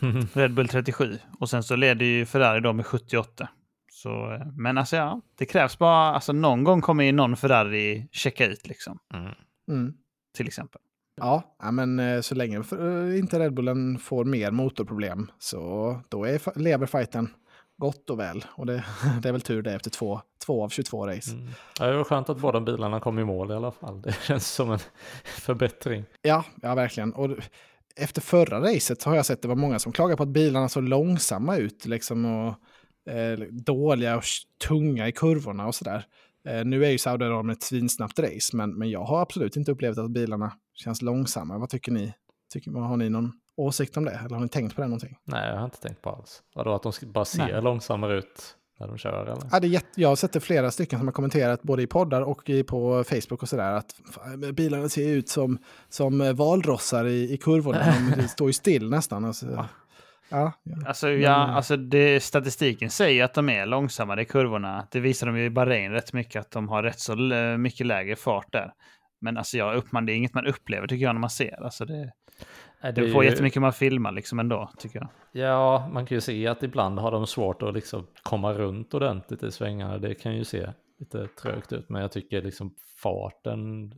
Red 0.32 0.54
Bull 0.54 0.68
37. 0.68 1.18
Och 1.40 1.50
sen 1.50 1.62
så 1.62 1.76
leder 1.76 2.06
ju 2.06 2.26
Ferrari 2.26 2.60
då 2.60 2.72
med 2.72 2.86
78. 2.86 3.48
Så, 3.92 4.32
eh, 4.32 4.46
men 4.56 4.78
alltså 4.78 4.96
ja, 4.96 5.20
det 5.38 5.46
krävs 5.46 5.78
bara, 5.78 6.14
alltså 6.14 6.32
någon 6.32 6.64
gång 6.64 6.80
kommer 6.80 7.04
ju 7.04 7.12
någon 7.12 7.36
Ferrari 7.36 8.08
checka 8.12 8.46
ut 8.46 8.66
liksom, 8.66 8.98
Mm. 9.14 9.32
mm. 9.68 9.94
till 10.36 10.46
exempel. 10.46 10.80
Ja, 11.16 11.56
ja, 11.62 11.70
men 11.70 11.98
eh, 11.98 12.20
så 12.20 12.34
länge 12.34 12.56
eh, 12.58 13.18
inte 13.18 13.38
Red 13.38 13.54
Bullen 13.54 13.98
får 13.98 14.24
mer 14.24 14.50
motorproblem 14.50 15.30
så 15.38 15.96
då 16.08 16.24
är, 16.24 16.58
lever 16.58 16.86
fighten 16.86 17.28
gott 17.76 18.10
och 18.10 18.18
väl. 18.18 18.44
Och 18.50 18.66
det, 18.66 18.84
det 19.22 19.28
är 19.28 19.32
väl 19.32 19.40
tur 19.40 19.62
det 19.62 19.72
efter 19.74 19.90
två, 19.90 20.20
två 20.46 20.64
av 20.64 20.68
22 20.68 21.06
race. 21.06 21.32
Mm. 21.32 21.48
Ja, 21.80 21.86
det 21.86 21.96
var 21.96 22.04
skönt 22.04 22.28
att 22.28 22.38
båda 22.38 22.60
bilarna 22.60 23.00
kom 23.00 23.18
i 23.18 23.24
mål 23.24 23.50
i 23.50 23.54
alla 23.54 23.72
fall. 23.72 24.02
Det 24.02 24.12
känns 24.22 24.48
som 24.48 24.70
en 24.72 24.78
förbättring. 25.24 26.04
Ja, 26.22 26.44
ja, 26.62 26.74
verkligen. 26.74 27.12
Och 27.12 27.30
efter 27.98 28.20
förra 28.20 28.60
racet 28.60 29.04
har 29.04 29.16
jag 29.16 29.26
sett 29.26 29.42
det 29.42 29.48
var 29.48 29.54
många 29.54 29.78
som 29.78 29.92
klagar 29.92 30.16
på 30.16 30.22
att 30.22 30.28
bilarna 30.28 30.68
såg 30.68 30.82
långsamma 30.82 31.56
ut 31.56 31.86
liksom, 31.86 32.24
och 32.24 32.54
eh, 33.12 33.38
dåliga 33.50 34.16
och 34.16 34.24
tunga 34.68 35.08
i 35.08 35.12
kurvorna 35.12 35.66
och 35.66 35.74
sådär. 35.74 36.04
Eh, 36.48 36.64
nu 36.64 36.84
är 36.84 36.90
ju 36.90 36.98
Saudiarabien 36.98 37.50
ett 37.50 37.62
svinsnabbt 37.62 38.18
race, 38.18 38.56
men, 38.56 38.74
men 38.78 38.90
jag 38.90 39.04
har 39.04 39.22
absolut 39.22 39.56
inte 39.56 39.72
upplevt 39.72 39.98
att 39.98 40.10
bilarna 40.10 40.52
känns 40.74 41.02
långsamma. 41.02 41.58
Vad 41.58 41.70
tycker 41.70 41.92
ni? 41.92 42.14
Tycker, 42.52 42.70
har 42.70 42.96
ni 42.96 43.08
någon 43.08 43.32
åsikt 43.56 43.96
om 43.96 44.04
det? 44.04 44.10
Eller 44.10 44.36
har 44.36 44.42
ni 44.42 44.48
tänkt 44.48 44.74
på 44.76 44.80
det 44.80 44.86
någonting? 44.86 45.18
Nej, 45.24 45.48
jag 45.48 45.56
har 45.56 45.64
inte 45.64 45.80
tänkt 45.80 46.02
på 46.02 46.10
alls. 46.10 46.42
Vadå, 46.54 46.74
att 46.74 46.82
de 46.82 46.92
bara 47.12 47.24
ser 47.24 47.52
Nej. 47.52 47.62
långsammare 47.62 48.18
ut 48.18 48.56
när 48.80 48.86
de 48.86 48.98
kör 48.98 49.22
eller? 49.22 49.48
Ja, 49.52 49.60
det 49.60 49.66
är 49.66 49.68
jätte, 49.68 50.00
jag 50.00 50.08
har 50.08 50.16
sett 50.16 50.32
det 50.32 50.40
flera 50.40 50.70
stycken 50.70 50.98
som 50.98 51.08
har 51.08 51.12
kommenterat 51.12 51.62
både 51.62 51.82
i 51.82 51.86
poddar 51.86 52.22
och 52.22 52.50
i, 52.50 52.62
på 52.62 53.04
Facebook 53.04 53.42
och 53.42 53.48
sådär 53.48 53.72
att 53.72 53.94
fan, 54.12 54.54
bilarna 54.54 54.88
ser 54.88 55.08
ut 55.08 55.28
som, 55.28 55.58
som 55.88 56.34
valrossar 56.36 57.04
i, 57.06 57.32
i 57.32 57.36
kurvorna. 57.36 57.94
De, 58.16 58.28
står 58.28 58.46
ju 58.46 58.52
still 58.52 58.90
nästan. 58.90 59.24
Alltså. 59.24 59.46
Ja, 59.46 59.68
ja. 60.28 60.52
Alltså, 60.86 61.08
ja, 61.08 61.34
alltså 61.34 61.76
det, 61.76 62.20
statistiken 62.20 62.90
säger 62.90 63.24
att 63.24 63.34
de 63.34 63.48
är 63.48 63.66
långsammare 63.66 64.22
i 64.22 64.24
kurvorna. 64.24 64.86
Det 64.90 65.00
visar 65.00 65.26
de 65.26 65.38
ju 65.38 65.44
i 65.44 65.50
Bahrain 65.50 65.92
rätt 65.92 66.12
mycket, 66.12 66.40
att 66.40 66.50
de 66.50 66.68
har 66.68 66.82
rätt 66.82 67.00
så 67.00 67.16
mycket 67.58 67.86
lägre 67.86 68.16
fart 68.16 68.52
där. 68.52 68.72
Men 69.20 69.36
alltså, 69.36 69.56
jag, 69.56 69.76
upp, 69.76 69.92
man, 69.92 70.06
det 70.06 70.12
är 70.12 70.14
inget 70.14 70.34
man 70.34 70.46
upplever 70.46 70.86
tycker 70.86 71.04
jag 71.04 71.14
när 71.14 71.20
man 71.20 71.30
ser. 71.30 71.64
Alltså, 71.64 71.84
det, 71.84 72.12
Är 72.80 73.12
får 73.12 73.24
ju- 73.24 73.30
jättemycket 73.30 73.62
man 73.62 73.72
filmar 73.72 74.12
liksom 74.12 74.38
ändå, 74.38 74.70
tycker 74.78 74.98
jag. 74.98 75.08
Ja, 75.32 75.88
man 75.92 76.06
kan 76.06 76.14
ju 76.16 76.20
se 76.20 76.46
att 76.46 76.62
ibland 76.62 76.98
har 76.98 77.10
de 77.12 77.26
svårt 77.26 77.62
att 77.62 77.74
liksom 77.74 78.06
komma 78.22 78.52
runt 78.52 78.94
ordentligt 78.94 79.42
i 79.42 79.50
svängarna. 79.52 79.98
Det 79.98 80.14
kan 80.14 80.36
ju 80.36 80.44
se 80.44 80.72
lite 80.98 81.26
trögt 81.26 81.72
ut, 81.72 81.88
men 81.88 82.02
jag 82.02 82.12
tycker 82.12 82.42
liksom 82.42 82.74
farten 83.02 83.92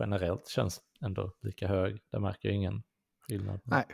generellt 0.00 0.48
känns 0.48 0.80
ändå 1.04 1.32
lika 1.42 1.68
hög. 1.68 1.98
Det 2.12 2.20
märker 2.20 2.48
jag 2.48 2.56
ingen 2.56 2.82
skillnad. 3.28 3.60
Nej, 3.64 3.84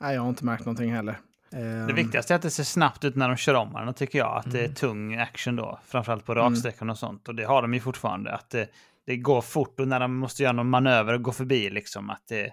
nej, 0.00 0.14
jag 0.14 0.22
har 0.22 0.28
inte 0.28 0.44
märkt 0.44 0.64
någonting 0.66 0.92
heller. 0.94 1.18
Det 1.50 1.56
Ehm, 1.56 1.94
viktigaste 1.94 2.34
är 2.34 2.36
att 2.36 2.42
det 2.42 2.50
ser 2.50 2.64
snabbt 2.64 3.04
ut 3.04 3.16
när 3.16 3.28
de 3.28 3.36
kör 3.36 3.54
om 3.54 3.72
varandra, 3.72 3.92
tycker 3.92 4.18
jag. 4.18 4.36
Att 4.36 4.46
Mm. 4.46 4.56
det 4.58 4.64
är 4.64 4.68
tung 4.74 5.16
action 5.16 5.56
då. 5.56 5.78
Framförallt 5.84 6.24
på 6.26 6.32
Mm. 6.32 6.44
raksträckan 6.44 6.90
och 6.90 6.98
sånt. 6.98 7.28
Och 7.28 7.34
det 7.34 7.44
har 7.44 7.62
de 7.62 7.74
ju 7.74 7.80
fortfarande. 7.80 8.32
Att 8.34 8.50
det, 8.50 8.68
det 9.06 9.16
går 9.16 9.40
fort 9.40 9.80
och 9.80 9.88
när 9.88 10.00
de 10.00 10.16
måste 10.16 10.42
göra 10.42 10.52
någon 10.52 10.70
manöver 10.70 11.14
och 11.14 11.22
gå 11.22 11.32
förbi 11.32 11.70
liksom. 11.70 12.10
Att 12.10 12.22
det, 12.28 12.52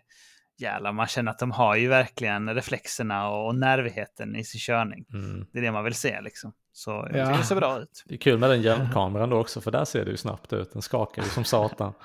jävlar, 0.57 0.91
man 0.91 1.07
känner 1.07 1.31
att 1.31 1.39
de 1.39 1.51
har 1.51 1.75
ju 1.75 1.87
verkligen 1.87 2.53
reflexerna 2.55 3.29
och, 3.29 3.55
nervigheten 3.55 4.35
i 4.35 4.43
sin 4.43 4.59
körning. 4.59 5.05
Mm. 5.13 5.45
Det 5.51 5.59
är 5.59 5.63
det 5.63 5.71
man 5.71 5.83
vill 5.83 5.93
se 5.95 6.21
liksom. 6.21 6.53
Så 6.73 6.91
jag 6.91 7.05
tycker 7.07 7.19
Ja. 7.19 7.37
det 7.37 7.43
ser 7.43 7.55
bra 7.55 7.79
ut. 7.79 8.03
Det 8.05 8.13
är 8.15 8.19
kul 8.19 8.39
med 8.39 8.49
den 8.49 8.61
hjälmkameran 8.61 9.29
då 9.29 9.37
också, 9.37 9.61
för 9.61 9.71
där 9.71 9.85
ser 9.85 10.05
det 10.05 10.11
ju 10.11 10.17
snabbt 10.17 10.53
ut. 10.53 10.73
Den 10.73 10.81
skakar 10.81 11.23
ju 11.23 11.29
som 11.29 11.43
satan. 11.43 11.93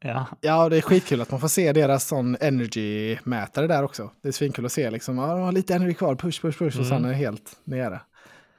Ja, 0.00 0.26
Ja, 0.40 0.68
det 0.68 0.76
är 0.76 0.80
skitkul 0.80 1.20
att 1.20 1.30
man 1.30 1.40
får 1.40 1.48
se 1.48 1.72
deras 1.72 2.06
sån 2.08 2.36
energy-mätare 2.40 3.66
där 3.66 3.82
också. 3.82 4.10
Det 4.22 4.28
är 4.28 4.32
svinkul 4.32 4.66
att 4.66 4.72
se 4.72 4.90
liksom, 4.90 5.18
ja, 5.18 5.26
de 5.26 5.40
har 5.40 5.52
lite 5.52 5.74
energy 5.74 5.94
kvar, 5.94 6.14
push, 6.14 6.42
push, 6.42 6.58
push, 6.58 6.78
och 6.80 6.86
sen 6.86 6.96
Mm. 6.96 7.04
är 7.04 7.08
det 7.08 7.14
helt 7.18 7.56
nere. 7.64 8.00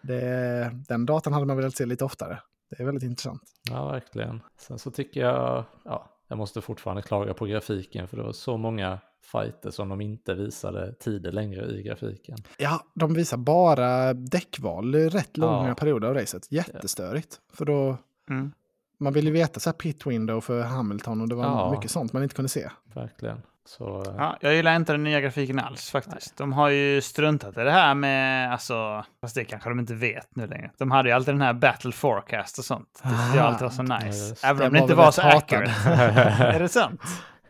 Det, 0.02 0.72
den 0.88 1.06
datan 1.06 1.34
hade 1.34 1.46
man 1.46 1.58
velat 1.58 1.76
se 1.76 1.86
lite 1.86 2.06
oftare. 2.06 2.40
Det 2.70 2.82
är 2.82 2.86
väldigt 2.86 3.04
intressant. 3.04 3.42
Ja, 3.70 3.92
verkligen. 3.92 4.42
Sen 4.60 4.80
så 4.80 4.92
tycker 4.92 5.22
jag, 5.22 5.64
ja, 5.86 6.11
jag 6.32 6.38
måste 6.38 6.62
fortfarande 6.62 7.02
klaga 7.02 7.34
på 7.34 7.46
grafiken, 7.46 8.08
för 8.08 8.18
det 8.18 8.24
var 8.24 8.32
så 8.32 8.58
många 8.58 9.00
fighter 9.32 9.72
som 9.72 9.90
de 9.90 10.02
inte 10.02 10.34
visade 10.34 10.94
tider 10.94 11.32
längre 11.32 11.66
i 11.66 11.84
grafiken. 11.84 12.38
Ja, 12.58 12.86
de 12.94 13.14
visar 13.14 13.38
bara 13.38 14.14
däckval 14.14 14.96
i 14.96 15.10
rätt 15.10 15.38
långa 15.38 15.68
Ja. 15.68 15.76
perioder 15.76 16.08
av 16.08 16.14
racet. 16.14 16.52
Jättestörigt. 16.52 17.40
För 17.54 17.66
då, 17.66 17.98
mm. 18.30 18.52
man 18.98 19.14
ville 19.14 19.28
ju 19.28 19.34
veta 19.34 19.60
så 19.60 19.70
här 19.70 19.74
pit 19.78 20.08
window 20.08 20.42
för 20.42 20.62
Hamilton 20.62 21.22
och 21.22 21.30
det 21.30 21.36
var 21.36 21.44
Ja. 21.44 21.72
mycket 21.72 21.92
sånt 21.92 22.14
man 22.14 22.24
inte 22.24 22.36
kunde 22.36 22.50
se. 22.50 22.70
Verkligen. 22.94 23.42
Så, 23.66 24.04
ja 24.18 24.38
jag 24.42 24.54
gillar 24.56 24.76
inte 24.76 24.92
den 24.92 25.04
nya 25.04 25.22
grafiken 25.22 25.60
alls 25.60 25.92
faktiskt. 25.92 26.38
De 26.38 26.54
har 26.54 26.70
ju 26.70 27.02
struntat 27.02 27.58
i 27.58 27.62
det 27.62 27.72
här 27.72 27.94
med, 27.96 28.52
alltså, 28.52 29.06
fast 29.22 29.36
det 29.36 29.44
kanske 29.46 29.70
de 29.70 29.80
inte 29.80 29.94
vet 29.94 30.36
nu 30.36 30.48
längre. 30.48 30.72
De 30.78 30.92
hade 30.92 31.10
ju 31.10 31.16
alltid 31.16 31.34
den 31.34 31.42
här 31.42 31.54
battle 31.54 31.92
forecast 31.92 32.58
och 32.60 32.66
sånt. 32.66 33.02
Det 33.04 33.10
tyckte 33.10 33.38
jag 33.38 33.46
alltid 33.46 33.62
var 33.64 33.70
så 33.70 33.86
Ja, 33.90 33.98
nice. 34.00 34.30
just. 34.30 34.44
Även 34.44 34.68
om 34.68 34.74
det 34.74 34.80
inte 34.80 34.96
var 34.96 35.12
så 35.12 35.22
hatad. 35.22 35.38
accurate. 35.38 35.72
är 36.44 36.60
det 36.60 36.70
sant? 36.70 37.02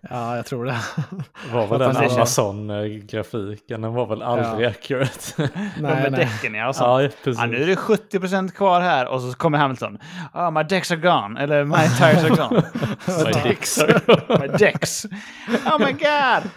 Ja, 0.09 0.35
jag 0.35 0.45
tror 0.45 0.65
det. 0.65 0.77
var 1.51 1.67
väl 1.67 1.79
den 1.79 1.93
det 1.93 1.99
känns- 1.99 2.39
Amazon-grafiken, 2.39 3.81
den 3.81 3.93
var 3.93 4.05
väl 4.05 4.21
aldrig 4.21 4.67
accurate. 4.67 5.13
De 5.37 5.49
nej, 5.81 5.81
med 6.03 6.11
nej. 6.11 6.19
däcken 6.25 6.53
ja 6.53 6.67
och 6.69 6.75
sånt. 6.75 7.03
ja, 7.03 7.09
precis. 7.23 7.39
Ja, 7.41 7.45
nu 7.47 7.63
är 7.63 7.67
det 7.67 7.75
70% 7.75 8.51
kvar 8.51 8.81
här 8.81 9.07
och 9.07 9.21
så 9.21 9.33
kommer 9.33 9.57
Hamilton. 9.57 9.97
Oh, 10.33 10.51
my 10.51 10.63
decks 10.63 10.91
are 10.91 10.99
gone. 10.99 11.39
Eller 11.41 11.63
my 11.63 11.75
tires 11.97 12.23
are 12.23 12.29
gone. 12.49 12.63
My 13.43 13.49
dicks 13.49 13.79
my 14.41 14.47
decks. 14.59 15.05
Oh 15.65 15.79
my 15.79 15.91
god! 15.91 16.49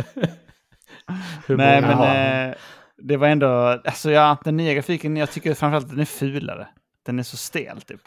Hur 1.46 1.56
Nej, 1.56 1.80
men 1.80 2.48
eh, 2.48 2.54
det 2.98 3.16
var 3.16 3.28
ändå... 3.28 3.80
Alltså 3.84 4.10
ja, 4.10 4.36
den 4.44 4.56
nya 4.56 4.74
grafiken, 4.74 5.16
jag 5.16 5.30
tycker 5.30 5.54
framförallt 5.54 5.84
att 5.84 5.90
den 5.90 6.00
är 6.00 6.04
fulare. 6.04 6.66
Den 7.06 7.18
är 7.18 7.22
så 7.22 7.36
stel 7.36 7.80
typ. 7.80 8.00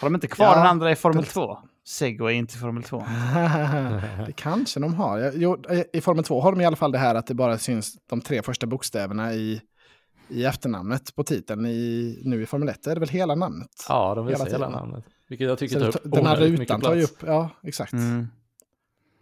Har 0.00 0.08
de 0.08 0.14
inte 0.14 0.26
kvar 0.26 0.46
Ja, 0.46 0.54
den 0.54 0.66
andra 0.66 0.90
i 0.90 0.96
Formel 0.96 1.24
det- 1.24 1.30
2? 1.30 1.58
Segway 1.88 2.34
inte 2.34 2.54
i 2.54 2.58
Formel 2.58 2.82
2. 2.82 2.98
det 4.26 4.32
kanske 4.36 4.80
de 4.80 4.94
har. 4.94 5.32
Jo, 5.34 5.62
I 5.92 6.00
Formel 6.00 6.24
2 6.24 6.40
har 6.40 6.52
de 6.52 6.60
i 6.60 6.64
alla 6.64 6.76
fall 6.76 6.92
det 6.92 6.98
här 6.98 7.14
att 7.14 7.26
det 7.26 7.34
bara 7.34 7.58
syns 7.58 7.96
de 8.06 8.20
tre 8.20 8.42
första 8.42 8.66
bokstäverna 8.66 9.34
i, 9.34 9.62
i 10.28 10.44
efternamnet 10.44 11.14
på 11.14 11.24
titeln. 11.24 11.66
I, 11.66 12.18
nu 12.24 12.42
i 12.42 12.46
Formel 12.46 12.68
1 12.68 12.86
är 12.86 12.94
det 12.94 13.00
väl 13.00 13.08
hela 13.08 13.34
namnet. 13.34 13.68
Ja, 13.88 14.14
de 14.14 14.26
visar 14.26 14.44
hela 14.46 14.56
hela 14.66 14.68
namnet. 14.80 15.04
Vilket 15.28 15.48
jag 15.48 15.58
tycker 15.58 15.74
Så 15.80 15.92
tar 15.92 15.92
det- 15.92 15.98
upp 16.08 16.14
den 16.14 16.26
här 16.26 16.36
rutan 16.36 16.80
tar 16.80 16.94
ju 16.94 17.02
upp, 17.02 17.22
ja 17.26 17.50
exakt. 17.62 17.92
Mm. 17.92 18.28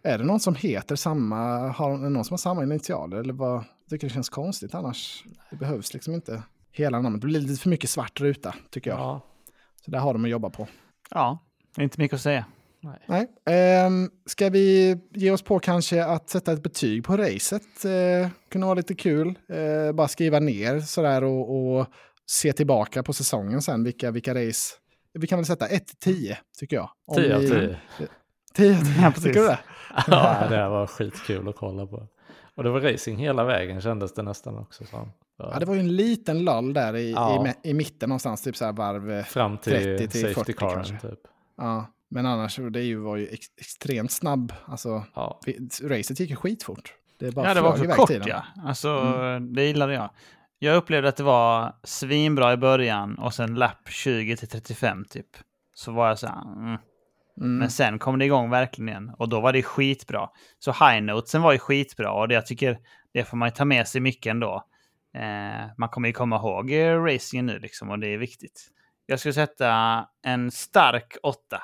Är 0.03 0.17
det 0.17 0.23
någon 0.23 0.39
som 0.39 0.55
heter 0.55 0.95
samma, 0.95 1.69
har 1.69 1.97
det 1.97 2.09
någon 2.09 2.25
som 2.25 2.33
har 2.33 2.37
samma 2.37 2.63
initialer 2.63 3.17
eller 3.17 3.33
vad? 3.33 3.55
Jag 3.55 3.89
tycker 3.89 4.07
det 4.07 4.13
känns 4.13 4.29
konstigt 4.29 4.75
annars. 4.75 5.23
Det 5.49 5.55
behövs 5.55 5.93
liksom 5.93 6.13
inte 6.13 6.43
hela 6.71 7.01
namnet. 7.01 7.21
Det 7.21 7.27
blir 7.27 7.39
lite 7.39 7.61
för 7.61 7.69
mycket 7.69 7.89
svart 7.89 8.21
ruta 8.21 8.55
tycker 8.69 8.89
jag. 8.89 8.99
Ja, 8.99 9.21
Så 9.85 9.91
där 9.91 9.99
har 9.99 10.13
de 10.13 10.23
att 10.23 10.29
jobba 10.29 10.49
på. 10.49 10.67
Ja, 11.09 11.39
det 11.75 11.83
inte 11.83 11.99
mycket 12.01 12.15
att 12.15 12.21
säga. 12.21 12.45
Nej. 12.87 13.27
Nej. 13.45 13.55
Ehm, 13.57 14.09
ska 14.25 14.49
vi 14.49 14.97
ge 15.13 15.31
oss 15.31 15.41
på 15.41 15.59
kanske 15.59 16.05
att 16.05 16.29
sätta 16.29 16.51
ett 16.53 16.63
betyg 16.63 17.03
på 17.05 17.17
racet? 17.17 17.85
Eh, 17.85 18.29
kunde 18.49 18.65
vara 18.67 18.75
lite 18.75 18.95
kul. 18.95 19.27
Eh, 19.49 19.91
bara 19.95 20.07
skriva 20.07 20.39
ner 20.39 20.79
sådär 20.79 21.23
och, 21.23 21.77
och 21.79 21.87
se 22.25 22.53
tillbaka 22.53 23.03
på 23.03 23.13
säsongen 23.13 23.61
sen. 23.61 23.83
Vilka, 23.83 24.11
vilka 24.11 24.33
race. 24.47 24.73
Vi 25.13 25.27
kan 25.27 25.39
väl 25.39 25.45
sätta 25.45 25.67
1 25.67 25.87
till 25.87 25.97
10 26.15 26.37
tycker 26.59 26.75
jag. 26.75 26.89
Om 27.07 27.15
10 27.15 27.35
av 27.35 27.41
vi- 27.41 27.49
10. 27.49 27.77
10 28.53 28.75
av 28.77 28.81
10, 28.83 28.93
Ja, 29.01 29.07
precis. 29.09 29.23
tycker 29.23 29.39
du 29.41 29.47
det? 29.47 29.59
Ja, 30.07 30.47
det 30.49 30.69
var 30.69 30.87
skitkul 30.87 31.47
att 31.49 31.55
kolla 31.55 31.85
på. 31.87 32.07
Och 32.55 32.63
det 32.63 32.69
var 32.69 32.81
racing 32.81 33.19
hela 33.21 33.43
vägen 33.43 33.81
kändes 33.81 34.13
det 34.13 34.21
nästan 34.23 34.57
också 34.57 34.85
som. 34.85 35.11
Ja, 35.37 35.59
det 35.59 35.65
var 35.65 35.73
ju 35.73 35.79
en 35.79 35.95
liten 35.95 36.45
lull 36.45 36.73
där 36.73 36.95
i, 36.95 37.11
Ja. 37.11 37.47
i, 37.63 37.69
i 37.69 37.73
mitten 37.73 38.09
någonstans, 38.09 38.41
typ 38.41 38.55
så 38.57 38.65
här 38.65 38.73
varv 38.73 39.23
Fram 39.23 39.57
till, 39.57 39.73
30 39.73 40.07
till 40.07 40.21
safety 40.21 40.33
40 40.33 40.53
caren 40.53 40.73
kanske. 40.83 41.07
typ. 41.07 41.19
Ja, 41.57 41.85
men 42.09 42.25
annars 42.25 42.55
det 42.71 42.81
ju, 42.81 42.97
var 42.97 43.15
ju 43.17 43.27
ex, 43.27 43.47
extremt 43.57 44.11
snabb. 44.11 44.53
Alltså, 44.65 45.05
Ja. 45.15 45.39
racet 45.83 46.19
gick 46.19 46.29
ju 46.29 46.35
skitfort. 46.35 46.93
Det 47.19 47.31
bara 47.31 47.47
Ja, 47.47 47.53
det 47.53 47.61
var 47.61 47.69
också 47.69 47.85
kort 47.85 48.07
tiden. 48.07 48.27
ja. 48.27 48.43
Alltså, 48.65 49.01
det 49.39 49.63
gillade 49.63 49.93
jag. 49.93 50.09
Jag 50.59 50.75
upplevde 50.75 51.09
att 51.09 51.15
det 51.17 51.23
var 51.23 51.75
svinbra 51.83 52.53
i 52.53 52.57
början 52.57 53.17
och 53.17 53.33
sen 53.33 53.55
lapp 53.55 53.89
20 53.89 54.37
till 54.37 54.47
35 54.47 55.05
typ. 55.09 55.27
Så 55.73 55.91
var 55.91 56.07
jag 56.07 56.19
så 56.19 56.27
här, 56.27 56.41
mm. 56.41 56.77
Mm. 57.37 57.57
Men 57.57 57.69
sen 57.69 57.99
kom 57.99 58.19
det 58.19 58.25
igång 58.25 58.49
verkligen 58.49 58.89
igen 58.89 59.11
och 59.17 59.29
då 59.29 59.41
var 59.41 59.53
det 59.53 59.63
skitbra. 59.63 60.29
Så 60.59 60.71
high 60.71 61.01
notesen 61.01 61.41
var 61.41 61.53
ju 61.53 61.59
skitbra 61.59 62.11
och 62.11 62.27
det 62.27 62.33
jag 62.35 62.45
tycker 62.45 62.79
det 63.13 63.23
får 63.23 63.37
man 63.37 63.47
ju 63.47 63.51
ta 63.55 63.65
med 63.65 63.87
sig 63.87 64.01
mycket 64.01 64.31
ändå. 64.31 64.63
Eh, 65.15 65.67
man 65.77 65.89
kommer 65.89 66.07
ju 66.07 66.13
komma 66.13 66.35
ihåg 66.35 66.71
racingen 67.13 67.45
nu 67.45 67.59
liksom 67.59 67.89
och 67.89 67.99
det 67.99 68.07
är 68.07 68.17
viktigt. 68.17 68.67
Jag 69.05 69.19
skulle 69.19 69.33
sätta 69.33 70.05
en 70.23 70.51
stark 70.51 71.17
åtta. 71.23 71.63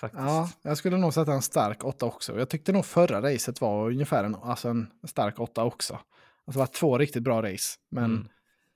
Faktiskt. 0.00 0.22
Ja, 0.22 0.50
jag 0.62 0.76
skulle 0.76 0.96
nog 0.96 1.14
sätta 1.14 1.32
en 1.32 1.42
stark 1.42 1.84
åtta 1.84 2.06
också. 2.06 2.38
Jag 2.38 2.48
tyckte 2.48 2.72
nog 2.72 2.84
förra 2.86 3.22
racet 3.22 3.60
var 3.60 3.86
ungefär 3.90 4.24
en, 4.24 4.34
alltså 4.42 4.68
en 4.68 4.90
stark 5.08 5.40
åtta 5.40 5.64
också. 5.64 5.94
Alltså 5.94 6.04
det 6.52 6.58
var 6.58 6.66
två 6.66 6.98
riktigt 6.98 7.22
bra 7.22 7.42
race. 7.42 7.76
Men 7.90 8.04
Mm. 8.04 8.28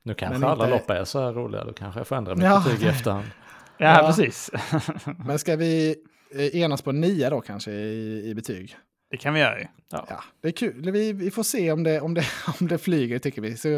Nu 0.05 0.15
kanske 0.15 0.39
Men 0.39 0.49
alla 0.51 0.65
inte- 0.65 0.79
lopp 0.79 0.91
är 0.91 1.05
så 1.05 1.21
här 1.21 1.33
roliga, 1.33 1.65
då 1.65 1.73
kanske 1.73 2.01
jag 2.01 2.07
får 2.07 2.17
ändra 2.17 2.35
mitt 2.35 2.45
Ja. 2.45 2.63
betyg 2.67 2.83
i 2.83 2.89
efterhand. 2.89 3.25
Ja, 3.79 4.01
Ja. 4.01 4.07
precis. 4.07 4.51
Men 5.27 5.39
ska 5.39 5.57
vi 5.57 5.97
eh, 6.35 6.57
enas 6.61 6.83
på 6.83 6.93
nia 6.93 7.31
då 7.31 7.41
kanske 7.41 7.71
i, 7.73 8.29
i 8.31 8.35
betyg? 8.35 8.77
det 9.11 9.17
kan 9.17 9.35
vi 9.35 9.41
göra 9.41 9.59
ju. 9.59 9.67
Ja, 9.91 10.07
det 10.43 10.49
är 10.49 10.53
kul. 10.53 10.91
Vi, 10.91 11.13
vi 11.13 11.31
får 11.31 11.43
se 11.43 11.73
om 11.73 11.83
det, 11.83 12.01
om 12.01 12.15
det, 12.15 12.25
om 12.61 12.69
det 12.69 12.79
flyger 12.79 13.19
tycker 13.19 13.43
vi. 13.43 13.57
Så, 13.57 13.69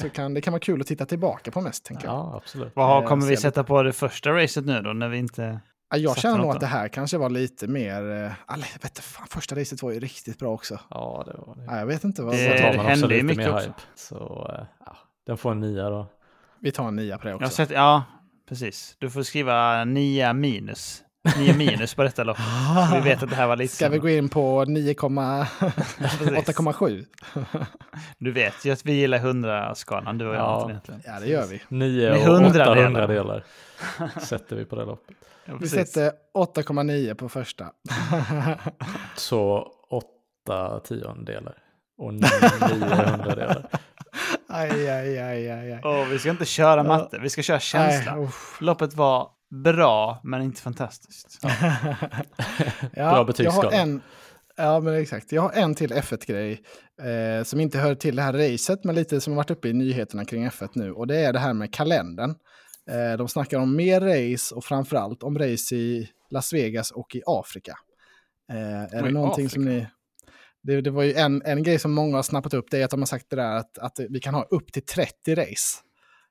så 0.00 0.08
kan, 0.10 0.34
det 0.34 0.40
kan 0.40 0.52
vara 0.52 0.60
kul 0.60 0.80
att 0.80 0.86
titta 0.86 1.06
tillbaka 1.06 1.50
på 1.50 1.60
mest 1.60 1.84
tänker 1.84 2.06
jag. 2.06 2.14
Ja, 2.14 2.36
absolut. 2.42 2.72
Vad 2.76 3.02
Eh, 3.02 3.08
kommer 3.08 3.26
vi 3.26 3.36
sätta 3.36 3.64
på 3.64 3.82
det 3.82 3.92
första 3.92 4.30
racet 4.30 4.64
nu 4.66 4.82
då 4.82 4.92
när 4.92 5.08
vi 5.08 5.18
inte... 5.18 5.60
Ja, 5.90 5.96
jag 5.96 6.16
känner 6.18 6.38
nog 6.38 6.50
att 6.54 6.60
det 6.60 6.66
här 6.66 6.88
kanske 6.88 7.18
var 7.18 7.30
lite 7.30 7.66
mer... 7.68 8.02
eh, 8.02 8.54
Eller, 8.54 8.66
jag 8.72 8.82
vet 8.82 8.84
inte, 8.84 9.02
fan, 9.02 9.26
första 9.30 9.56
racet 9.56 9.82
var 9.82 9.92
ju 9.92 10.00
riktigt 10.00 10.38
bra 10.38 10.48
också. 10.52 10.80
Ja, 10.90 11.22
det 11.26 11.34
var 11.46 11.54
det. 11.56 11.64
Ja, 11.64 11.78
jag 11.78 11.86
vet 11.86 12.04
inte 12.04 12.22
vad... 12.22 12.34
Det- 12.34 12.48
det 12.72 12.78
hände 12.78 13.16
ju 13.16 13.22
mycket 13.22 13.48
också. 13.54 13.66
hype. 13.66 13.80
Så 13.94 14.50
eh, 14.58 14.64
ja, 14.86 14.96
den 15.26 15.36
får 15.36 15.50
en 15.52 15.60
nia 15.60 15.90
då. 15.90 16.06
Vi 16.60 16.72
tar 16.72 16.88
en 16.88 16.96
nia 16.96 17.18
på 17.18 17.26
det 17.28 17.34
också. 17.34 17.48
sett, 17.50 17.70
ja, 17.70 18.04
precis. 18.48 18.96
Du 18.98 19.10
får 19.10 19.22
skriva 19.22 19.84
9 19.84 20.32
minus. 20.32 21.02
9 21.38 21.54
minus 21.56 21.94
på 21.94 22.02
detta 22.02 22.24
lopp. 22.24 22.38
Vi 22.94 23.00
vet 23.00 23.22
att 23.22 23.30
det 23.30 23.36
här 23.36 23.46
var 23.46 23.56
lite 23.56 23.74
Ska 23.74 23.88
vi 23.88 23.98
gå 23.98 24.08
in 24.08 24.28
på 24.28 24.64
9,8,7? 24.64 27.04
Du 28.18 28.32
vet 28.32 28.64
ju 28.64 28.72
att 28.72 28.86
vi 28.86 28.92
gillar 28.92 29.18
100-skalan, 29.18 30.18
du 30.18 30.26
och 30.28 30.34
jag. 30.34 30.40
Ja. 30.40 30.54
Anton, 30.54 30.70
egentligen. 30.70 31.02
Ja, 31.04 31.20
det 31.20 31.26
gör 31.28 31.46
vi. 31.46 31.62
Nio 31.68 32.10
Med 32.10 32.28
och 32.28 32.34
hundradelar. 32.36 32.72
800 32.72 33.06
delar 33.06 33.44
sätter 34.20 34.56
vi 34.56 34.64
på 34.64 34.76
det 34.76 34.84
loppet. 34.84 35.16
Ja, 35.44 35.54
Vi 35.60 35.68
sätter 35.68 36.12
8,9 36.34 37.14
på 37.14 37.28
första. 37.28 37.66
Så 39.16 39.68
åtta 39.90 40.80
tiondelar 40.80 41.54
och 41.98 42.14
nio 42.14 42.28
hundradelar. 42.90 43.66
aj, 44.48 44.90
aj, 44.90 45.18
aj, 45.18 45.50
aj, 45.50 45.72
aj. 45.72 45.80
Åh, 45.84 46.04
vi 46.10 46.18
ska 46.18 46.30
inte 46.30 46.44
köra 46.44 46.82
matte, 46.82 47.18
vi 47.18 47.30
ska 47.30 47.42
köra 47.42 47.60
känsla. 47.60 48.18
Uff. 48.18 48.58
Loppet 48.60 48.94
var 48.94 49.28
bra, 49.62 50.20
men 50.24 50.42
inte 50.42 50.62
fantastiskt. 50.62 51.38
Ja, 51.42 51.48
Bra 52.94 53.24
betygsskala. 53.24 53.72
Jag 53.72 53.78
har 53.78 53.82
en, 53.82 54.02
ja, 54.56 54.80
men 54.80 54.94
exakt. 54.94 55.32
Jag 55.32 55.42
har 55.42 55.52
en 55.52 55.74
till 55.74 55.92
F1-grej 55.92 56.62
eh, 57.02 57.44
som 57.44 57.60
inte 57.60 57.78
hör 57.78 57.94
till 57.94 58.16
det 58.16 58.22
här 58.22 58.32
racet, 58.32 58.84
men 58.84 58.94
lite 58.94 59.20
som 59.20 59.32
har 59.32 59.36
varit 59.36 59.50
uppe 59.50 59.68
i 59.68 59.72
nyheterna 59.72 60.24
kring 60.24 60.48
F1 60.48 60.68
nu. 60.74 60.92
Och 60.92 61.06
det 61.06 61.16
är 61.16 61.32
det 61.32 61.38
här 61.38 61.54
med 61.54 61.72
kalendern. 61.72 62.34
Eh, 62.90 63.18
de 63.18 63.28
snackar 63.28 63.58
om 63.58 63.76
mer 63.76 64.00
race 64.00 64.54
och 64.54 64.64
framförallt 64.64 65.22
om 65.22 65.38
race 65.38 65.74
i 65.74 66.08
Las 66.30 66.52
Vegas 66.52 66.90
och 66.90 67.14
i 67.14 67.22
Afrika. 67.26 67.74
Eh, 68.52 68.98
är 68.98 69.02
det 69.02 69.10
någonting 69.10 69.48
som 69.48 69.62
Afrika. 69.62 69.78
ni... 69.78 69.86
Det, 70.62 70.80
det 70.80 70.90
var 70.90 71.02
ju 71.02 71.12
en, 71.12 71.42
en 71.44 71.62
grej 71.62 71.78
som 71.78 71.92
många 71.92 72.16
har 72.16 72.22
snappat 72.22 72.54
upp, 72.54 72.66
det 72.70 72.80
är 72.80 72.84
att 72.84 72.90
de 72.90 73.00
har 73.00 73.06
sagt 73.06 73.26
det 73.30 73.36
där 73.36 73.56
att, 73.56 73.78
att 73.78 74.00
vi 74.10 74.20
kan 74.20 74.34
ha 74.34 74.42
upp 74.42 74.72
till 74.72 74.84
30 74.84 75.34
race. 75.34 75.85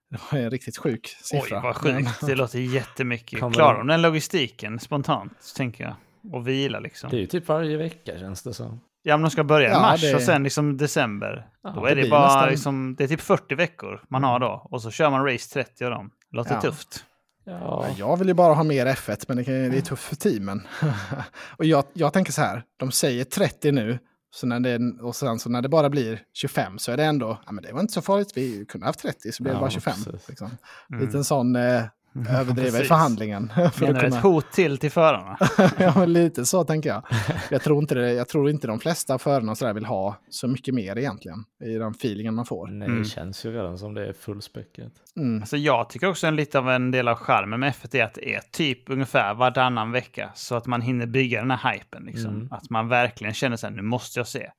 Det 0.09 0.17
var 0.31 0.39
en 0.39 0.49
riktigt 0.49 0.77
sjuk 0.77 1.07
siffra. 1.21 1.57
Oj, 1.57 1.61
vad 1.63 1.83
Men- 1.93 2.05
sjukt. 2.05 2.25
Det 2.25 2.35
låter 2.35 2.59
jättemycket. 2.59 3.39
Kommer 3.39 3.53
Klarar 3.53 3.73
de- 3.77 3.87
de 3.87 3.93
den 3.93 4.01
logistiken 4.01 4.79
spontant, 4.79 5.53
tänker 5.57 5.83
jag? 5.83 5.95
Och 6.33 6.47
vila 6.47 6.79
liksom. 6.79 7.09
Det 7.09 7.15
är 7.15 7.19
ju 7.19 7.27
typ 7.27 7.47
varje 7.47 7.77
vecka 7.77 8.19
känns 8.19 8.43
det 8.43 8.53
som. 8.53 8.79
Ja, 9.03 9.17
men 9.17 9.21
de 9.23 9.29
ska 9.31 9.43
börja 9.43 9.67
i 9.69 9.71
Ja, 9.71 9.79
mars 9.81 10.01
det- 10.01 10.15
och 10.15 10.21
sen 10.21 10.43
liksom 10.43 10.77
december. 10.77 11.47
Ja, 11.63 11.69
då 11.69 11.85
det 11.85 11.91
är 11.91 11.95
det 11.95 12.01
blir 12.01 12.11
bara 12.11 12.25
nästan- 12.25 12.49
liksom, 12.49 12.95
det 12.97 13.03
är 13.03 13.07
typ 13.07 13.21
40 13.21 13.55
veckor 13.55 14.01
man 14.09 14.23
har 14.23 14.39
då. 14.39 14.67
Och 14.71 14.81
så 14.81 14.91
kör 14.91 15.09
man 15.09 15.25
race 15.25 15.53
30 15.53 15.85
av 15.85 15.91
dem. 15.91 16.11
Det 16.31 16.37
låter 16.37 16.53
Ja. 16.55 16.61
tufft. 16.61 17.05
Ja, 17.47 17.53
Ja, 17.53 17.87
jag 17.97 18.17
vill 18.17 18.27
ju 18.27 18.33
bara 18.33 18.53
ha 18.53 18.63
mer 18.63 18.85
F1, 18.85 19.25
men 19.27 19.37
det, 19.37 19.43
kan, 19.43 19.53
det 19.53 19.77
är 19.77 19.81
tufft 19.81 20.03
för 20.03 20.15
teamen. 20.15 20.67
och 21.57 21.65
jag, 21.65 21.83
jag 21.93 22.13
tänker 22.13 22.31
så 22.31 22.41
här, 22.41 22.63
de 22.77 22.91
säger 22.91 23.23
30 23.23 23.71
nu, 23.71 23.99
så 24.35 24.47
när 24.47 24.59
det, 24.59 25.01
och 25.01 25.15
sen 25.15 25.39
så 25.39 25.49
när 25.49 25.61
det 25.61 25.69
bara 25.69 25.89
blir 25.89 26.21
25 26.33 26.77
så 26.79 26.91
är 26.91 26.97
det 26.97 27.03
ändå, 27.03 27.39
ja 27.45 27.51
men 27.51 27.63
det 27.63 27.73
var 27.73 27.81
inte 27.81 27.93
så 27.93 28.01
farligt, 28.01 28.31
vi 28.35 28.65
kunde 28.65 28.85
haft 28.87 28.99
30 28.99 29.31
så 29.31 29.43
blev 29.43 29.53
det 29.53 29.57
Ja, 29.57 29.61
bara 29.61 29.69
25. 29.69 29.93
precis. 30.03 30.29
Liksom. 30.29 30.49
Mm. 30.89 31.05
Lite 31.05 31.17
en 31.17 31.23
sån 31.23 31.55
eh, 31.55 31.83
överdriva 32.29 32.79
i 32.79 32.83
förhandlingen. 32.83 33.49
för 33.73 33.85
Menar 33.85 33.93
du 33.93 33.99
kunna, 33.99 34.17
ett 34.17 34.23
hot 34.23 34.51
till 34.51 34.77
till 34.77 34.91
förarna? 34.91 35.37
ja, 35.79 35.93
men 35.95 36.13
lite 36.13 36.45
så 36.45 36.63
tänker 36.63 36.89
jag. 36.89 37.03
Jag 37.51 37.61
tror 37.61 37.79
inte, 37.81 37.95
det, 37.95 38.13
jag 38.13 38.27
tror 38.27 38.49
inte 38.49 38.67
de 38.67 38.79
flesta 38.79 39.17
förarna 39.17 39.55
så 39.55 39.65
där 39.65 39.73
vill 39.73 39.85
ha 39.85 40.15
så 40.29 40.47
mycket 40.47 40.73
mer 40.73 40.97
egentligen, 40.97 41.43
i 41.63 41.73
den 41.77 41.91
feelingen 41.91 42.33
man 42.33 42.45
får. 42.45 42.67
nej, 42.67 42.87
Mm. 42.87 42.99
det 43.03 43.05
känns 43.09 43.45
ju 43.45 43.51
redan 43.53 43.77
som 43.77 43.93
det 43.93 44.07
är 44.07 44.13
fullspäckat. 44.13 44.91
Mm. 45.17 45.41
Alltså 45.41 45.57
jag 45.57 45.89
tycker 45.89 46.07
också 46.09 46.27
en 46.27 46.35
lite 46.35 46.59
av 46.59 46.69
en 46.69 46.91
del 46.91 47.07
av 47.07 47.15
charmen 47.15 47.59
med 47.59 47.73
F1 47.73 47.95
är 47.95 48.03
att 48.03 48.13
det 48.13 48.35
är 48.35 48.41
typ 48.51 48.89
ungefär 48.89 49.33
varannan 49.33 49.91
vecka. 49.91 50.31
Så 50.35 50.55
att 50.55 50.65
man 50.65 50.81
hinner 50.81 51.05
bygga 51.05 51.39
den 51.41 51.51
här 51.51 51.73
hypen. 51.73 52.03
Liksom. 52.03 52.35
Mm. 52.35 52.47
Att 52.51 52.69
man 52.69 52.87
verkligen 52.87 53.33
känner 53.33 53.57
så 53.57 53.67
här, 53.67 53.73
nu 53.73 53.81
måste 53.81 54.19
jag 54.19 54.27
se. 54.27 54.51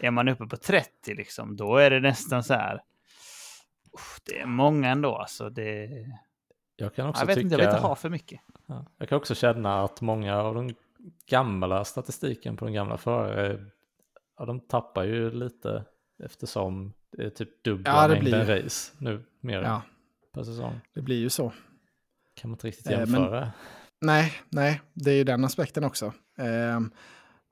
Är 0.00 0.10
man 0.10 0.28
uppe 0.28 0.46
på 0.46 0.56
30, 0.56 1.14
liksom, 1.14 1.56
då 1.56 1.76
är 1.76 1.90
det 1.90 2.00
nästan 2.00 2.44
så 2.44 2.54
här... 2.54 2.80
det 4.26 4.38
är 4.40 4.46
många 4.46 4.88
ändå. 4.90 5.16
Alltså 5.16 5.50
det, 5.50 5.88
Jag 6.76 6.94
kan 6.94 7.08
också 7.08 7.22
jag 7.22 7.26
vet 7.26 7.34
tycka... 7.34 7.44
inte, 7.44 7.54
jag 7.54 7.58
vill 7.58 7.68
inte 7.76 7.86
ha 7.88 7.94
för 7.96 8.08
mycket. 8.10 8.40
Ja, 8.66 8.86
jag 8.98 9.08
kan 9.08 9.16
också 9.18 9.34
känna 9.34 9.84
att 9.84 10.00
många 10.00 10.36
av 10.36 10.54
de 10.54 10.74
gamla 11.30 11.84
statistiken 11.84 12.56
på 12.56 12.64
de 12.64 12.74
gamla 12.74 12.96
förare, 12.96 13.64
ja, 14.38 14.44
de 14.44 14.60
tappar 14.60 15.04
ju 15.04 15.30
lite 15.30 15.84
eftersom 16.24 16.92
det 17.16 17.24
är 17.24 17.30
typ 17.30 17.64
dubbla 17.64 17.90
Ja, 17.90 18.08
det 18.08 18.14
mängden 18.14 18.46
blir- 18.46 18.62
race 18.62 18.92
nu 18.98 19.24
mer 19.40 19.62
Ja, 19.62 19.82
per 20.34 20.42
säsong. 20.44 20.80
det 20.94 21.02
blir 21.02 21.18
ju 21.20 21.30
så. 21.30 21.52
Kan 22.34 22.50
man 22.50 22.54
inte 22.54 22.66
riktigt 22.66 22.86
Eh, 22.90 22.98
men- 22.98 22.98
jämföra. 23.08 23.52
Nej, 24.00 24.32
nej, 24.48 24.80
det 24.94 25.10
är 25.10 25.14
ju 25.14 25.24
den 25.24 25.44
aspekten 25.44 25.84
också. 25.84 26.12
Ehm, 26.38 26.90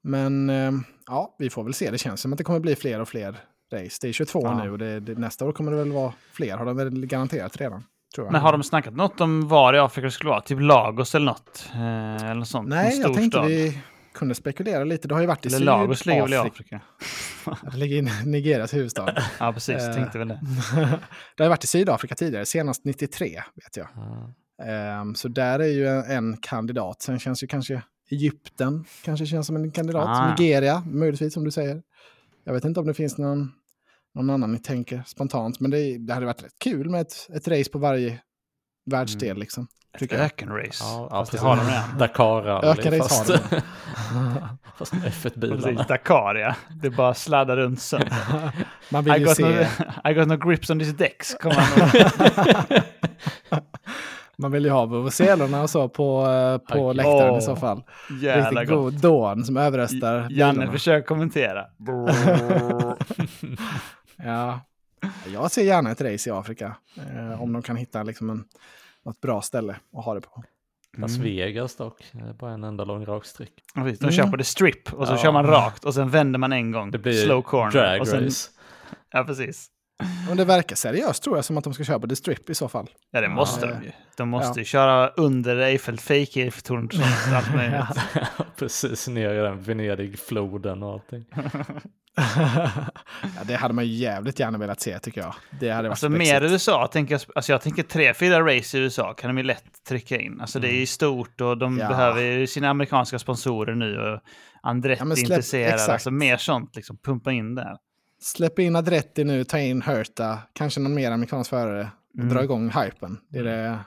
men 0.03 0.51
ehm, 0.51 0.85
ja, 1.07 1.35
vi 1.39 1.51
får 1.51 1.65
väl 1.65 1.75
se. 1.75 1.91
Det 1.91 1.99
känns 1.99 2.21
som 2.21 2.33
att 2.33 2.39
det 2.39 2.45
kommer 2.45 2.61
bli 2.61 2.77
fler 2.77 3.01
och 3.01 3.09
fler 3.09 3.31
race. 3.73 3.99
Det 4.03 4.09
är 4.09 4.13
22 4.13 4.41
Ja. 4.43 4.65
nu 4.65 4.71
och 4.71 4.79
det, 4.79 5.01
det, 5.01 5.15
nästa 5.19 5.45
år 5.45 5.53
kommer 5.53 5.71
det 5.73 5.77
väl 5.79 5.93
vara 5.93 6.13
fler. 6.33 6.57
Har 6.57 6.65
de 6.67 6.77
väl 6.77 7.07
garanterat 7.07 7.57
redan? 7.57 7.85
Men 8.19 8.35
har 8.35 8.53
de 8.53 8.63
snackat 8.63 8.95
något 8.95 9.21
om 9.21 9.49
var 9.49 9.75
i 9.75 9.79
Afrika 9.79 10.07
det 10.07 10.11
skulle 10.11 10.31
vara? 10.31 10.41
Typ 10.41 10.61
Lagos 10.61 11.15
eller 11.15 11.27
något? 11.27 11.69
Eh, 11.75 12.31
eller 12.31 12.45
sånt? 12.45 12.69
Nej, 12.69 13.01
jag 13.01 13.15
tänkte 13.15 13.39
stad? 13.39 13.47
vi 13.47 13.79
kunde 14.15 14.35
spekulera 14.35 14.85
lite. 14.85 15.09
Det 15.09 15.15
har 15.15 15.21
ju 15.21 15.27
varit 15.27 15.47
i 15.47 15.49
Eller 15.49 15.67
Lagos 15.67 16.07
ligger 16.07 16.23
väl 16.23 16.33
i 16.33 16.37
Sydafrika. 16.37 16.81
Afrika? 17.45 17.67
Det 17.71 17.77
ligger 17.77 17.97
i 17.97 18.27
Nigerias 18.27 18.75
huvudstad. 18.75 19.15
Ja, 19.39 19.53
precis. 19.53 19.83
Eh. 19.83 19.95
Tänkte 19.95 20.19
väl 20.19 20.29
det. 20.29 20.41
det 21.37 21.43
har 21.43 21.49
varit 21.49 21.65
i 21.65 21.67
Sydafrika 21.67 22.15
tidigare, 22.15 22.47
senast 22.47 22.85
93 22.85 23.43
vet 23.55 23.77
jag. 23.77 23.89
Ja. 23.97 24.35
Ehm, 24.65 25.15
så 25.15 25.29
där 25.29 25.59
är 25.59 25.69
ju 25.69 25.87
en, 25.89 26.05
en 26.05 26.37
kandidat. 26.37 27.03
Sen 27.03 27.19
känns 27.19 27.43
ju 27.43 27.47
kanske 27.47 27.83
Egypten 28.11 28.85
kanske 29.05 29.27
känns 29.27 29.47
som 29.47 29.57
en 29.57 29.71
kandidat. 29.71 30.09
Ah. 30.09 30.31
Nigeria, 30.31 30.83
möjligtvis 30.87 31.35
som 31.35 31.45
du 31.45 31.51
säger. 31.51 31.83
Jag 32.45 32.53
vet 32.53 32.65
inte 32.65 32.81
om 32.81 32.87
det 32.87 32.95
finns 32.95 33.19
någon, 33.19 33.53
någon 34.15 34.31
annan 34.31 34.53
ni 34.53 34.59
tänker 34.59 35.03
spontant. 35.07 35.61
Men 35.61 35.71
det, 35.71 35.99
det 35.99 36.15
hade 36.15 36.27
varit 36.27 36.43
rätt 36.43 36.59
kul 36.65 36.91
med 36.91 37.01
ett, 37.01 37.29
ett 37.37 37.49
race 37.49 37.71
på 37.71 37.79
varje 37.79 38.21
världsdel. 38.91 39.31
Mm. 39.31 39.41
Liksom, 39.41 39.67
Ett 40.01 40.13
ökenrace. 40.13 40.85
Ja, 40.85 41.09
ja, 41.11 41.17
Fast 41.19 41.33
det 41.33 41.39
har 41.39 41.57
de 41.57 41.67
redan. 41.67 41.99
Dakar 41.99 42.43
rally, 42.43 42.69
Ökenrace 42.69 43.09
fast, 43.09 43.31
fast 44.79 44.93
med 44.93 45.03
F1-bilarna. 45.03 45.63
Precis, 45.63 45.87
Dakar 45.87 46.35
ja. 46.35 46.55
Det 46.83 46.91
bara 46.91 47.15
sladdar 47.15 47.57
runt 47.57 47.81
så. 47.81 47.99
Man 48.91 49.05
vill 49.05 49.15
I 49.15 49.19
ju 49.19 49.25
got, 49.25 49.37
se, 49.37 49.43
no, 49.43 50.11
I 50.11 50.15
got 50.15 50.29
no 50.29 50.37
grips 50.37 50.71
on 50.71 50.79
this 50.79 50.93
decks. 50.97 51.35
Kommer 51.35 51.57
han 51.57 51.91
och- 53.51 53.59
man 54.39 54.53
vill 54.53 54.65
ju 54.65 54.71
ha 54.71 54.87
vuvuzelorna 54.87 55.63
och 55.63 55.71
så 55.71 55.89
på, 55.89 56.21
eh, 56.27 56.75
på 56.75 56.87
Okej. 56.87 56.97
läktaren 56.97 57.31
Åh, 57.31 57.39
i 57.39 57.43
så 57.43 57.57
fall. 57.57 57.83
Riktigt 58.23 58.55
gott. 58.59 58.69
god 58.69 59.01
dån 59.01 59.45
som 59.45 59.57
överröstar 59.57 60.27
Janne 60.31 60.53
bilarna. 60.53 60.73
försöker 60.73 61.07
kommentera. 61.07 61.65
Ja. 64.17 64.61
Jag 65.33 65.51
ser 65.51 65.63
gärna 65.63 65.91
ett 65.91 66.01
race 66.01 66.31
i 66.31 66.33
Afrika. 66.33 66.77
Eh, 66.97 67.43
om 67.43 67.53
de 67.53 67.63
kan 67.63 67.77
hitta 67.77 68.03
liksom 68.03 68.31
en, 68.31 68.45
något 69.05 69.21
bra 69.21 69.43
ställe 69.43 69.77
att 69.97 70.05
ha 70.05 70.15
det 70.15 70.21
på. 70.21 70.45
Las 70.97 71.11
Mm. 71.17 71.23
Vegas 71.23 71.77
dock, 71.77 72.05
det 72.13 72.29
är 72.29 72.33
bara 72.33 72.51
en 72.53 72.65
enda 72.65 72.85
lång 72.85 73.05
raksträck. 73.07 73.53
Ja, 73.75 73.83
precis. 73.83 73.99
De 73.99 74.05
Mm. 74.05 74.15
kör 74.17 74.27
på 74.31 74.37
the 74.37 74.45
strip 74.45 74.93
och 74.95 75.07
så 75.07 75.13
Ja. 75.13 75.19
kör 75.19 75.33
man 75.33 75.47
rakt 75.47 75.85
och 75.85 75.95
sen 75.95 76.11
vänder 76.11 76.39
man 76.39 76.53
en 76.53 76.73
gång. 76.73 76.91
Det 76.91 76.99
blir 76.99 77.13
Slow 77.25 77.43
corner. 77.43 77.71
drag 77.71 78.01
och 78.01 78.09
sen, 78.09 78.25
race. 78.25 78.51
Ja, 79.11 79.25
precis. 79.25 79.71
Om 80.31 80.37
det 80.37 80.45
verkar 80.45 80.77
seriöst 80.77 81.23
tror 81.23 81.37
jag 81.37 81.45
som 81.45 81.59
att 81.59 81.65
de 81.65 81.75
ska 81.75 81.85
köra 81.85 81.99
på 82.01 82.09
The 82.09 82.17
Strip 82.17 82.51
i 82.51 82.55
så 82.55 82.69
fall. 82.69 82.91
Ja, 83.11 83.21
det 83.21 83.29
måste 83.29 83.67
Ja. 83.67 83.73
de 83.75 83.85
ju. 83.85 83.93
De 84.17 84.29
måste 84.29 84.49
Ja. 84.49 84.59
ju 84.61 84.65
köra 84.65 85.09
under 85.09 85.57
Eiffel, 85.57 85.99
fake 85.99 86.41
Eiffeltornet 86.43 86.95
och 86.95 87.01
allt 87.37 87.55
möjligt. 87.55 87.85
Precis 88.57 89.09
ner 89.09 89.31
i 89.35 89.39
den 89.39 89.63
Venedig-floden 89.63 90.83
och 90.83 90.93
allting. 90.93 91.25
ja, 93.37 93.45
det 93.45 93.55
hade 93.55 93.75
man 93.75 93.87
ju 93.87 93.93
jävligt 93.93 94.39
gärna 94.41 94.59
velat 94.59 94.81
se 94.81 94.99
tycker 94.99 95.21
jag. 95.21 95.35
Det 95.61 95.71
hade 95.71 95.89
varit 95.89 95.93
Alltså 95.93 96.09
mer 96.09 96.43
USA, 96.45 96.87
tänker 96.87 97.15
jag, 97.15 97.21
alltså 97.35 97.53
jag 97.53 97.61
tänker 97.63 97.83
tre, 97.83 98.15
fyra 98.15 98.41
race 98.57 98.79
i 98.79 98.81
USA 98.81 99.15
kan 99.15 99.29
de 99.31 99.39
ju 99.39 99.45
lätt 99.45 99.85
trycka 99.89 100.19
in. 100.21 100.41
Alltså 100.41 100.59
det 100.61 100.69
är 100.69 100.77
ju 100.81 100.87
stort 100.87 101.41
och 101.41 101.59
de 101.59 101.73
Mm. 101.75 101.83
Ja. 101.83 101.89
behöver 101.89 102.23
ju 102.23 102.47
sina 102.47 102.69
amerikanska 102.69 103.19
sponsorer 103.19 103.75
nu 103.75 103.99
och 103.99 104.21
Andretti 104.63 105.03
Ja, 105.09 105.15
släpp- 105.15 105.19
intresserad. 105.19 105.75
exakt. 105.75 105.91
Alltså 105.93 106.11
mer 106.11 106.37
sånt, 106.37 106.77
liksom 106.77 106.97
pumpa 107.05 107.33
in 107.33 107.55
där. 107.55 107.77
Släpp 108.23 108.59
in 108.59 108.77
Adretti 108.77 109.25
nu, 109.25 109.45
ta 109.45 109.59
in 109.59 109.83
Herta, 109.83 110.39
kanske 110.53 110.81
någon 110.81 110.95
mer 110.95 111.11
amerikansk 111.11 111.51
förare 111.51 111.89
Mm. 112.19 112.29
dra 112.29 112.43
igång 112.45 112.71
hypen. 112.71 113.19
Det 113.29 113.39
är 113.39 113.45
det, 113.45 113.79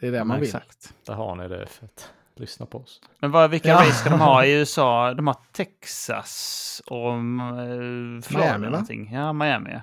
det, 0.00 0.06
är 0.06 0.10
det 0.12 0.16
Ja, 0.18 0.24
man 0.24 0.40
vill. 0.40 0.46
Exakt. 0.48 0.94
Där 1.06 1.14
har 1.14 1.36
ni 1.36 1.48
det 1.48 1.66
fett. 1.66 2.08
Lyssna 2.38 2.66
på 2.66 2.78
oss. 2.78 3.00
Men 3.20 3.30
vad, 3.30 3.50
vilka 3.50 3.68
Ja. 3.68 3.76
race 3.80 3.92
ska 3.92 4.10
de 4.10 4.20
ha 4.20 4.44
i 4.44 4.52
USA? 4.58 5.14
De 5.14 5.26
har 5.26 5.36
Texas 5.52 6.82
och 6.86 7.12
uh, 7.12 8.20
Florida 8.22 8.58
Miami, 8.58 8.66
någonting. 8.70 9.12
Ja, 9.12 9.32
Miami. 9.32 9.70
ja. 9.72 9.80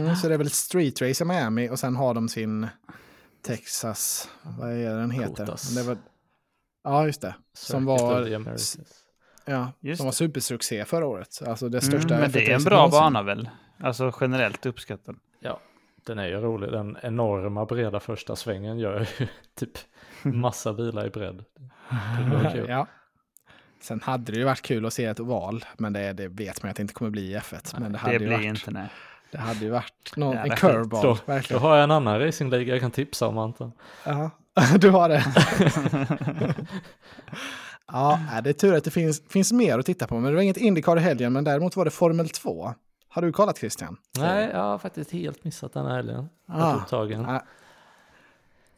Mm, 0.00 0.16
så 0.16 0.28
det 0.28 0.34
är 0.34 0.38
väl 0.38 0.46
ett 0.46 0.52
street 0.52 1.02
race 1.02 1.24
i 1.24 1.26
Miami 1.26 1.70
och 1.70 1.78
sen 1.78 1.96
har 1.96 2.14
de 2.14 2.28
sin 2.28 2.66
Texas, 3.42 4.30
vad 4.58 4.70
är 4.72 4.94
den 4.96 5.10
heter? 5.10 5.74
Det 5.76 5.82
var, 5.82 5.96
ja, 6.84 7.06
just 7.06 7.20
det. 7.20 7.34
Som 7.54 7.84
var, 7.84 8.26
ja, 9.46 9.72
Just 9.80 9.96
som 9.98 10.04
var 10.06 10.12
det. 10.12 10.16
supersuccé 10.16 10.84
förra 10.84 11.06
året. 11.06 11.42
Alltså 11.46 11.68
det 11.68 11.78
Mm, 11.78 12.00
största 12.00 12.18
men 12.18 12.32
det 12.32 12.50
är 12.50 12.54
en 12.54 12.60
F1-racet 12.60 12.64
bra 12.64 12.76
någonsin. 12.76 13.00
bana 13.00 13.22
väl? 13.22 13.48
Alltså 13.80 14.12
generellt 14.20 14.66
uppskattad. 14.66 15.16
Ja, 15.40 15.60
den 16.06 16.18
är 16.18 16.26
ju 16.26 16.36
rolig. 16.40 16.72
Den 16.72 16.96
enorma 17.02 17.64
breda 17.64 18.00
första 18.00 18.36
svängen 18.36 18.78
gör 18.78 19.06
ju 19.18 19.26
typ 19.54 19.70
massa 20.22 20.72
bilar 20.72 21.06
i 21.06 21.10
bredd. 21.10 21.44
Ja. 22.68 22.86
Sen 23.80 24.00
hade 24.00 24.32
det 24.32 24.38
ju 24.38 24.44
varit 24.44 24.62
kul 24.62 24.86
att 24.86 24.92
se 24.92 25.04
ett 25.04 25.20
oval, 25.20 25.64
men 25.78 25.92
det, 25.92 26.12
det 26.12 26.28
vet 26.28 26.62
man 26.62 26.70
att 26.70 26.76
det 26.76 26.80
inte 26.82 26.94
kommer 26.94 27.10
bli 27.10 27.32
i 27.32 27.36
F1. 27.38 27.76
Men 27.80 27.92
det 27.92 27.98
hade 27.98 28.18
Det 28.18 28.24
ju 28.24 28.28
blir 28.28 28.36
varit, 28.36 28.46
inte 28.46 28.70
nej. 28.70 28.88
det 29.30 29.38
hade 29.38 29.60
ju 29.60 29.70
varit 29.70 30.16
någon, 30.16 30.36
Ja, 30.36 30.42
en 30.42 30.48
det- 30.48 30.56
curveball, 30.56 31.02
Då, 31.02 31.14
då 31.14 31.18
verkligen. 31.26 31.62
har 31.62 31.74
jag 31.76 31.84
en 31.84 31.90
annan 31.90 32.18
racingliga 32.20 32.74
jag 32.74 32.80
kan 32.80 32.90
tipsa 32.90 33.26
om 33.26 33.38
Anton. 33.38 33.72
Ja, 34.04 34.30
du 34.78 34.90
har 34.90 35.08
det. 35.08 35.24
ja, 37.92 38.20
nej, 38.32 38.42
det 38.42 38.50
är 38.50 38.54
tur 38.54 38.74
att 38.76 38.84
det 38.84 38.90
finns, 38.90 39.22
finns 39.28 39.52
mer 39.52 39.78
att 39.78 39.86
titta 39.86 40.06
på. 40.06 40.14
Men 40.14 40.24
det 40.30 40.34
var 40.34 40.42
inget 40.42 40.56
Indycar 40.56 40.96
i 40.96 41.00
helgen, 41.00 41.32
men 41.32 41.44
däremot 41.44 41.76
var 41.76 41.84
det 41.84 41.90
Formel 41.90 42.28
2. 42.28 42.74
Har 43.16 43.22
du 43.22 43.32
kollat 43.32 43.58
Christian? 43.58 43.96
Nej, 44.18 44.50
jag 44.52 44.62
har 44.62 44.78
faktiskt 44.78 45.10
helt 45.10 45.44
missat 45.44 45.72
den 45.72 45.86
här 45.86 45.96
helgen. 45.96 46.28
Ah. 46.48 46.70
Ja. 47.28 47.44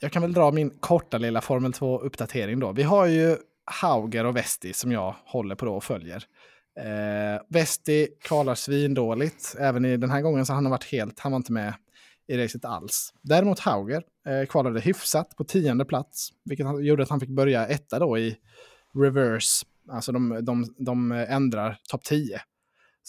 Jag 0.01 0.13
kan 0.13 0.23
väl 0.23 0.33
dra 0.33 0.51
min 0.51 0.71
korta 0.71 1.19
lilla 1.19 1.41
Formel 1.41 1.73
2-uppdatering 1.73 2.61
då. 2.61 2.73
Vi 2.73 2.83
har 2.83 3.07
ju 3.07 3.37
Hauger 3.65 4.27
och 4.27 4.37
Vesti 4.37 4.73
som 4.73 4.93
jag 4.93 5.15
håller 5.25 5.55
på 5.55 5.67
och 5.67 5.85
följer. 5.85 6.25
Eh, 6.81 7.43
Vesti 7.49 8.09
kvalar 8.23 8.55
svindåligt. 8.55 9.55
Även 9.59 9.85
i 9.85 9.97
den 9.97 10.11
här 10.11 10.21
gången 10.21 10.47
så 10.47 10.53
har 10.53 10.63
han 10.63 10.71
varit 10.71 10.85
helt, 10.93 11.19
han 11.21 11.33
var 11.33 11.37
inte 11.37 11.53
med 11.53 11.75
i 12.27 12.37
racet 12.45 12.65
alls. 12.65 13.15
Däremot 13.23 13.59
Hauger 13.59 14.03
eh, 14.29 14.47
kvalade 14.47 14.81
hyfsat 14.81 15.37
på 15.37 15.45
tionde 15.45 15.85
plats, 15.85 16.29
vilket 16.45 16.67
han- 16.67 16.85
gjorde 16.85 17.03
att 17.03 17.11
han 17.11 17.21
fick 17.21 17.31
börja 17.31 17.67
etta 17.67 17.99
då 17.99 18.19
i 18.19 18.37
reverse. 18.95 19.67
Alltså 19.91 20.13
de, 20.13 20.45
de, 20.45 20.75
de 20.79 21.13
ändrar 21.13 21.79
topp 21.91 22.05
10. 22.05 22.41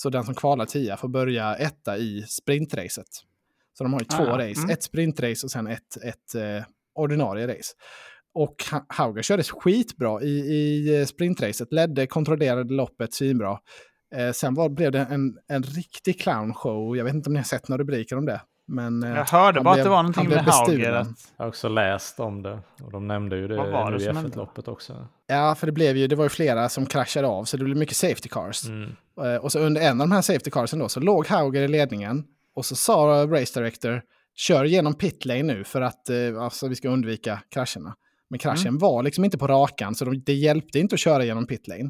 Så 0.01 0.09
den 0.09 0.23
som 0.23 0.35
kvalar 0.35 0.65
10 0.65 0.97
får 0.97 1.07
börja 1.09 1.55
etta 1.55 1.97
i 1.97 2.25
sprintracet. 2.27 3.07
Så 3.77 3.83
de 3.83 3.93
har 3.93 3.99
ju 3.99 4.05
två 4.05 4.23
Ah, 4.23 4.37
race, 4.37 4.59
mm. 4.61 4.69
ett 4.69 4.83
sprintrace 4.83 5.45
och 5.45 5.51
sen 5.51 5.67
ett, 5.67 5.97
ett 6.03 6.35
eh, 6.35 6.63
ordinarie 6.95 7.47
race. 7.47 7.73
Och 8.33 8.55
Ha- 8.71 8.85
Hauger 8.89 9.21
körde 9.21 9.43
skitbra 9.43 10.21
i, 10.21 10.29
i 10.29 10.99
eh, 10.99 11.05
sprintracet, 11.05 11.73
ledde, 11.73 12.07
kontrollerade 12.07 12.73
loppet 12.73 13.13
svinbra. 13.13 13.59
Eh, 14.15 14.31
sen 14.31 14.53
var, 14.53 14.69
blev 14.69 14.91
det 14.91 14.99
en, 14.99 15.37
en 15.47 15.63
riktig 15.63 16.21
clownshow. 16.21 16.97
Jag 16.97 17.05
vet 17.05 17.13
inte 17.13 17.29
om 17.29 17.33
ni 17.33 17.39
har 17.39 17.43
sett 17.43 17.67
några 17.67 17.81
rubriker 17.81 18.17
om 18.17 18.25
det. 18.25 18.41
Men, 18.71 19.03
eh, 19.03 19.09
Jag 19.09 19.25
hörde 19.25 19.61
bara 19.61 19.73
att 19.75 19.83
det 19.83 19.89
var 19.89 20.03
någonting 20.03 20.29
med 20.29 20.37
Hauger. 20.39 20.91
Att, 20.91 21.07
Jag 21.37 21.43
har 21.45 21.49
också 21.49 21.69
läst 21.69 22.19
om 22.19 22.41
det 22.41 22.59
och 22.83 22.91
de 22.91 23.07
nämnde 23.07 23.35
ju 23.37 23.47
det, 23.47 23.57
Vad 23.57 23.71
var 23.71 23.91
det 23.91 23.97
nu 23.97 24.03
i 24.03 24.05
som 24.05 24.15
hände? 24.15 24.31
F1-loppet 24.31 24.67
också. 24.67 25.07
Ja, 25.27 25.55
för 25.55 25.65
det, 25.67 25.71
blev 25.73 25.97
ju, 25.97 26.07
det 26.07 26.15
var 26.15 26.25
ju 26.25 26.29
flera 26.29 26.69
som 26.69 26.85
kraschade 26.85 27.27
av, 27.27 27.43
så 27.45 27.57
det 27.57 27.63
blev 27.63 27.77
mycket 27.77 27.95
safety 27.97 28.29
cars. 28.29 28.65
Mm. 28.65 28.89
Eh, 29.21 29.35
Och 29.35 29.51
så 29.51 29.59
under 29.59 29.81
en 29.81 30.01
av 30.01 30.07
de 30.07 30.11
här 30.15 30.21
safety 30.21 30.51
carsen 30.51 30.79
då 30.79 30.89
så 30.89 30.99
låg 30.99 31.27
Hauger 31.27 31.61
i 31.61 31.67
ledningen. 31.67 32.23
Och 32.55 32.65
så 32.65 32.75
sa 32.75 33.27
Race 33.29 33.59
Director, 33.59 34.01
kör 34.35 34.65
genom 34.65 34.93
pit 34.93 35.25
lane 35.25 35.43
nu 35.43 35.63
för 35.63 35.81
att 35.81 36.09
eh, 36.09 36.15
alltså, 36.43 36.67
vi 36.67 36.75
ska 36.75 36.89
undvika 36.89 37.39
krascherna. 37.49 37.95
Men 38.29 38.39
kraschen 38.39 38.67
Mm. 38.67 38.77
var 38.79 39.03
liksom 39.03 39.25
inte 39.25 39.37
på 39.37 39.47
rakan, 39.47 39.95
så 39.95 40.05
de, 40.05 40.23
det 40.25 40.33
hjälpte 40.33 40.79
inte 40.79 40.93
att 40.95 40.99
köra 40.99 41.23
genom 41.25 41.47
pit 41.47 41.67
lane. 41.67 41.89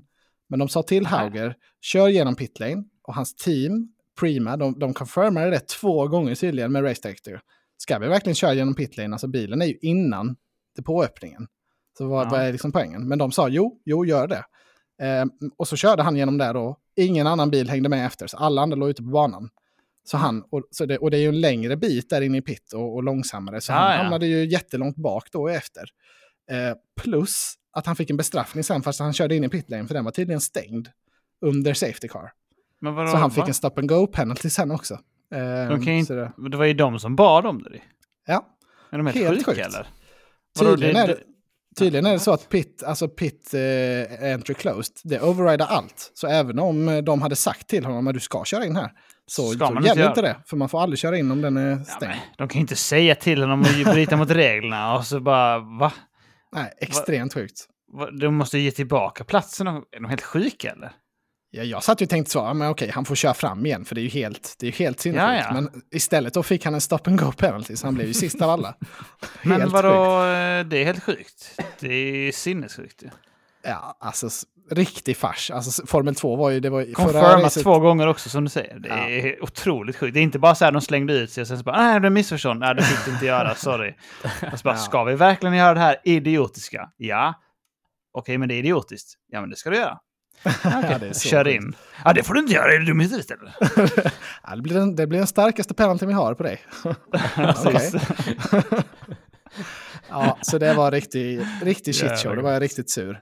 Men 0.49 0.59
de 0.59 0.69
sa 0.69 0.83
till. 0.83 1.05
Hauger, 1.05 1.55
kör 1.81 2.07
genom 2.07 2.35
pit 2.35 2.59
lane. 2.59 2.83
Och 3.03 3.15
hans 3.15 3.35
team, 3.35 3.87
Prima, 4.19 4.57
de, 4.57 4.79
de 4.79 4.93
confirmade 4.93 5.49
det 5.49 5.59
två 5.67 6.07
gånger 6.07 6.35
tydligen 6.35 6.71
med 6.71 6.83
Race 6.83 7.01
Director. 7.01 7.41
Ska 7.77 7.99
vi 7.99 8.07
verkligen 8.07 8.35
köra 8.35 8.53
genom 8.53 8.75
pit 8.75 8.97
lane? 8.97 9.15
Alltså 9.15 9.27
bilen 9.27 9.61
är 9.61 9.65
ju 9.65 9.77
innan 9.81 10.35
depåöppningen. 10.75 11.47
Så 11.97 12.07
vad, 12.07 12.25
Ja. 12.25 12.29
vad 12.31 12.41
är 12.41 12.51
liksom 12.51 12.71
poängen? 12.71 13.07
Men 13.07 13.17
de 13.19 13.31
sa 13.31 13.47
jo, 13.49 13.81
jo, 13.85 14.05
gör 14.05 14.27
det. 14.27 14.43
Eh, 15.05 15.25
och 15.57 15.67
så 15.67 15.75
körde 15.75 16.03
han 16.03 16.15
genom 16.15 16.37
där 16.37 16.53
då. 16.53 16.77
Ingen 16.95 17.27
annan 17.27 17.51
bil 17.51 17.69
hängde 17.69 17.89
med 17.89 18.05
efter, 18.05 18.27
så 18.27 18.37
alla 18.37 18.61
andra 18.61 18.75
låg 18.75 18.89
ute 18.89 19.03
på 19.03 19.09
banan. 19.09 19.49
Så 20.03 20.17
han, 20.17 20.43
och, 20.51 20.63
så 20.71 20.85
det, 20.85 20.97
och 20.97 21.11
det 21.11 21.17
är 21.17 21.21
ju 21.21 21.27
en 21.29 21.41
längre 21.41 21.77
bit 21.77 22.09
där 22.09 22.21
inne 22.21 22.37
i 22.37 22.41
pit 22.41 22.73
och, 22.73 22.95
och 22.95 23.03
långsammare, 23.03 23.61
så 23.61 23.71
Ja, 23.71 23.75
han 23.75 23.91
ja. 23.91 23.97
hamnade 23.97 24.27
ju 24.27 24.45
jättelångt 24.45 24.95
bak 24.95 25.27
då 25.31 25.47
efter. 25.47 25.83
Eh, 26.51 26.73
plus 27.01 27.53
att 27.71 27.85
han 27.85 27.95
fick 27.95 28.09
en 28.09 28.17
bestraffning 28.17 28.63
sen 28.63 28.81
fast 28.81 28.99
han 28.99 29.13
körde 29.13 29.35
in 29.35 29.43
i 29.43 29.49
pitlane, 29.49 29.87
för 29.87 29.93
den 29.93 30.05
var 30.05 30.11
tydligen 30.11 30.41
stängd 30.41 30.87
under 31.45 31.73
safety 31.73 32.07
car. 32.07 32.31
Vadå, 32.79 33.07
Så 33.11 33.17
han 33.17 33.31
fick 33.31 33.41
va? 33.41 33.47
en 33.47 33.53
stop 33.53 33.71
and 33.77 33.89
go 33.89 34.07
penalty 34.07 34.49
sen 34.49 34.71
också. 34.71 34.93
Eh, 35.33 35.69
De 35.69 35.85
kan 35.85 35.97
ju 35.97 36.05
så 36.05 36.13
det, 36.13 36.31
Det 36.49 36.57
var 36.57 36.65
ju 36.65 36.73
de 36.73 36.99
som 36.99 37.15
bad 37.15 37.45
om 37.45 37.63
det. 37.63 37.69
ja, 38.27 38.45
Är 38.91 38.97
de 38.97 39.05
helt, 39.07 39.17
Helt 39.17 39.37
sjuka 39.45 39.51
sjukt. 39.51 39.67
eller? 39.67 39.87
Vadå, 40.59 40.69
tydligen 40.71 40.95
är 40.95 41.07
det, 41.07 41.13
det- 41.13 41.23
Tydligen 41.79 42.05
är 42.05 42.11
det 42.13 42.19
så 42.19 42.31
att 42.33 42.49
pit, 42.49 42.83
alltså 42.87 43.07
pit 43.07 43.53
eh, 43.53 44.33
entry 44.33 44.53
closed, 44.55 44.95
det 45.03 45.21
overrider 45.21 45.65
allt. 45.65 46.11
Så 46.13 46.27
även 46.27 46.59
om 46.59 46.89
eh, 46.89 46.97
de 46.97 47.21
hade 47.21 47.35
sagt 47.35 47.67
till 47.67 47.85
honom 47.85 48.07
att 48.07 48.13
du 48.13 48.19
ska 48.19 48.43
köra 48.45 48.65
in 48.65 48.75
här, 48.75 48.91
så, 49.25 49.47
Ska 49.51 49.67
så 49.67 49.73
man 49.73 49.77
inte 49.77 49.87
gäller 49.89 50.01
göra 50.01 50.11
inte 50.11 50.21
det. 50.21 50.35
För 50.45 50.57
man 50.57 50.69
får 50.69 50.81
aldrig 50.81 50.99
köra 50.99 51.17
in 51.17 51.31
om 51.31 51.41
den 51.41 51.57
är 51.57 51.69
Ja, 51.69 51.83
stängd. 51.83 52.09
men, 52.11 52.19
de 52.37 52.47
kan 52.47 52.59
ju 52.59 52.61
inte 52.61 52.75
säga 52.75 53.15
till 53.15 53.41
honom 53.41 53.61
att 53.61 53.83
bryta 53.93 54.17
mot 54.17 54.29
reglerna 54.31 54.95
och 54.97 55.05
så 55.05 55.19
bara 55.19 55.59
va? 55.59 55.93
Nej, 56.51 56.73
extremt 56.77 57.33
sjukt. 57.33 57.67
Va? 57.93 58.11
De 58.11 58.35
måste 58.35 58.57
ge 58.59 58.71
tillbaka 58.71 59.23
platsen. 59.23 59.67
Är 59.67 59.81
de 60.01 60.05
helt 60.05 60.21
sjuka 60.23 60.71
eller? 60.71 60.91
Ja, 61.51 61.63
jag 61.63 61.83
satt 61.83 62.01
ju 62.01 62.03
och 62.05 62.09
tänkte 62.09 62.31
så, 62.31 62.39
ja, 62.39 62.53
men 62.53 62.69
okej, 62.69 62.91
han 62.93 63.05
får 63.05 63.15
köra 63.15 63.33
fram 63.33 63.65
igen, 63.65 63.85
för 63.85 63.95
det 63.95 64.01
är 64.01 64.03
ju 64.03 64.09
helt, 64.09 64.55
det 64.59 64.67
är 64.67 64.71
helt 64.71 64.99
sinnessjukt. 64.99 65.45
Ja, 65.45 65.47
ja. 65.47 65.53
Men 65.53 65.81
istället 65.91 66.33
då 66.33 66.43
fick 66.43 66.65
han 66.65 66.73
en 66.73 66.81
stop 66.81 66.99
and 67.05 67.19
go 67.19 67.31
penalty, 67.31 67.75
så 67.75 67.87
han 67.87 67.95
blev 67.95 68.07
ju 68.07 68.13
sist 68.13 68.41
av 68.41 68.49
alla. 68.49 68.75
Men 69.43 69.69
vadå, 69.69 69.89
sjukt. 69.89 70.65
eh, 70.65 70.69
det 70.69 70.81
är 70.81 70.85
helt 70.85 71.03
sjukt. 71.03 71.59
Det 71.79 71.93
är 72.27 72.31
sinnessjukt. 72.31 73.03
ju. 73.03 73.09
Ja, 73.63 73.97
alltså 73.99 74.29
riktig 74.71 75.17
fars. 75.17 75.51
Alltså 75.51 75.85
Formel 75.87 76.15
2 76.15 76.35
var 76.35 76.49
ju, 76.49 76.59
det 76.59 76.69
var 76.69 76.93
Confirmat 76.93 77.53
två 77.53 77.79
gånger 77.79 78.07
också 78.07 78.29
som 78.29 78.43
du 78.43 78.49
säger. 78.49 78.79
Det 78.79 78.89
Ja. 78.89 78.95
är 79.09 79.43
otroligt 79.43 79.95
sjukt. 79.95 80.13
Det 80.13 80.19
är 80.19 80.23
inte 80.23 80.39
bara 80.39 80.55
så 80.55 80.65
här 80.65 80.71
de 80.71 80.81
slängde 80.81 81.13
ut 81.13 81.31
sig 81.31 81.41
och 81.41 81.47
sen 81.47 81.57
så 81.57 81.63
bara 81.63 81.77
nej 81.77 81.99
det 81.99 82.07
är 82.07 82.09
missförstånd. 82.11 82.59
Nej 82.59 82.75
det 82.75 82.81
fick 82.83 83.05
du 83.05 83.11
inte 83.11 83.25
göra, 83.25 83.55
sorry. 83.55 83.93
Och 84.53 84.59
så 84.59 84.63
bara, 84.63 84.73
Ja. 84.73 84.77
ska 84.79 85.03
vi 85.03 85.15
verkligen 85.15 85.55
göra 85.55 85.73
det 85.73 85.79
här 85.79 85.95
idiotiska? 86.03 86.89
Ja. 86.97 87.33
Okej 88.13 88.37
men 88.37 88.49
det 88.49 88.55
är 88.55 88.59
idiotiskt. 88.59 89.13
Ja 89.27 89.41
men 89.41 89.49
det 89.49 89.55
ska 89.55 89.69
du 89.69 89.75
göra. 89.75 89.97
Så 91.13 91.29
Kör 91.29 91.47
in. 91.47 91.75
Ja 92.05 92.13
det 92.13 92.23
får 92.23 92.33
du 92.33 92.39
inte 92.39 92.53
göra, 92.53 92.73
är 92.73 92.79
du 92.79 92.85
dum 92.85 93.01
i 93.01 93.03
huvudet 93.03 93.31
eller? 93.31 93.55
Ja, 94.43 94.55
det, 94.55 94.61
blir 94.61 94.73
den, 94.75 94.95
det 94.95 95.07
blir 95.07 95.19
den 95.19 95.27
starkaste 95.27 95.73
penalty 95.73 96.05
vi 96.05 96.13
har 96.13 96.33
på 96.33 96.43
dig. 96.43 96.61
Ja, 100.09 100.37
så 100.41 100.57
det 100.57 100.73
var 100.73 100.91
riktig, 100.91 101.41
riktig 101.63 101.95
shitshow. 101.95 102.17
Jävlar. 102.17 102.35
Då 102.35 102.41
var 102.41 102.51
jag 102.53 102.61
riktigt 102.61 102.89
sur. 102.89 103.21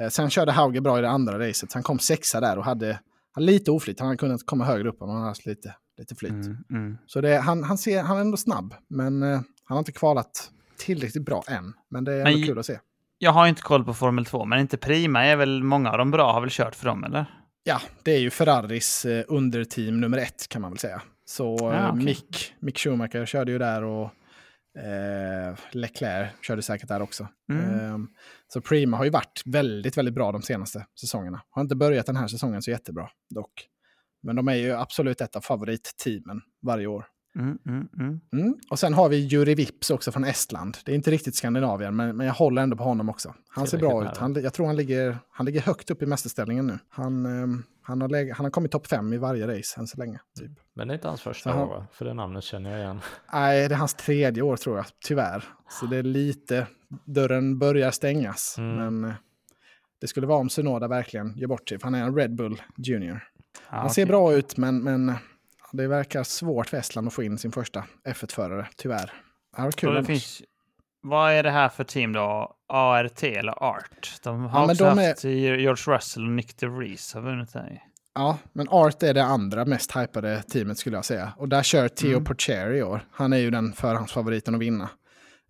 Eh, 0.00 0.08
sen 0.08 0.30
körde 0.30 0.52
Hauger 0.52 0.80
bra 0.80 0.98
i 0.98 1.02
det 1.02 1.08
andra 1.08 1.48
racet. 1.48 1.72
Han 1.72 1.82
kom 1.82 1.98
sexa 1.98 2.40
där 2.40 2.58
och 2.58 2.64
hade, 2.64 3.00
hade 3.32 3.46
lite 3.46 3.70
oflyt. 3.70 4.00
Han 4.00 4.06
hade 4.08 4.18
kunnat 4.18 4.46
komma 4.46 4.64
högre 4.64 4.88
upp 4.88 5.02
om 5.02 5.08
han 5.08 5.18
hade 5.18 5.30
haft 5.30 5.46
lite, 5.46 5.74
lite 5.98 6.14
flyt. 6.14 6.32
Mm, 6.32 6.56
mm. 6.70 6.98
Så 7.06 7.20
det, 7.20 7.36
han, 7.36 7.64
han, 7.64 7.78
ser, 7.78 8.02
han 8.02 8.16
är 8.16 8.20
ändå 8.20 8.36
snabb, 8.36 8.74
men 8.88 9.22
eh, 9.22 9.28
han 9.64 9.74
har 9.74 9.78
inte 9.78 9.92
kvalat 9.92 10.50
tillräckligt 10.78 11.24
bra 11.24 11.42
än. 11.48 11.72
Men 11.90 12.04
det 12.04 12.12
är 12.12 12.18
ändå 12.18 12.38
Men- 12.38 12.46
kul 12.46 12.58
att 12.58 12.66
se. 12.66 12.78
Jag 13.18 13.32
har 13.32 13.46
inte 13.46 13.62
koll 13.62 13.84
på 13.84 13.94
Formel 13.94 14.24
2, 14.24 14.44
men 14.44 14.58
inte 14.60 14.76
Prima 14.76 15.24
är 15.24 15.36
väl 15.36 15.62
många 15.62 15.90
av 15.90 15.98
de 15.98 16.10
bra 16.10 16.32
har 16.32 16.40
väl 16.40 16.50
kört 16.50 16.74
för 16.74 16.86
dem 16.86 17.04
eller? 17.04 17.26
Ja, 17.64 17.80
det 18.02 18.10
är 18.12 18.18
ju 18.18 18.30
Ferraris 18.30 19.04
eh, 19.04 19.24
underteam 19.28 20.00
nummer 20.00 20.18
ett 20.18 20.48
kan 20.48 20.62
man 20.62 20.70
väl 20.70 20.78
säga. 20.78 21.02
Så 21.24 21.70
Ah, 21.70 21.74
eh, 21.74 21.90
okej. 21.90 22.04
Mick, 22.04 22.54
Mick 22.60 22.78
Schumacher 22.78 23.26
körde 23.26 23.52
ju 23.52 23.58
där 23.58 23.84
och 23.84 24.04
eh, 24.78 25.56
Leclerc 25.70 26.30
körde 26.42 26.62
säkert 26.62 26.88
där 26.88 27.02
också. 27.02 27.28
Mm. 27.52 27.80
Eh, 27.80 27.98
så 28.48 28.60
Prima 28.60 28.96
har 28.96 29.04
ju 29.04 29.10
varit 29.10 29.42
väldigt, 29.44 29.96
väldigt 29.96 30.14
bra 30.14 30.32
de 30.32 30.42
senaste 30.42 30.86
säsongerna. 31.00 31.42
Har 31.50 31.62
inte 31.62 31.76
börjat 31.76 32.06
den 32.06 32.16
här 32.16 32.28
säsongen 32.28 32.62
så 32.62 32.70
jättebra 32.70 33.08
dock. 33.34 33.66
Men 34.22 34.36
de 34.36 34.48
är 34.48 34.54
ju 34.54 34.72
absolut 34.72 35.20
ett 35.20 35.36
av 35.36 35.40
favoritteamen 35.40 36.40
varje 36.62 36.86
år. 36.86 37.06
Mm, 37.36 37.58
mm, 37.66 37.88
mm. 37.98 38.20
Mm. 38.32 38.54
Och 38.70 38.78
sen 38.78 38.94
har 38.94 39.08
vi 39.08 39.16
Juri 39.16 39.54
Vips 39.54 39.90
också 39.90 40.12
från 40.12 40.24
Estland. 40.24 40.76
Det 40.84 40.92
är 40.92 40.96
inte 40.96 41.10
riktigt 41.10 41.34
Skandinavien, 41.34 41.96
men, 41.96 42.16
men 42.16 42.26
jag 42.26 42.34
håller 42.34 42.62
ändå 42.62 42.76
på 42.76 42.84
honom 42.84 43.08
också. 43.08 43.34
Han 43.48 43.66
ser 43.66 43.78
bra 43.78 44.04
ut. 44.04 44.16
Han, 44.16 44.34
jag 44.42 44.54
tror 44.54 44.66
han 44.66 44.76
ligger, 44.76 45.18
han 45.30 45.46
ligger 45.46 45.60
högt 45.60 45.90
upp 45.90 46.02
i 46.02 46.06
mästerställningen 46.06 46.66
nu. 46.66 46.78
Han, 46.88 47.26
ehm, 47.26 47.62
han, 47.82 48.00
har, 48.00 48.08
läge, 48.08 48.32
han 48.32 48.44
har 48.46 48.50
kommit 48.50 48.72
topp 48.72 48.86
fem 48.86 49.12
i 49.12 49.18
varje 49.18 49.58
race 49.58 49.80
än 49.80 49.86
så 49.86 49.98
länge. 49.98 50.20
Typ. 50.38 50.50
Men 50.74 50.88
det 50.88 50.92
är 50.92 50.94
inte 50.94 51.08
hans 51.08 51.20
första 51.20 51.50
Jaha. 51.50 51.64
år 51.64 51.68
va? 51.68 51.86
För 51.92 52.04
det 52.04 52.14
namnet 52.14 52.44
känner 52.44 52.70
jag 52.70 52.80
igen. 52.80 53.00
Nej, 53.32 53.68
det 53.68 53.74
är 53.74 53.78
hans 53.78 53.94
tredje 53.94 54.42
år 54.42 54.56
tror 54.56 54.76
jag, 54.76 54.86
tyvärr. 55.04 55.44
Så 55.68 55.86
det 55.86 55.96
är 55.96 56.02
lite, 56.02 56.66
dörren 57.04 57.58
börjar 57.58 57.90
stängas. 57.90 58.54
Mm. 58.58 58.76
Men 58.76 59.10
eh, 59.10 59.16
det 60.00 60.06
skulle 60.06 60.26
vara 60.26 60.38
om 60.38 60.48
Sunoda 60.48 60.88
verkligen 60.88 61.32
ger 61.36 61.46
bort 61.46 61.68
sig, 61.68 61.78
för 61.78 61.84
han 61.84 61.94
är 61.94 62.02
en 62.04 62.16
Red 62.16 62.34
Bull 62.34 62.62
Junior. 62.76 63.20
Ja, 63.70 63.76
Han 63.76 63.90
ser 63.90 64.02
okej. 64.02 64.08
bra 64.08 64.32
ut, 64.32 64.56
men, 64.56 64.82
men 64.82 65.12
det 65.72 65.86
verkar 65.88 66.22
svårt 66.22 66.68
för 66.68 66.76
Estland 66.76 67.08
att 67.08 67.14
få 67.14 67.22
in 67.22 67.38
sin 67.38 67.52
första 67.52 67.84
F1-förare, 68.08 68.66
tyvärr. 68.76 69.12
Det 69.56 69.62
var 69.62 69.70
kul 69.72 69.94
det 69.94 70.04
finns, 70.04 70.42
vad 71.00 71.32
är 71.32 71.42
det 71.42 71.50
här 71.50 71.68
för 71.68 71.84
team 71.84 72.12
då? 72.12 72.56
ART 72.68 73.22
eller 73.22 73.62
ART? 73.64 74.20
De 74.22 74.40
har 74.44 74.60
Ja, 74.60 74.70
också 74.72 74.84
de 74.84 74.98
är- 74.98 75.08
haft 75.08 75.24
George 75.24 75.74
Russell 75.96 76.24
och 76.24 76.30
Nick 76.30 76.56
DeVries 76.58 77.14
har 77.14 77.20
vunnit 77.20 77.54
här. 77.54 77.82
Ja, 78.14 78.38
men 78.52 78.68
Art 78.68 79.02
är 79.02 79.14
det 79.14 79.24
andra 79.24 79.64
mest 79.64 79.96
hypade 79.96 80.42
teamet 80.42 80.78
skulle 80.78 80.96
jag 80.96 81.04
säga. 81.04 81.32
Och 81.36 81.48
där 81.48 81.62
kör 81.62 81.88
Theo 81.88 82.10
Mm. 82.12 82.24
Porcher 82.24 82.72
i 82.74 82.82
år. 82.82 83.00
Han 83.12 83.32
är 83.32 83.36
ju 83.36 83.50
den 83.50 83.72
förhandsfavoriten 83.72 84.54
att 84.54 84.60
vinna. 84.60 84.88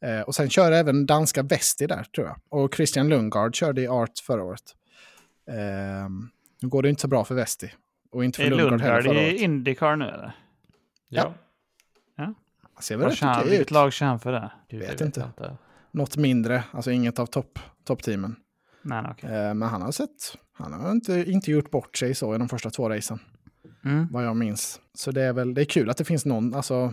Eh, 0.02 0.20
och 0.20 0.34
sen 0.34 0.50
kör 0.50 0.72
även 0.72 1.06
danska 1.06 1.42
Vesti 1.42 1.86
där, 1.86 2.04
tror 2.04 2.26
jag. 2.26 2.36
Och 2.62 2.74
Christian 2.74 3.08
Lundgaard 3.08 3.54
körde 3.54 3.82
i 3.82 3.88
Art 3.88 4.18
förra 4.26 4.42
året. 4.44 4.62
Eh, 5.50 6.08
nu 6.62 6.68
går 6.68 6.82
det 6.82 6.88
inte 6.88 7.02
så 7.02 7.08
bra 7.08 7.24
för 7.24 7.34
Vesti. 7.34 7.72
Och 8.16 8.24
inte 8.24 8.36
för 8.36 8.44
Är 8.46 8.50
Lundgaard 8.50 8.80
heller 8.80 9.02
förra 9.02 9.22
i 9.22 9.30
året. 9.30 9.40
Indycar 9.40 9.96
nu 9.96 10.04
eller? 10.04 10.32
Ja, 11.08 11.34
Han 12.16 12.82
ser 12.82 12.96
väl 12.96 13.08
rätt 13.10 13.18
okej 13.22 13.42
vilket 13.44 13.60
ut. 13.60 13.70
lag 13.70 13.92
kör 13.92 14.06
han 14.06 14.20
för 14.20 14.32
det? 14.32 14.50
Gud, 14.68 14.80
Vet 14.80 14.98
det 14.98 15.04
inte. 15.04 15.20
inte. 15.20 15.56
Något 15.90 16.16
mindre, 16.16 16.64
alltså 16.70 16.90
inget 16.90 17.18
av 17.18 17.26
topp- 17.26 17.58
toppteamen. 17.84 18.36
Nej, 18.82 19.04
okej. 19.10 19.30
Eh, 19.30 19.54
men 19.54 19.68
han 19.68 19.82
har 19.82 19.92
sett, 19.92 20.38
han 20.52 20.72
har 20.72 20.90
inte, 20.92 21.24
inte 21.26 21.50
gjort 21.50 21.70
bort 21.70 21.96
sig 21.96 22.14
så 22.14 22.34
i 22.34 22.38
de 22.38 22.48
första 22.48 22.70
två 22.70 22.88
racen. 22.88 23.18
Mm. 23.84 24.08
vad 24.10 24.24
jag 24.24 24.36
minns. 24.36 24.80
Så 24.94 25.10
det 25.10 25.22
är 25.22 25.32
väl 25.32 25.54
det 25.54 25.60
är 25.60 25.64
kul 25.64 25.90
att 25.90 25.96
det 25.96 26.04
finns 26.04 26.24
någon, 26.24 26.54
alltså 26.54 26.92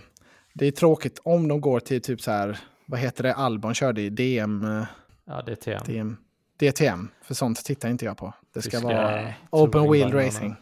det 0.53 0.65
är 0.65 0.71
tråkigt 0.71 1.19
om 1.23 1.47
de 1.47 1.61
går 1.61 1.79
till 1.79 2.01
typ 2.01 2.21
så 2.21 2.31
här, 2.31 2.59
vad 2.85 2.99
heter 2.99 3.23
det, 3.23 3.33
Albon 3.33 3.73
körde 3.73 4.01
i 4.01 4.09
DM, 4.09 4.63
eh, 4.65 4.85
Ja, 5.25 5.41
det 5.45 5.51
är 5.51 5.55
TM. 5.55 5.81
DM 5.85 6.17
DTM, 6.59 7.07
för 7.21 7.33
sånt 7.33 7.65
tittar 7.65 7.89
inte 7.89 8.05
jag 8.05 8.17
på. 8.17 8.33
Det 8.53 8.61
ska 8.61 8.71
Tyska 8.71 8.87
vara 8.87 9.33
open 9.49 9.91
wheel 9.91 10.11
racing. 10.11 10.55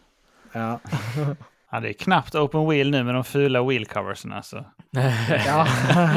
Ja. 0.52 0.80
Ja, 1.74 1.80
det 1.80 1.88
är 1.88 1.92
knappt 1.92 2.34
open 2.34 2.68
wheel 2.68 2.90
nu 2.90 3.04
med 3.04 3.14
de 3.14 3.24
fula 3.24 3.62
wheelcoversen 3.62 4.32
alltså. 4.32 4.64
ja. 5.46 5.66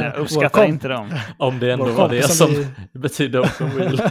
Jag 0.01 0.15
uppskattar 0.15 0.65
inte 0.65 0.87
dem. 0.87 1.13
Om 1.37 1.59
det 1.59 1.71
ändå 1.71 1.85
Vår 1.85 1.91
var 1.93 2.09
det 2.09 2.23
som 2.27 2.49
vi- 2.51 2.67
betyder 2.99 3.41
open 3.43 3.69
wheel. 3.69 4.01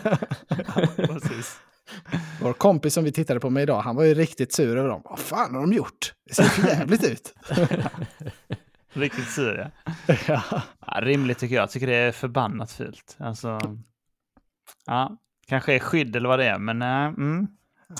Precis. 0.96 1.56
Vår 2.40 2.52
kompis 2.52 2.94
som 2.94 3.04
vi 3.04 3.12
tittade 3.12 3.40
på 3.40 3.50
med 3.50 3.62
idag, 3.62 3.80
han 3.80 3.96
var 3.96 4.04
ju 4.04 4.14
riktigt 4.14 4.52
sur 4.54 4.76
över 4.78 4.88
dem. 4.88 5.02
Vad 5.04 5.18
fan 5.18 5.54
har 5.54 5.60
de 5.60 5.72
gjort? 5.72 6.12
Det 6.28 6.34
ser 6.34 6.42
för 6.44 6.68
jävligt 6.68 7.04
ut. 7.04 7.34
Riktigt 8.92 9.30
sur 9.30 9.70
ja. 10.06 10.14
ja. 10.28 10.42
ja. 10.86 11.00
Rimligt 11.00 11.38
tycker 11.38 11.54
jag. 11.54 11.62
Jag 11.62 11.70
tycker 11.70 11.86
det 11.86 11.96
är 11.96 12.12
förbannat 12.12 12.72
fult. 12.72 13.16
Alltså, 13.18 13.58
ja, 14.86 15.16
kanske 15.48 15.74
är 15.74 15.78
skydd 15.78 16.16
eller 16.16 16.28
vad 16.28 16.38
det 16.38 16.46
är, 16.46 16.58
men 16.58 16.78
nej. 16.78 17.06
Mm. 17.06 17.46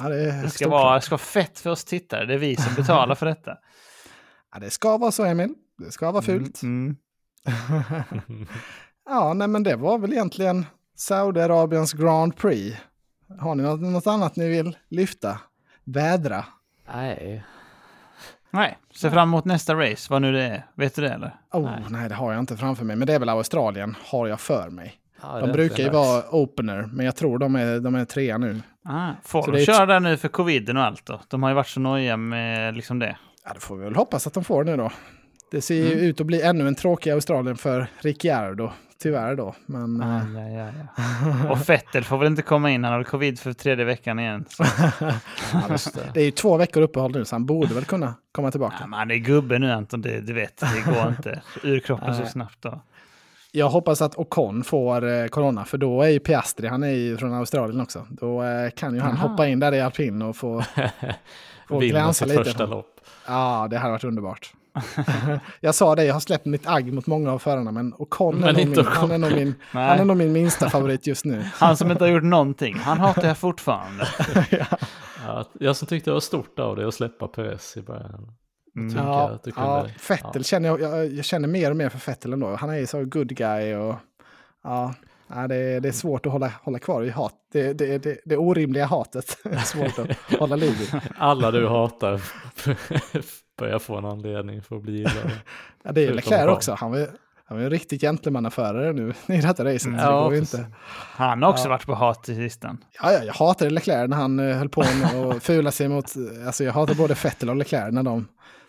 Ja, 0.00 0.08
det, 0.08 0.42
Det 0.42 0.50
ska 0.50 0.68
vara, 0.68 1.00
ska 1.00 1.10
vara 1.10 1.18
fett 1.18 1.58
för 1.58 1.70
oss 1.70 1.84
tittare. 1.84 2.26
Det 2.26 2.34
är 2.34 2.38
vi 2.38 2.56
som 2.56 2.74
betalar 2.74 3.14
för 3.14 3.26
detta. 3.26 3.58
ja, 4.52 4.58
det 4.58 4.70
ska 4.70 4.96
vara 4.98 5.10
så, 5.10 5.24
Emil. 5.24 5.54
Det 5.78 5.92
ska 5.92 6.10
vara 6.10 6.22
fult. 6.22 6.62
Mm. 6.62 6.96
Ja, 9.08 9.32
nej 9.34 9.48
men 9.48 9.62
det 9.62 9.76
var 9.76 9.98
väl 9.98 10.12
egentligen 10.12 10.66
Saudiarabiens 10.96 11.92
Grand 11.92 12.36
Prix. 12.36 12.76
Har 13.40 13.54
ni 13.54 13.62
något, 13.62 13.80
något 13.80 14.06
annat 14.06 14.36
ni 14.36 14.48
vill 14.48 14.76
lyfta? 14.88 15.40
Vädra? 15.84 16.44
Nej. 16.94 17.44
Nej, 18.50 18.78
se 18.94 19.10
fram 19.10 19.28
emot 19.28 19.44
nästa 19.44 19.74
race, 19.74 20.06
vad 20.10 20.22
nu 20.22 20.32
det 20.32 20.42
är. 20.42 20.66
Vet 20.74 20.94
du 20.94 21.02
det 21.02 21.08
eller? 21.08 21.36
Oh, 21.52 21.62
nej. 21.62 21.84
Nej. 21.90 22.08
det 22.08 22.14
har 22.14 22.32
jag 22.32 22.40
inte 22.40 22.56
framför 22.56 22.84
mig. 22.84 22.96
Men 22.96 23.06
det 23.06 23.14
är 23.14 23.18
väl 23.18 23.28
Australien, 23.28 23.96
har 24.04 24.26
jag 24.26 24.40
för 24.40 24.70
mig. 24.70 24.94
Ja, 25.22 25.34
det 25.34 25.40
De 25.40 25.52
brukar 25.52 25.82
ju 25.82 25.90
vara 25.90 26.34
opener, 26.34 26.88
men 26.92 27.06
jag 27.06 27.16
tror 27.16 27.38
de 27.38 27.56
är, 27.56 27.80
de 27.80 27.94
är 27.94 28.04
trea 28.04 28.38
nu. 28.38 28.60
Ah, 28.84 29.10
får 29.24 29.42
Så 29.42 29.50
de 29.50 29.64
köra 29.66 29.86
där 29.86 30.00
nu 30.00 30.16
för 30.16 30.28
coviden 30.28 30.76
och 30.76 30.82
allt 30.84 31.06
då? 31.06 31.20
De 31.28 31.42
har 31.42 31.50
ju 31.50 31.54
varit 31.54 31.66
så 31.68 31.80
nojiga 31.80 32.16
med 32.16 32.76
liksom 32.76 32.98
det. 32.98 33.16
Ja, 33.44 33.52
det 33.54 33.60
får 33.60 33.76
vi 33.76 33.84
väl 33.84 33.94
hoppas 33.96 34.26
att 34.26 34.34
de 34.34 34.44
får 34.44 34.64
nu 34.64 34.76
då. 34.76 34.90
Det 35.50 35.60
ser 35.60 35.74
ju 35.74 35.92
Mm. 35.92 36.04
ut 36.04 36.20
att 36.20 36.26
bli 36.26 36.42
ännu 36.42 36.68
en 36.68 36.74
tråkig 36.74 37.10
Australien 37.10 37.56
för 37.56 37.86
Ricciardo, 37.98 38.70
tyvärr 39.02 39.34
då. 39.34 39.54
Men 39.66 40.00
eh, 40.00 40.16
Aj, 40.16 40.36
aj, 40.36 40.56
aj, 40.60 40.72
aj. 40.96 41.50
Och 41.50 41.58
Fettel 41.58 42.04
får 42.04 42.18
väl 42.18 42.26
inte 42.26 42.42
komma 42.42 42.70
in, 42.70 42.84
han 42.84 42.92
har 42.92 43.02
covid 43.02 43.38
för 43.40 43.52
tredje 43.52 43.84
veckan 43.84 44.18
igen. 44.18 44.44
Ja, 45.52 45.76
det. 46.14 46.20
är 46.20 46.24
ju 46.24 46.30
två 46.30 46.56
veckor 46.56 46.82
uppehåll 46.82 47.12
nu, 47.12 47.24
så 47.24 47.34
han 47.34 47.46
borde 47.46 47.74
väl 47.74 47.84
kunna 47.84 48.14
komma 48.32 48.50
tillbaka. 48.50 48.76
Ja, 48.80 48.86
men 48.86 48.98
han 48.98 49.10
är 49.10 49.14
gubbe 49.16 49.58
nu 49.58 49.72
Anton, 49.72 50.02
det, 50.02 50.20
du 50.20 50.32
vet, 50.32 50.56
det 50.56 50.92
går 50.92 51.08
inte 51.18 51.42
ur 51.62 51.80
kroppen 51.80 52.14
så 52.16 52.26
snabbt 52.26 52.62
då. 52.62 52.80
Jag 53.56 53.68
hoppas 53.68 54.02
att 54.02 54.18
Ocon 54.18 54.64
får 54.64 55.08
eh, 55.08 55.26
corona, 55.26 55.64
för 55.64 55.78
då 55.78 56.02
är 56.02 56.08
ju 56.08 56.18
Piastri, 56.18 56.68
han 56.68 56.82
är 56.82 56.88
ju 56.90 57.16
från 57.16 57.34
Australien 57.34 57.80
också. 57.80 58.06
Då 58.10 58.42
eh, 58.42 58.70
kan 58.70 58.94
ju 58.94 59.00
han 59.00 59.16
Aha. 59.16 59.28
hoppa 59.28 59.46
in 59.46 59.60
där 59.60 59.74
i 59.74 59.80
alpin 59.80 60.22
och 60.22 60.36
få, 60.36 60.62
få 61.68 61.78
glänsa 61.78 62.24
lite. 62.24 62.44
första 62.44 62.66
lopp. 62.66 63.00
Ja, 63.26 63.66
det 63.70 63.78
hade 63.78 63.92
varit 63.92 64.04
underbart. 64.04 64.52
jag 65.60 65.74
sa 65.74 65.94
det, 65.94 66.04
jag 66.04 66.14
har 66.14 66.20
släppt 66.20 66.46
mitt 66.46 66.66
agg 66.66 66.92
mot 66.92 67.06
många 67.06 67.32
av 67.32 67.38
förarna, 67.38 67.72
men 67.72 67.94
Ocon 67.98 68.44
är, 68.44 68.52
nog 68.52 68.66
min, 68.66 68.86
han, 68.86 69.10
är 69.10 69.18
nog 69.18 69.32
min, 69.32 69.54
Nej. 69.72 69.88
han 69.88 70.00
är 70.00 70.04
nog 70.04 70.16
min 70.16 70.32
minsta 70.32 70.70
favorit 70.70 71.06
just 71.06 71.24
nu. 71.24 71.44
Han 71.54 71.76
som 71.76 71.90
inte 71.90 72.04
har 72.04 72.10
gjort 72.10 72.22
någonting, 72.22 72.78
han 72.78 72.98
hatar 72.98 73.28
jag 73.28 73.38
fortfarande. 73.38 74.08
Ja, 75.26 75.44
jag 75.52 75.76
som 75.76 75.88
tyckte 75.88 76.10
det 76.10 76.14
var 76.14 76.20
stort 76.20 76.58
av 76.58 76.76
det 76.76 76.88
att 76.88 76.94
släppa 76.94 77.28
Perez 77.28 77.76
i 77.76 77.82
början. 77.82 78.32
Mm. 78.76 78.96
Ja, 78.96 79.30
att 79.30 79.42
du 79.44 79.52
ja, 79.56 79.80
kunde- 79.80 79.94
Fettel 79.98 80.30
ja. 80.34 80.42
känner 80.42 80.68
jag, 80.68 80.80
jag, 80.80 81.06
jag 81.12 81.24
känner 81.24 81.48
mer 81.48 81.70
och 81.70 81.76
mer 81.76 81.88
för 81.88 81.98
Fettel 81.98 82.32
ändå. 82.32 82.54
Han 82.54 82.70
är 82.70 82.74
ju 82.76 82.86
så 82.86 83.04
good 83.04 83.28
guy 83.36 83.74
och 83.74 83.94
ja, 84.64 84.94
det, 85.48 85.56
är- 85.56 85.80
det 85.80 85.88
är 85.88 85.92
svårt 85.92 86.26
att 86.26 86.32
hålla, 86.32 86.52
hålla 86.62 86.78
kvar 86.78 87.02
i 87.02 87.10
hat. 87.10 87.34
Det, 87.52 87.72
det, 87.72 87.98
det, 87.98 88.18
det 88.24 88.36
orimliga 88.36 88.86
hatet 88.86 89.38
är 89.44 89.56
svårt 89.58 89.98
att 89.98 90.38
hålla 90.40 90.56
liv 90.56 90.72
i. 90.82 90.96
Alla 91.18 91.50
du 91.50 91.68
hatar 91.68 92.20
börjar 93.58 93.78
få 93.78 93.96
en 93.98 94.04
anledning 94.04 94.62
för 94.62 94.76
att 94.76 94.82
bli 94.82 94.92
gillade. 94.92 95.30
Ja, 95.82 95.92
det 95.92 96.06
är 96.06 96.14
Leclerc 96.14 96.48
också. 96.50 96.72
Han 96.74 96.90
var, 96.90 97.08
han 97.46 97.56
var 97.58 97.64
en 97.64 97.70
riktig 97.70 98.00
gentlemannaförare 98.00 98.92
nu 98.92 99.12
i 99.26 99.40
detta 99.40 99.64
racet. 99.64 99.92
det 99.96 100.02
Ja, 100.02 100.28
precis. 100.28 100.54
inte. 100.54 100.66
Han 100.92 101.42
har 101.42 101.50
också 101.50 101.64
Ja. 101.64 101.68
varit 101.70 101.86
på 101.86 101.94
hat 101.94 102.28
i 102.28 102.34
listan. 102.34 102.84
Ja, 103.02 103.12
ja, 103.12 103.24
jag 103.24 103.34
hatade 103.34 103.70
Leclerc 103.70 104.08
när 104.10 104.16
han 104.16 104.38
eh, 104.40 104.56
höll 104.56 104.68
på 104.68 104.80
med 105.00 105.14
att 105.14 105.42
fula 105.42 105.70
sig 105.70 105.88
mot... 105.88 106.12
Alltså 106.46 106.64
jag 106.64 106.72
hatar 106.72 106.94
både 106.94 107.14
Fettel 107.14 107.50
och 107.50 107.56
Leclerc 107.56 107.92
när 107.92 108.02
de 108.02 108.28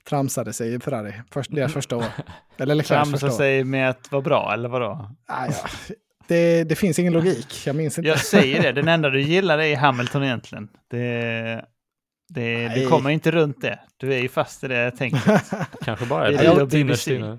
tramsade 0.09 0.53
sig 0.53 0.73
i 0.73 0.79
Ferrari. 0.79 1.13
Först, 1.31 1.51
deras 1.55 1.73
första 1.73 1.97
år. 1.97 2.05
Eller 2.57 2.75
Leclercs 2.75 3.11
första 3.11 3.27
år. 3.27 3.31
sig 3.31 3.63
med 3.63 3.89
att 3.89 4.11
vara 4.11 4.21
bra, 4.21 4.53
eller 4.53 4.69
vadå? 4.69 5.09
Ja, 5.27 5.47
ja. 5.47 5.95
Det, 6.27 6.63
det 6.63 6.75
finns 6.75 6.99
ingen 6.99 7.13
logik. 7.13 7.63
Jag 7.65 7.75
minns 7.75 7.97
inte. 7.97 8.07
Jag 8.07 8.19
säger 8.19 8.61
det, 8.61 8.71
den 8.71 8.87
enda 8.87 9.09
du 9.09 9.21
gillar 9.21 9.59
är 9.59 9.75
Hamilton 9.75 10.23
egentligen. 10.23 10.67
Det, 10.87 11.65
det, 12.29 12.67
du 12.75 12.87
kommer 12.87 13.09
inte 13.09 13.31
runt 13.31 13.61
det. 13.61 13.79
Du 13.97 14.13
är 14.13 14.19
ju 14.19 14.29
fast 14.29 14.63
i 14.63 14.67
det 14.67 14.91
tänket. 14.91 15.21
Kanske 15.83 16.05
bara 16.05 16.29
Det 16.31 16.35
är 16.37 16.51
är 16.51 16.59
det 16.59 16.65
det 16.65 16.79
innerst 16.79 17.07
inne. 17.07 17.37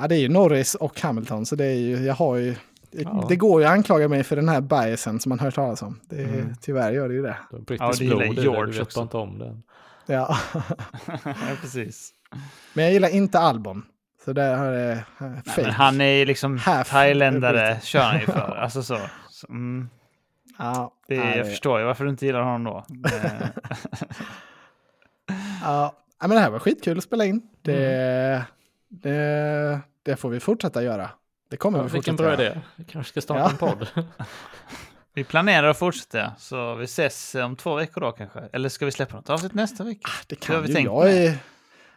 Ja, 0.00 0.08
det 0.08 0.14
är 0.14 0.18
ju 0.20 0.28
Norris 0.28 0.74
och 0.74 1.00
Hamilton, 1.00 1.46
så 1.46 1.56
det 1.56 1.64
är 1.64 1.74
ju, 1.74 1.96
jag 1.96 2.14
har 2.14 2.36
ju... 2.36 2.54
Ja. 2.90 3.26
Det 3.28 3.36
går 3.36 3.60
ju 3.60 3.66
att 3.66 3.72
anklaga 3.72 4.08
mig 4.08 4.22
för 4.24 4.36
den 4.36 4.48
här 4.48 4.60
biasen 4.60 5.20
som 5.20 5.28
man 5.30 5.38
hör 5.38 5.50
talas 5.50 5.82
om. 5.82 6.00
Det, 6.08 6.22
Mm. 6.24 6.54
Tyvärr 6.60 6.92
gör 6.92 7.08
det 7.08 7.14
ju 7.14 7.22
det. 7.22 7.36
Har 7.50 7.76
Ja, 7.78 7.92
gillar 7.94 8.16
blod 8.16 8.36
det, 8.36 8.42
George 8.42 8.66
du 8.72 8.78
vet 8.78 8.82
också. 8.82 9.02
inte 9.02 9.16
om 9.16 9.38
det. 9.38 9.56
Ja. 10.12 10.38
ja, 11.24 11.34
precis. 11.60 12.10
Men 12.74 12.84
jag 12.84 12.92
gillar 12.94 13.08
inte 13.08 13.38
Albon. 13.38 13.86
Så 14.24 14.32
det 14.32 14.42
här 14.42 14.64
är 14.72 14.92
eh, 14.92 14.98
Nej, 15.18 15.42
fake. 15.46 15.62
men 15.62 15.70
han 15.70 16.00
är 16.00 16.04
ju 16.18 16.24
liksom 16.24 16.58
Half- 16.58 16.84
thailändare, 16.84 17.80
kör 17.82 18.00
han 18.02 18.20
ju 18.20 18.26
för. 18.26 18.56
Alltså 18.56 18.82
så. 18.82 18.98
så 19.28 19.46
mm, 19.48 19.88
Ja, 20.58 20.92
det, 21.08 21.14
ja, 21.14 21.34
jag 21.36 21.46
förstår 21.46 21.78
ju 21.80 21.84
varför 21.86 22.04
du 22.04 22.10
inte 22.10 22.26
gillar 22.26 22.40
honom 22.42 22.64
då. 22.64 22.84
Det, 23.10 23.52
Ja, 25.62 25.94
men 26.20 26.30
det 26.30 26.38
här 26.40 26.50
var 26.50 26.58
skitkul 26.58 26.98
att 26.98 27.04
spela 27.04 27.24
in. 27.24 27.42
Det, 27.62 27.86
Mm. 28.32 28.42
det, 28.88 29.80
det 30.02 30.16
får 30.16 30.28
vi 30.30 30.40
fortsätta 30.40 30.82
göra. 30.82 31.10
Det 31.50 31.56
kommer 31.56 31.78
Ja, 31.78 31.84
vi 31.84 31.90
vilken 31.92 32.16
fortsätta 32.16 32.36
bra 32.36 32.44
göra. 32.44 32.52
idé. 32.54 32.60
Vi 32.76 32.84
kanske 32.84 33.10
ska 33.10 33.20
starta 33.20 33.40
Ja. 33.40 33.50
en 33.50 33.56
podd. 33.56 33.88
Vi 35.14 35.24
planerar 35.24 35.68
att 35.68 35.78
fortsätta, 35.78 36.32
så 36.38 36.74
vi 36.74 36.84
ses 36.84 37.34
om 37.34 37.56
två 37.56 37.74
veckor 37.74 38.00
då 38.00 38.12
kanske. 38.12 38.40
Eller 38.52 38.68
ska 38.68 38.84
vi 38.84 38.90
släppa 38.92 39.16
något 39.16 39.30
avsnitt 39.30 39.54
nästa 39.54 39.84
vecka? 39.84 40.10
Det 40.26 40.46
Hur 40.48 40.54
har 40.54 40.54
kan 40.54 40.62
vi 40.62 40.68
ju 40.68 40.74
tänkt 40.74 40.86
jag. 40.86 41.12
Är, 41.12 41.36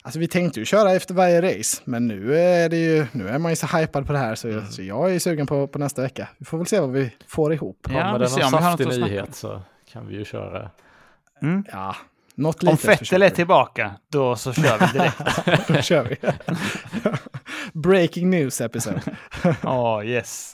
alltså 0.01 0.19
vi 0.19 0.27
tänkte 0.27 0.59
ju 0.59 0.65
köra 0.65 0.91
efter 0.91 1.13
varje 1.13 1.41
race, 1.59 1.81
men 1.85 2.07
nu 2.07 2.37
är, 2.37 2.69
det 2.69 2.77
ju, 2.77 3.07
nu 3.11 3.27
är 3.29 3.37
man 3.39 3.51
ju 3.51 3.55
så 3.55 3.77
hypad 3.77 4.07
på 4.07 4.13
det 4.13 4.19
här 4.19 4.35
så, 4.35 4.47
Mm. 4.47 4.65
så 4.67 4.81
jag 4.81 5.15
är 5.15 5.19
sugen 5.19 5.47
på, 5.47 5.67
på 5.67 5.79
nästa 5.79 6.01
vecka. 6.01 6.27
Vi 6.37 6.45
får 6.45 6.57
väl 6.57 6.67
se 6.67 6.79
vad 6.79 6.91
vi 6.91 7.15
får 7.27 7.53
ihop. 7.53 7.87
Ja, 7.89 7.93
Kommer 7.93 8.13
vi 8.13 8.19
det 8.19 8.29
ser 8.29 8.41
någon 8.41 8.53
om 8.53 8.59
vi 8.59 8.63
har 8.63 8.71
något 8.71 8.79
saftig 8.81 9.03
om. 9.03 9.09
nyhet 9.09 9.35
så 9.35 9.61
kan 9.91 10.07
vi 10.07 10.15
ju 10.15 10.25
köra. 10.25 10.71
Mm. 11.41 11.63
Ja, 11.71 11.95
Något 12.37 12.63
Om 12.63 12.69
litet 12.69 12.99
Fettel 12.99 13.21
är 13.23 13.29
tillbaka, 13.29 13.91
då 14.11 14.35
så 14.35 14.53
kör 14.53 14.77
vi 14.79 14.99
direkt. 14.99 15.67
Då 15.67 15.81
kör 15.81 16.03
vi. 16.03 16.17
Breaking 17.73 18.29
news 18.29 18.61
episode. 18.61 19.01
Åh, 19.63 20.05
yes. 20.05 20.53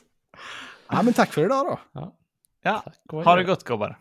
Ja, 0.92 1.02
men 1.02 1.14
tack 1.14 1.34
för 1.34 1.46
idag 1.46 1.66
då. 1.66 1.80
Ja, 1.94 2.14
Ja, 2.62 2.84
ha 3.26 3.36
det 3.36 3.44
gott 3.44 3.64
gubbar. 3.64 3.98